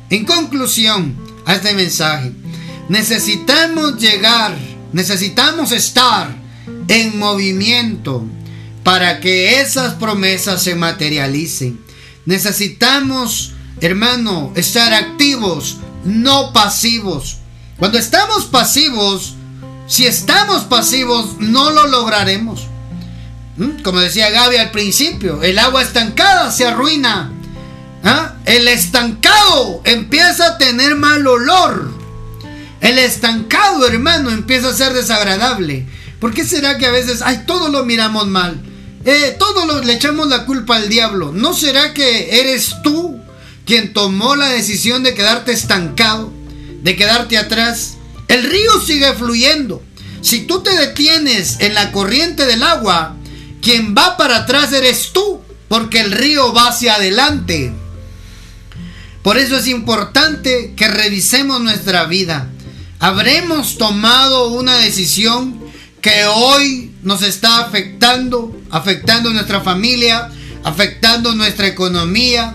En 0.10 0.26
conclusión 0.26 1.16
a 1.46 1.56
este 1.56 1.74
mensaje, 1.74 2.32
necesitamos 2.90 3.98
llegar, 3.98 4.56
necesitamos 4.92 5.72
estar 5.72 6.36
en 6.88 7.18
movimiento 7.18 8.26
para 8.84 9.20
que 9.20 9.62
esas 9.62 9.96
promesas 9.96 10.62
se 10.62 10.76
materialicen. 10.76 11.80
Necesitamos 12.26 13.54
hermano, 13.82 14.54
estar 14.56 14.94
activos, 14.94 15.78
no 16.04 16.54
pasivos. 16.54 17.38
Cuando 17.78 17.98
estamos 17.98 18.46
pasivos, 18.46 19.36
si 19.88 20.06
estamos 20.06 20.64
pasivos, 20.64 21.38
no 21.40 21.72
lo 21.72 21.88
lograremos. 21.88 22.68
¿Mm? 23.58 23.82
Como 23.84 24.00
decía 24.00 24.30
Gaby 24.30 24.58
al 24.58 24.72
principio, 24.72 25.44
el 25.44 25.60
agua 25.60 25.82
estancada 25.82 26.52
se 26.52 26.66
arruina. 26.66 27.32
¿Ah? 28.04 28.36
El 28.46 28.68
estancado 28.68 29.82
empieza 29.86 30.48
a 30.48 30.58
tener 30.58 30.96
mal 30.96 31.26
olor. 31.26 31.92
El 32.82 33.00
estancado, 33.00 33.88
hermano, 33.88 34.30
empieza 34.30 34.70
a 34.70 34.74
ser 34.74 34.94
desagradable. 34.94 35.88
¿Por 36.20 36.34
qué 36.34 36.44
será 36.44 36.78
que 36.78 36.86
a 36.86 36.92
veces, 36.92 37.22
ay, 37.22 37.44
todo 37.48 37.70
lo 37.70 37.86
miramos 37.86 38.28
mal? 38.28 38.62
Eh, 39.06 39.36
todo 39.40 39.66
lo, 39.66 39.82
le 39.82 39.94
echamos 39.94 40.28
la 40.28 40.46
culpa 40.46 40.76
al 40.76 40.90
diablo. 40.90 41.32
¿No 41.34 41.54
será 41.54 41.94
que 41.94 42.40
eres 42.42 42.76
tú 42.84 43.23
quien 43.74 43.92
tomó 43.92 44.36
la 44.36 44.50
decisión 44.50 45.02
de 45.02 45.16
quedarte 45.16 45.52
estancado, 45.52 46.32
de 46.84 46.96
quedarte 46.96 47.40
atrás. 47.40 47.96
El 48.28 48.44
río 48.44 48.80
sigue 48.80 49.12
fluyendo. 49.14 49.82
Si 50.22 50.42
tú 50.42 50.62
te 50.62 50.76
detienes 50.76 51.58
en 51.60 51.74
la 51.74 51.92
corriente 51.92 52.46
del 52.46 52.62
agua, 52.62 53.16
quien 53.64 53.96
va 53.98 54.16
para 54.16 54.38
atrás 54.38 54.72
eres 54.74 55.10
tú, 55.12 55.42
porque 55.70 56.02
el 56.02 56.12
río 56.12 56.54
va 56.54 56.68
hacia 56.68 56.98
adelante. 56.98 57.74
Por 59.24 59.40
eso 59.40 59.58
es 59.58 59.66
importante 59.66 60.76
que 60.76 60.88
revisemos 60.88 61.60
nuestra 61.60 62.06
vida. 62.06 62.52
Habremos 63.00 63.80
tomado 63.80 64.50
una 64.50 64.78
decisión 64.78 65.60
que 66.00 66.26
hoy 66.28 66.92
nos 67.02 67.24
está 67.24 67.62
afectando, 67.62 68.56
afectando 68.70 69.32
nuestra 69.32 69.62
familia, 69.62 70.30
afectando 70.64 71.34
nuestra 71.34 71.66
economía, 71.66 72.54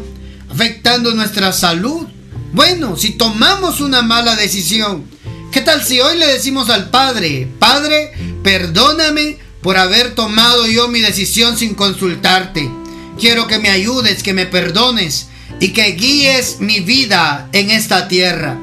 afectando 0.51 1.15
nuestra 1.15 1.53
salud. 1.53 2.07
Bueno, 2.53 2.97
si 2.97 3.11
tomamos 3.11 3.81
una 3.81 4.03
mala 4.03 4.37
decisión, 4.37 5.05
¿qué 5.53 5.61
tal 5.61 5.85
si 5.85 6.01
hoy 6.01 6.19
le 6.19 6.27
decimos 6.27 6.71
al 6.71 6.91
Padre, 6.91 7.49
Padre, 7.59 8.13
perdóname 8.43 9.39
por 9.63 9.77
haber 9.77 10.15
tomado 10.15 10.67
yo 10.67 10.89
mi 10.89 11.01
decisión 11.01 11.57
sin 11.57 11.75
consultarte? 11.75 12.71
Quiero 13.19 13.47
que 13.47 13.59
me 13.59 13.71
ayudes, 13.71 14.23
que 14.23 14.33
me 14.33 14.47
perdones 14.47 15.29
y 15.61 15.69
que 15.73 15.93
guíes 15.93 16.61
mi 16.61 16.81
vida 16.81 17.49
en 17.53 17.71
esta 17.71 18.09
tierra. 18.09 18.59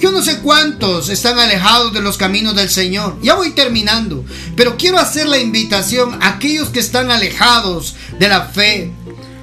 Yo 0.00 0.12
no 0.12 0.22
sé 0.22 0.38
cuántos 0.38 1.08
están 1.08 1.40
alejados 1.40 1.92
de 1.92 2.00
los 2.00 2.16
caminos 2.16 2.54
del 2.54 2.70
Señor. 2.70 3.18
Ya 3.20 3.34
voy 3.34 3.50
terminando. 3.50 4.24
Pero 4.54 4.76
quiero 4.76 4.98
hacer 4.98 5.26
la 5.26 5.38
invitación 5.38 6.22
a 6.22 6.28
aquellos 6.28 6.68
que 6.68 6.78
están 6.78 7.10
alejados 7.10 7.96
de 8.18 8.28
la 8.28 8.42
fe, 8.42 8.92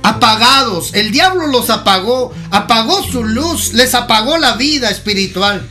apagados. 0.06 0.92
El 0.94 1.12
diablo 1.12 1.48
los 1.48 1.72
apagó, 1.72 2.32
apagó 2.52 3.04
su 3.04 3.24
luz, 3.24 3.74
les 3.74 3.96
apagó 3.96 4.38
la 4.38 4.56
vida 4.56 4.92
espiritual. 4.92 5.68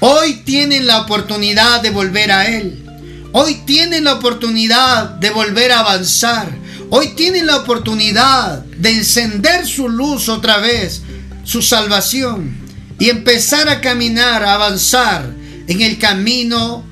Hoy 0.00 0.42
tienen 0.44 0.86
la 0.86 1.00
oportunidad 1.00 1.80
de 1.80 1.90
volver 1.90 2.30
a 2.30 2.46
Él. 2.46 2.84
Hoy 3.32 3.62
tienen 3.64 4.04
la 4.04 4.14
oportunidad 4.14 5.06
de 5.06 5.30
volver 5.30 5.72
a 5.72 5.80
avanzar. 5.80 6.48
Hoy 6.90 7.14
tienen 7.16 7.46
la 7.46 7.56
oportunidad 7.56 8.62
de 8.64 8.90
encender 8.90 9.66
su 9.66 9.88
luz 9.88 10.28
otra 10.28 10.58
vez, 10.58 11.00
su 11.44 11.62
salvación, 11.62 12.58
y 12.98 13.08
empezar 13.08 13.70
a 13.70 13.80
caminar, 13.80 14.42
a 14.44 14.54
avanzar 14.54 15.32
en 15.66 15.80
el 15.80 15.98
camino 15.98 16.84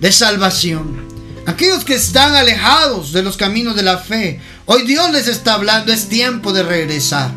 de 0.00 0.10
salvación. 0.10 1.11
Aquellos 1.46 1.84
que 1.84 1.94
están 1.94 2.34
alejados 2.34 3.12
de 3.12 3.22
los 3.22 3.36
caminos 3.36 3.74
de 3.74 3.82
la 3.82 3.98
fe, 3.98 4.40
Hoy 4.64 4.84
Dios 4.84 5.10
les 5.10 5.26
está 5.26 5.54
hablando, 5.54 5.92
es 5.92 6.08
tiempo 6.08 6.52
de 6.52 6.62
regresar, 6.62 7.32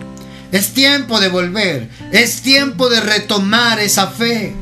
es 0.52 0.76
tiempo 0.76 1.20
de 1.20 1.28
volver, 1.28 1.90
es 2.12 2.44
tiempo 2.44 2.88
de 2.88 3.02
retomar 3.02 3.80
esa 3.80 4.08
fe, 4.08 4.54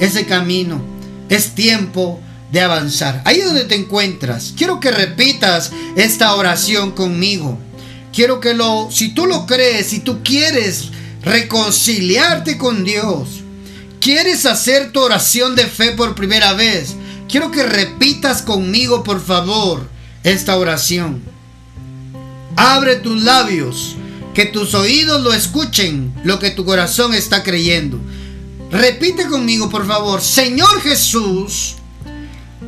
ese 0.00 0.24
camino, 0.24 0.82
es 1.28 1.54
tiempo 1.54 2.18
de 2.50 2.62
avanzar. 2.62 3.20
Ahí 3.26 3.42
donde 3.42 3.66
te 3.66 3.74
encuentras, 3.74 4.54
quiero 4.56 4.80
que 4.80 4.90
repitas 4.90 5.72
esta 5.94 6.34
oración 6.34 6.92
conmigo. 6.92 7.58
Quiero 8.14 8.40
que 8.40 8.54
lo, 8.54 8.88
si 8.90 9.10
tú 9.10 9.26
lo 9.26 9.44
crees, 9.44 9.88
si 9.88 10.00
tú 10.00 10.22
quieres 10.24 10.88
reconciliarte 11.22 12.56
con 12.56 12.82
Dios, 12.82 13.42
quieres 14.00 14.46
hacer 14.46 14.90
tu 14.90 15.00
oración 15.00 15.54
de 15.54 15.66
fe 15.66 15.92
por 15.92 16.14
primera 16.14 16.54
vez, 16.54 16.96
quiero 17.28 17.50
que 17.50 17.62
repitas 17.62 18.42
conmigo, 18.42 19.02
por 19.02 19.20
favor, 19.20 19.88
esta 20.22 20.56
oración. 20.56 21.22
Abre 22.56 22.96
tus 22.96 23.22
labios, 23.22 23.96
que 24.34 24.46
tus 24.46 24.74
oídos 24.74 25.22
lo 25.22 25.32
escuchen, 25.32 26.14
lo 26.24 26.38
que 26.38 26.50
tu 26.50 26.64
corazón 26.64 27.14
está 27.14 27.42
creyendo. 27.42 28.00
Repite 28.70 29.26
conmigo, 29.26 29.70
por 29.70 29.86
favor, 29.86 30.20
Señor 30.20 30.80
Jesús, 30.82 31.76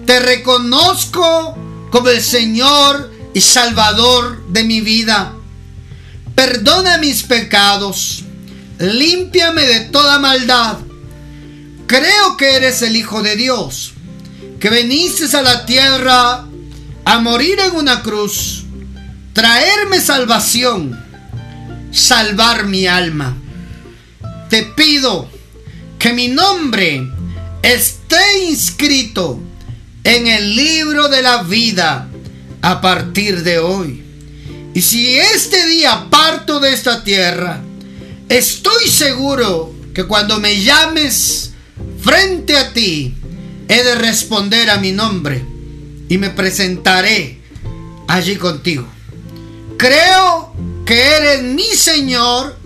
te 0.06 0.20
reconozco 0.20 1.56
como 1.90 2.08
el 2.08 2.22
Señor 2.22 3.12
y 3.34 3.40
Salvador 3.40 4.46
de 4.48 4.64
mi 4.64 4.80
vida. 4.80 5.34
Perdona 6.34 6.98
mis 6.98 7.24
pecados. 7.24 8.24
Límpiame 8.78 9.62
de 9.62 9.80
toda 9.80 10.18
maldad. 10.18 10.78
Creo 11.86 12.36
que 12.36 12.54
eres 12.54 12.82
el 12.82 12.96
Hijo 12.96 13.22
de 13.22 13.34
Dios, 13.34 13.94
que 14.60 14.70
viniste 14.70 15.36
a 15.36 15.42
la 15.42 15.66
tierra 15.66 16.46
a 17.04 17.18
morir 17.20 17.58
en 17.60 17.76
una 17.76 18.02
cruz, 18.02 18.64
traerme 19.32 20.00
salvación, 20.00 20.98
salvar 21.92 22.66
mi 22.66 22.86
alma. 22.86 23.36
Te 24.50 24.62
pido 24.64 25.28
que 25.98 26.12
mi 26.12 26.28
nombre 26.28 27.08
esté 27.62 28.44
inscrito 28.48 29.40
en 30.04 30.26
el 30.26 30.56
libro 30.56 31.08
de 31.08 31.22
la 31.22 31.42
vida 31.42 32.08
a 32.62 32.80
partir 32.80 33.42
de 33.42 33.58
hoy. 33.58 34.02
Y 34.74 34.82
si 34.82 35.16
este 35.18 35.66
día 35.66 36.06
parto 36.10 36.60
de 36.60 36.72
esta 36.72 37.04
tierra, 37.04 37.60
estoy 38.28 38.88
seguro 38.88 39.74
que 39.94 40.04
cuando 40.04 40.38
me 40.40 40.62
llames 40.62 41.52
frente 42.00 42.56
a 42.56 42.72
ti, 42.72 43.14
he 43.68 43.82
de 43.82 43.94
responder 43.96 44.70
a 44.70 44.78
mi 44.78 44.92
nombre 44.92 45.44
y 46.08 46.18
me 46.18 46.30
presentaré 46.30 47.38
allí 48.06 48.36
contigo. 48.36 48.86
Creo 49.76 50.52
que 50.84 51.00
eres 51.00 51.42
mi 51.42 51.68
Señor, 51.74 52.56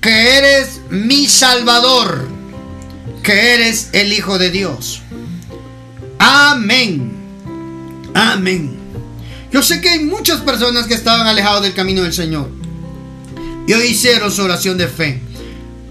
que 0.00 0.36
eres 0.36 0.80
mi 0.90 1.26
Salvador, 1.26 2.28
que 3.22 3.54
eres 3.54 3.88
el 3.92 4.12
Hijo 4.12 4.38
de 4.38 4.50
Dios. 4.50 5.02
Amén. 6.18 7.12
Amén. 8.12 8.76
Yo 9.52 9.62
sé 9.62 9.80
que 9.80 9.88
hay 9.88 10.00
muchas 10.00 10.40
personas 10.40 10.86
que 10.86 10.94
estaban 10.94 11.26
alejados 11.26 11.62
del 11.62 11.74
camino 11.74 12.02
del 12.02 12.12
Señor. 12.12 12.48
Y 13.66 13.72
hoy 13.72 13.86
hicieron 13.86 14.30
su 14.30 14.42
oración 14.42 14.76
de 14.76 14.88
fe. 14.88 15.20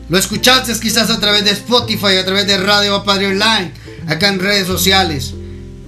Lo 0.09 0.17
escuchaste 0.17 0.73
quizás 0.79 1.09
a 1.09 1.19
través 1.19 1.45
de 1.45 1.51
Spotify, 1.51 2.17
a 2.17 2.25
través 2.25 2.47
de 2.47 2.57
Radio 2.57 3.03
Padre 3.03 3.27
Online, 3.27 3.71
acá 4.07 4.27
en 4.27 4.39
redes 4.39 4.67
sociales. 4.67 5.33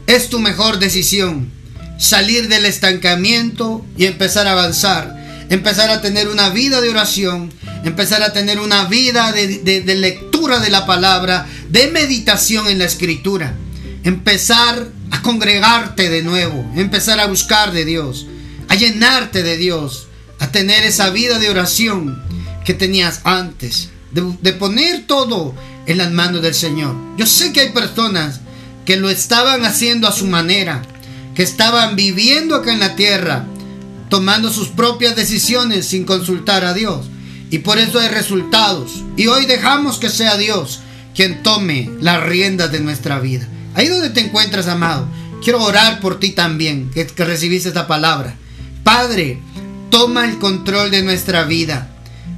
Es 0.07 0.29
tu 0.29 0.39
mejor 0.39 0.79
decisión. 0.79 1.51
Salir 1.97 2.47
del 2.47 2.65
estancamiento 2.65 3.85
y 3.97 4.05
empezar 4.05 4.47
a 4.47 4.53
avanzar. 4.53 5.15
Empezar 5.49 5.89
a 5.89 6.01
tener 6.01 6.27
una 6.27 6.49
vida 6.49 6.81
de 6.81 6.89
oración. 6.89 7.51
Empezar 7.83 8.23
a 8.23 8.33
tener 8.33 8.59
una 8.59 8.85
vida 8.85 9.31
de, 9.31 9.59
de 9.59 9.95
lectura 9.95 10.59
de 10.59 10.69
la 10.69 10.85
palabra. 10.85 11.45
De 11.69 11.87
meditación 11.87 12.67
en 12.67 12.79
la 12.79 12.85
escritura 12.85 13.55
empezar 14.05 14.87
a 15.09 15.21
congregarte 15.23 16.09
de 16.09 16.21
nuevo, 16.21 16.63
empezar 16.75 17.19
a 17.19 17.25
buscar 17.25 17.71
de 17.73 17.85
Dios, 17.85 18.27
a 18.69 18.75
llenarte 18.75 19.41
de 19.41 19.57
Dios, 19.57 20.07
a 20.39 20.51
tener 20.51 20.85
esa 20.85 21.09
vida 21.09 21.39
de 21.39 21.49
oración 21.49 22.23
que 22.63 22.75
tenías 22.75 23.21
antes, 23.23 23.89
de, 24.15 24.53
poner 24.53 25.05
todo 25.05 25.53
en 25.85 25.97
las 25.97 26.11
manos 26.11 26.41
del 26.41 26.53
Señor. 26.53 26.95
Yo 27.17 27.25
sé 27.25 27.51
que 27.51 27.61
hay 27.61 27.69
personas 27.69 28.39
que 28.85 28.95
lo 28.95 29.09
estaban 29.09 29.65
haciendo 29.65 30.07
a 30.07 30.13
su 30.13 30.25
manera, 30.25 30.81
que 31.33 31.43
estaban 31.43 31.95
viviendo 31.95 32.55
acá 32.55 32.71
en 32.71 32.79
la 32.79 32.95
tierra, 32.95 33.45
tomando 34.09 34.51
sus 34.51 34.69
propias 34.69 35.15
decisiones 35.15 35.85
sin 35.85 36.05
consultar 36.05 36.63
a 36.63 36.73
Dios. 36.73 37.07
Y 37.49 37.59
por 37.59 37.77
eso 37.77 37.99
hay 37.99 38.07
resultados. 38.07 39.03
Y 39.17 39.27
hoy 39.27 39.45
dejamos 39.45 39.97
que 39.97 40.09
sea 40.09 40.37
Dios 40.37 40.79
quien 41.13 41.43
tome 41.43 41.89
las 41.99 42.23
riendas 42.23 42.71
de 42.71 42.79
nuestra 42.79 43.19
vida. 43.19 43.47
Ahí 43.73 43.87
donde 43.87 44.09
te 44.09 44.21
encuentras, 44.21 44.67
amado, 44.67 45.07
quiero 45.43 45.61
orar 45.61 45.99
por 45.99 46.19
ti 46.19 46.29
también, 46.31 46.89
que, 46.91 47.05
recibiste 47.23 47.69
esta 47.69 47.87
palabra. 47.87 48.35
Padre, 48.83 49.39
toma 49.89 50.25
el 50.25 50.37
control 50.39 50.91
de 50.91 51.03
nuestra 51.03 51.43
vida. 51.43 51.89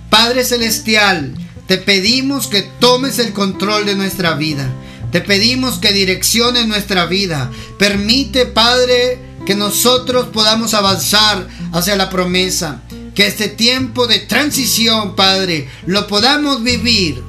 Padre 0.10 0.44
Celestial, 0.44 1.36
te 1.68 1.78
pedimos 1.78 2.48
que 2.48 2.62
tomes 2.62 3.20
el 3.20 3.34
control 3.34 3.86
de 3.86 3.96
nuestra 3.96 4.36
vida. 4.36 4.70
Te 5.12 5.22
pedimos 5.22 5.80
que 5.80 5.92
direcciones 5.92 6.66
nuestra 6.66 7.06
vida. 7.06 7.52
Permite, 7.78 8.46
Padre, 8.46 9.20
que 9.46 9.56
nosotros 9.56 10.28
podamos 10.28 10.74
avanzar 10.74 11.48
hacia 11.74 11.98
la 11.98 12.10
promesa. 12.10 12.82
Que 13.14 13.28
este 13.28 13.50
tiempo 13.50 14.08
de 14.08 14.20
transición, 14.20 15.16
Padre, 15.16 15.68
lo 15.86 16.08
podamos 16.08 16.64
vivir 16.64 17.22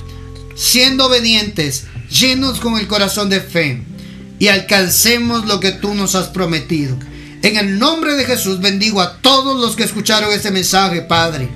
siendo 0.54 1.06
obedientes, 1.06 1.84
llenos 2.10 2.60
con 2.60 2.78
el 2.78 2.86
corazón 2.86 3.30
de 3.30 3.40
fe 3.40 3.82
y 4.38 4.48
alcancemos 4.48 5.46
lo 5.46 5.60
que 5.60 5.72
tú 5.72 5.94
nos 5.94 6.14
has 6.14 6.28
prometido. 6.28 6.96
En 7.42 7.56
el 7.56 7.78
nombre 7.78 8.14
de 8.14 8.24
Jesús 8.24 8.60
bendigo 8.60 9.00
a 9.00 9.18
todos 9.18 9.60
los 9.60 9.76
que 9.76 9.84
escucharon 9.84 10.32
este 10.32 10.50
mensaje, 10.50 11.02
Padre. 11.02 11.48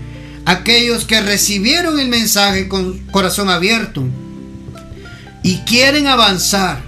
Aquellos 0.45 1.05
que 1.05 1.21
recibieron 1.21 2.01
el 2.01 2.09
mensaje 2.09 2.69
con 2.69 2.99
corazón 3.11 3.49
abierto 3.49 4.05
y 5.43 5.59
quieren 5.59 6.09
avanzar, 6.09 6.83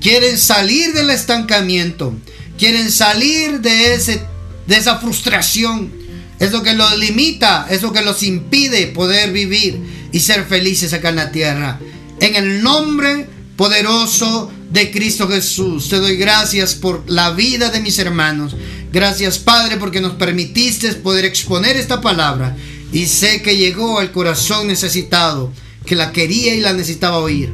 quieren 0.00 0.38
salir 0.38 0.92
del 0.92 1.10
estancamiento, 1.10 2.14
quieren 2.58 2.90
salir 2.90 3.60
de, 3.60 3.94
ese, 3.94 4.22
de 4.66 4.76
esa 4.76 4.98
frustración. 4.98 5.92
Es 6.38 6.52
lo 6.52 6.62
que 6.62 6.74
los 6.74 6.96
limita, 6.98 7.66
es 7.70 7.82
lo 7.82 7.92
que 7.92 8.02
los 8.02 8.22
impide 8.22 8.88
poder 8.88 9.32
vivir 9.32 9.80
y 10.12 10.20
ser 10.20 10.44
felices 10.44 10.92
acá 10.92 11.08
en 11.08 11.16
la 11.16 11.32
tierra. 11.32 11.78
En 12.20 12.36
el 12.36 12.62
nombre 12.62 13.26
poderoso 13.56 14.50
de 14.70 14.90
Cristo 14.90 15.28
Jesús. 15.28 15.88
Te 15.88 15.98
doy 15.98 16.16
gracias 16.16 16.74
por 16.74 17.04
la 17.08 17.30
vida 17.30 17.70
de 17.70 17.80
mis 17.80 17.98
hermanos. 17.98 18.56
Gracias 18.92 19.38
Padre 19.38 19.76
porque 19.76 20.00
nos 20.00 20.14
permitiste 20.14 20.92
poder 20.94 21.24
exponer 21.24 21.76
esta 21.76 22.00
palabra 22.00 22.56
y 22.92 23.06
sé 23.06 23.42
que 23.42 23.56
llegó 23.56 23.98
al 23.98 24.12
corazón 24.12 24.68
necesitado, 24.68 25.50
que 25.86 25.96
la 25.96 26.12
quería 26.12 26.54
y 26.54 26.60
la 26.60 26.72
necesitaba 26.72 27.18
oír. 27.18 27.50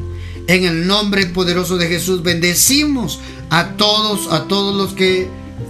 En 0.49 0.65
el 0.65 0.87
nombre 0.87 1.27
poderoso 1.27 1.77
de 1.77 1.87
Jesús 1.87 2.23
bendecimos 2.23 3.21
a 3.51 3.77
todos, 3.77 4.33
a 4.33 4.49
todos 4.49 4.77
los 4.77 4.95
que 4.95 5.29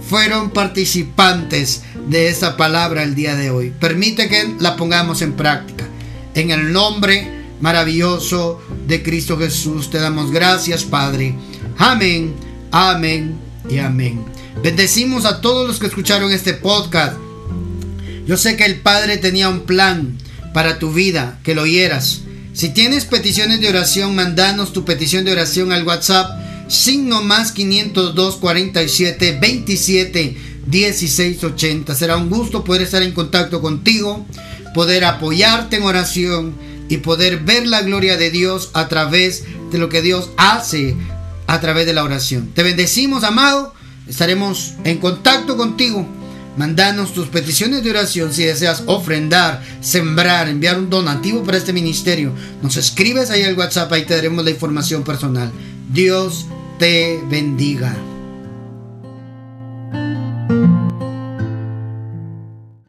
fueron 0.09 0.49
participantes 0.49 1.83
de 2.07 2.29
esta 2.29 2.57
palabra 2.57 3.03
el 3.03 3.13
día 3.13 3.35
de 3.35 3.51
hoy. 3.51 3.71
Permite 3.79 4.27
que 4.27 4.55
la 4.59 4.75
pongamos 4.75 5.21
en 5.21 5.33
práctica. 5.33 5.87
En 6.33 6.51
el 6.51 6.71
nombre 6.71 7.39
maravilloso 7.61 8.61
de 8.87 9.03
Cristo 9.03 9.37
Jesús. 9.37 9.89
Te 9.89 9.99
damos 9.99 10.31
gracias, 10.31 10.83
Padre. 10.83 11.35
Amén, 11.77 12.33
amén 12.71 13.37
y 13.69 13.79
amén. 13.79 14.23
Bendecimos 14.63 15.25
a 15.25 15.41
todos 15.41 15.67
los 15.67 15.79
que 15.79 15.87
escucharon 15.87 16.31
este 16.31 16.53
podcast. 16.53 17.17
Yo 18.29 18.37
sé 18.37 18.55
que 18.55 18.65
el 18.65 18.75
Padre 18.75 19.17
tenía 19.17 19.49
un 19.49 19.61
plan 19.61 20.15
para 20.53 20.77
tu 20.77 20.93
vida, 20.93 21.39
que 21.43 21.55
lo 21.55 21.63
oyeras. 21.63 22.21
Si 22.53 22.69
tienes 22.69 23.05
peticiones 23.05 23.59
de 23.59 23.69
oración, 23.69 24.13
mandanos 24.13 24.71
tu 24.71 24.85
petición 24.85 25.25
de 25.25 25.31
oración 25.31 25.71
al 25.71 25.83
WhatsApp 25.83 26.29
signo 26.67 27.23
más 27.23 27.51
502 27.53 28.35
47 28.35 29.39
27 29.41 30.37
16 30.67 31.43
80. 31.43 31.95
Será 31.95 32.17
un 32.17 32.29
gusto 32.29 32.63
poder 32.63 32.83
estar 32.83 33.01
en 33.01 33.13
contacto 33.13 33.61
contigo, 33.61 34.27
poder 34.75 35.05
apoyarte 35.05 35.77
en 35.77 35.83
oración 35.85 36.53
y 36.87 36.97
poder 36.97 37.39
ver 37.39 37.65
la 37.65 37.81
gloria 37.81 38.15
de 38.15 38.29
Dios 38.29 38.69
a 38.73 38.89
través 38.89 39.43
de 39.71 39.79
lo 39.79 39.89
que 39.89 40.03
Dios 40.03 40.29
hace 40.37 40.95
a 41.47 41.59
través 41.61 41.87
de 41.87 41.93
la 41.93 42.03
oración. 42.03 42.51
Te 42.53 42.61
bendecimos, 42.61 43.23
amado. 43.23 43.73
Estaremos 44.07 44.75
en 44.83 44.99
contacto 44.99 45.57
contigo. 45.57 46.18
Mandanos 46.57 47.13
tus 47.13 47.27
peticiones 47.27 47.83
de 47.83 47.91
oración 47.91 48.33
si 48.33 48.43
deseas 48.43 48.83
ofrendar, 48.85 49.63
sembrar, 49.81 50.49
enviar 50.49 50.77
un 50.77 50.89
donativo 50.89 51.43
para 51.43 51.57
este 51.57 51.73
ministerio. 51.73 52.33
Nos 52.61 52.75
escribes 52.77 53.29
ahí 53.29 53.43
al 53.43 53.57
WhatsApp, 53.57 53.91
ahí 53.93 54.05
te 54.05 54.15
daremos 54.15 54.43
la 54.43 54.51
información 54.51 55.03
personal. 55.03 55.51
Dios 55.91 56.47
te 56.77 57.21
bendiga. 57.29 57.95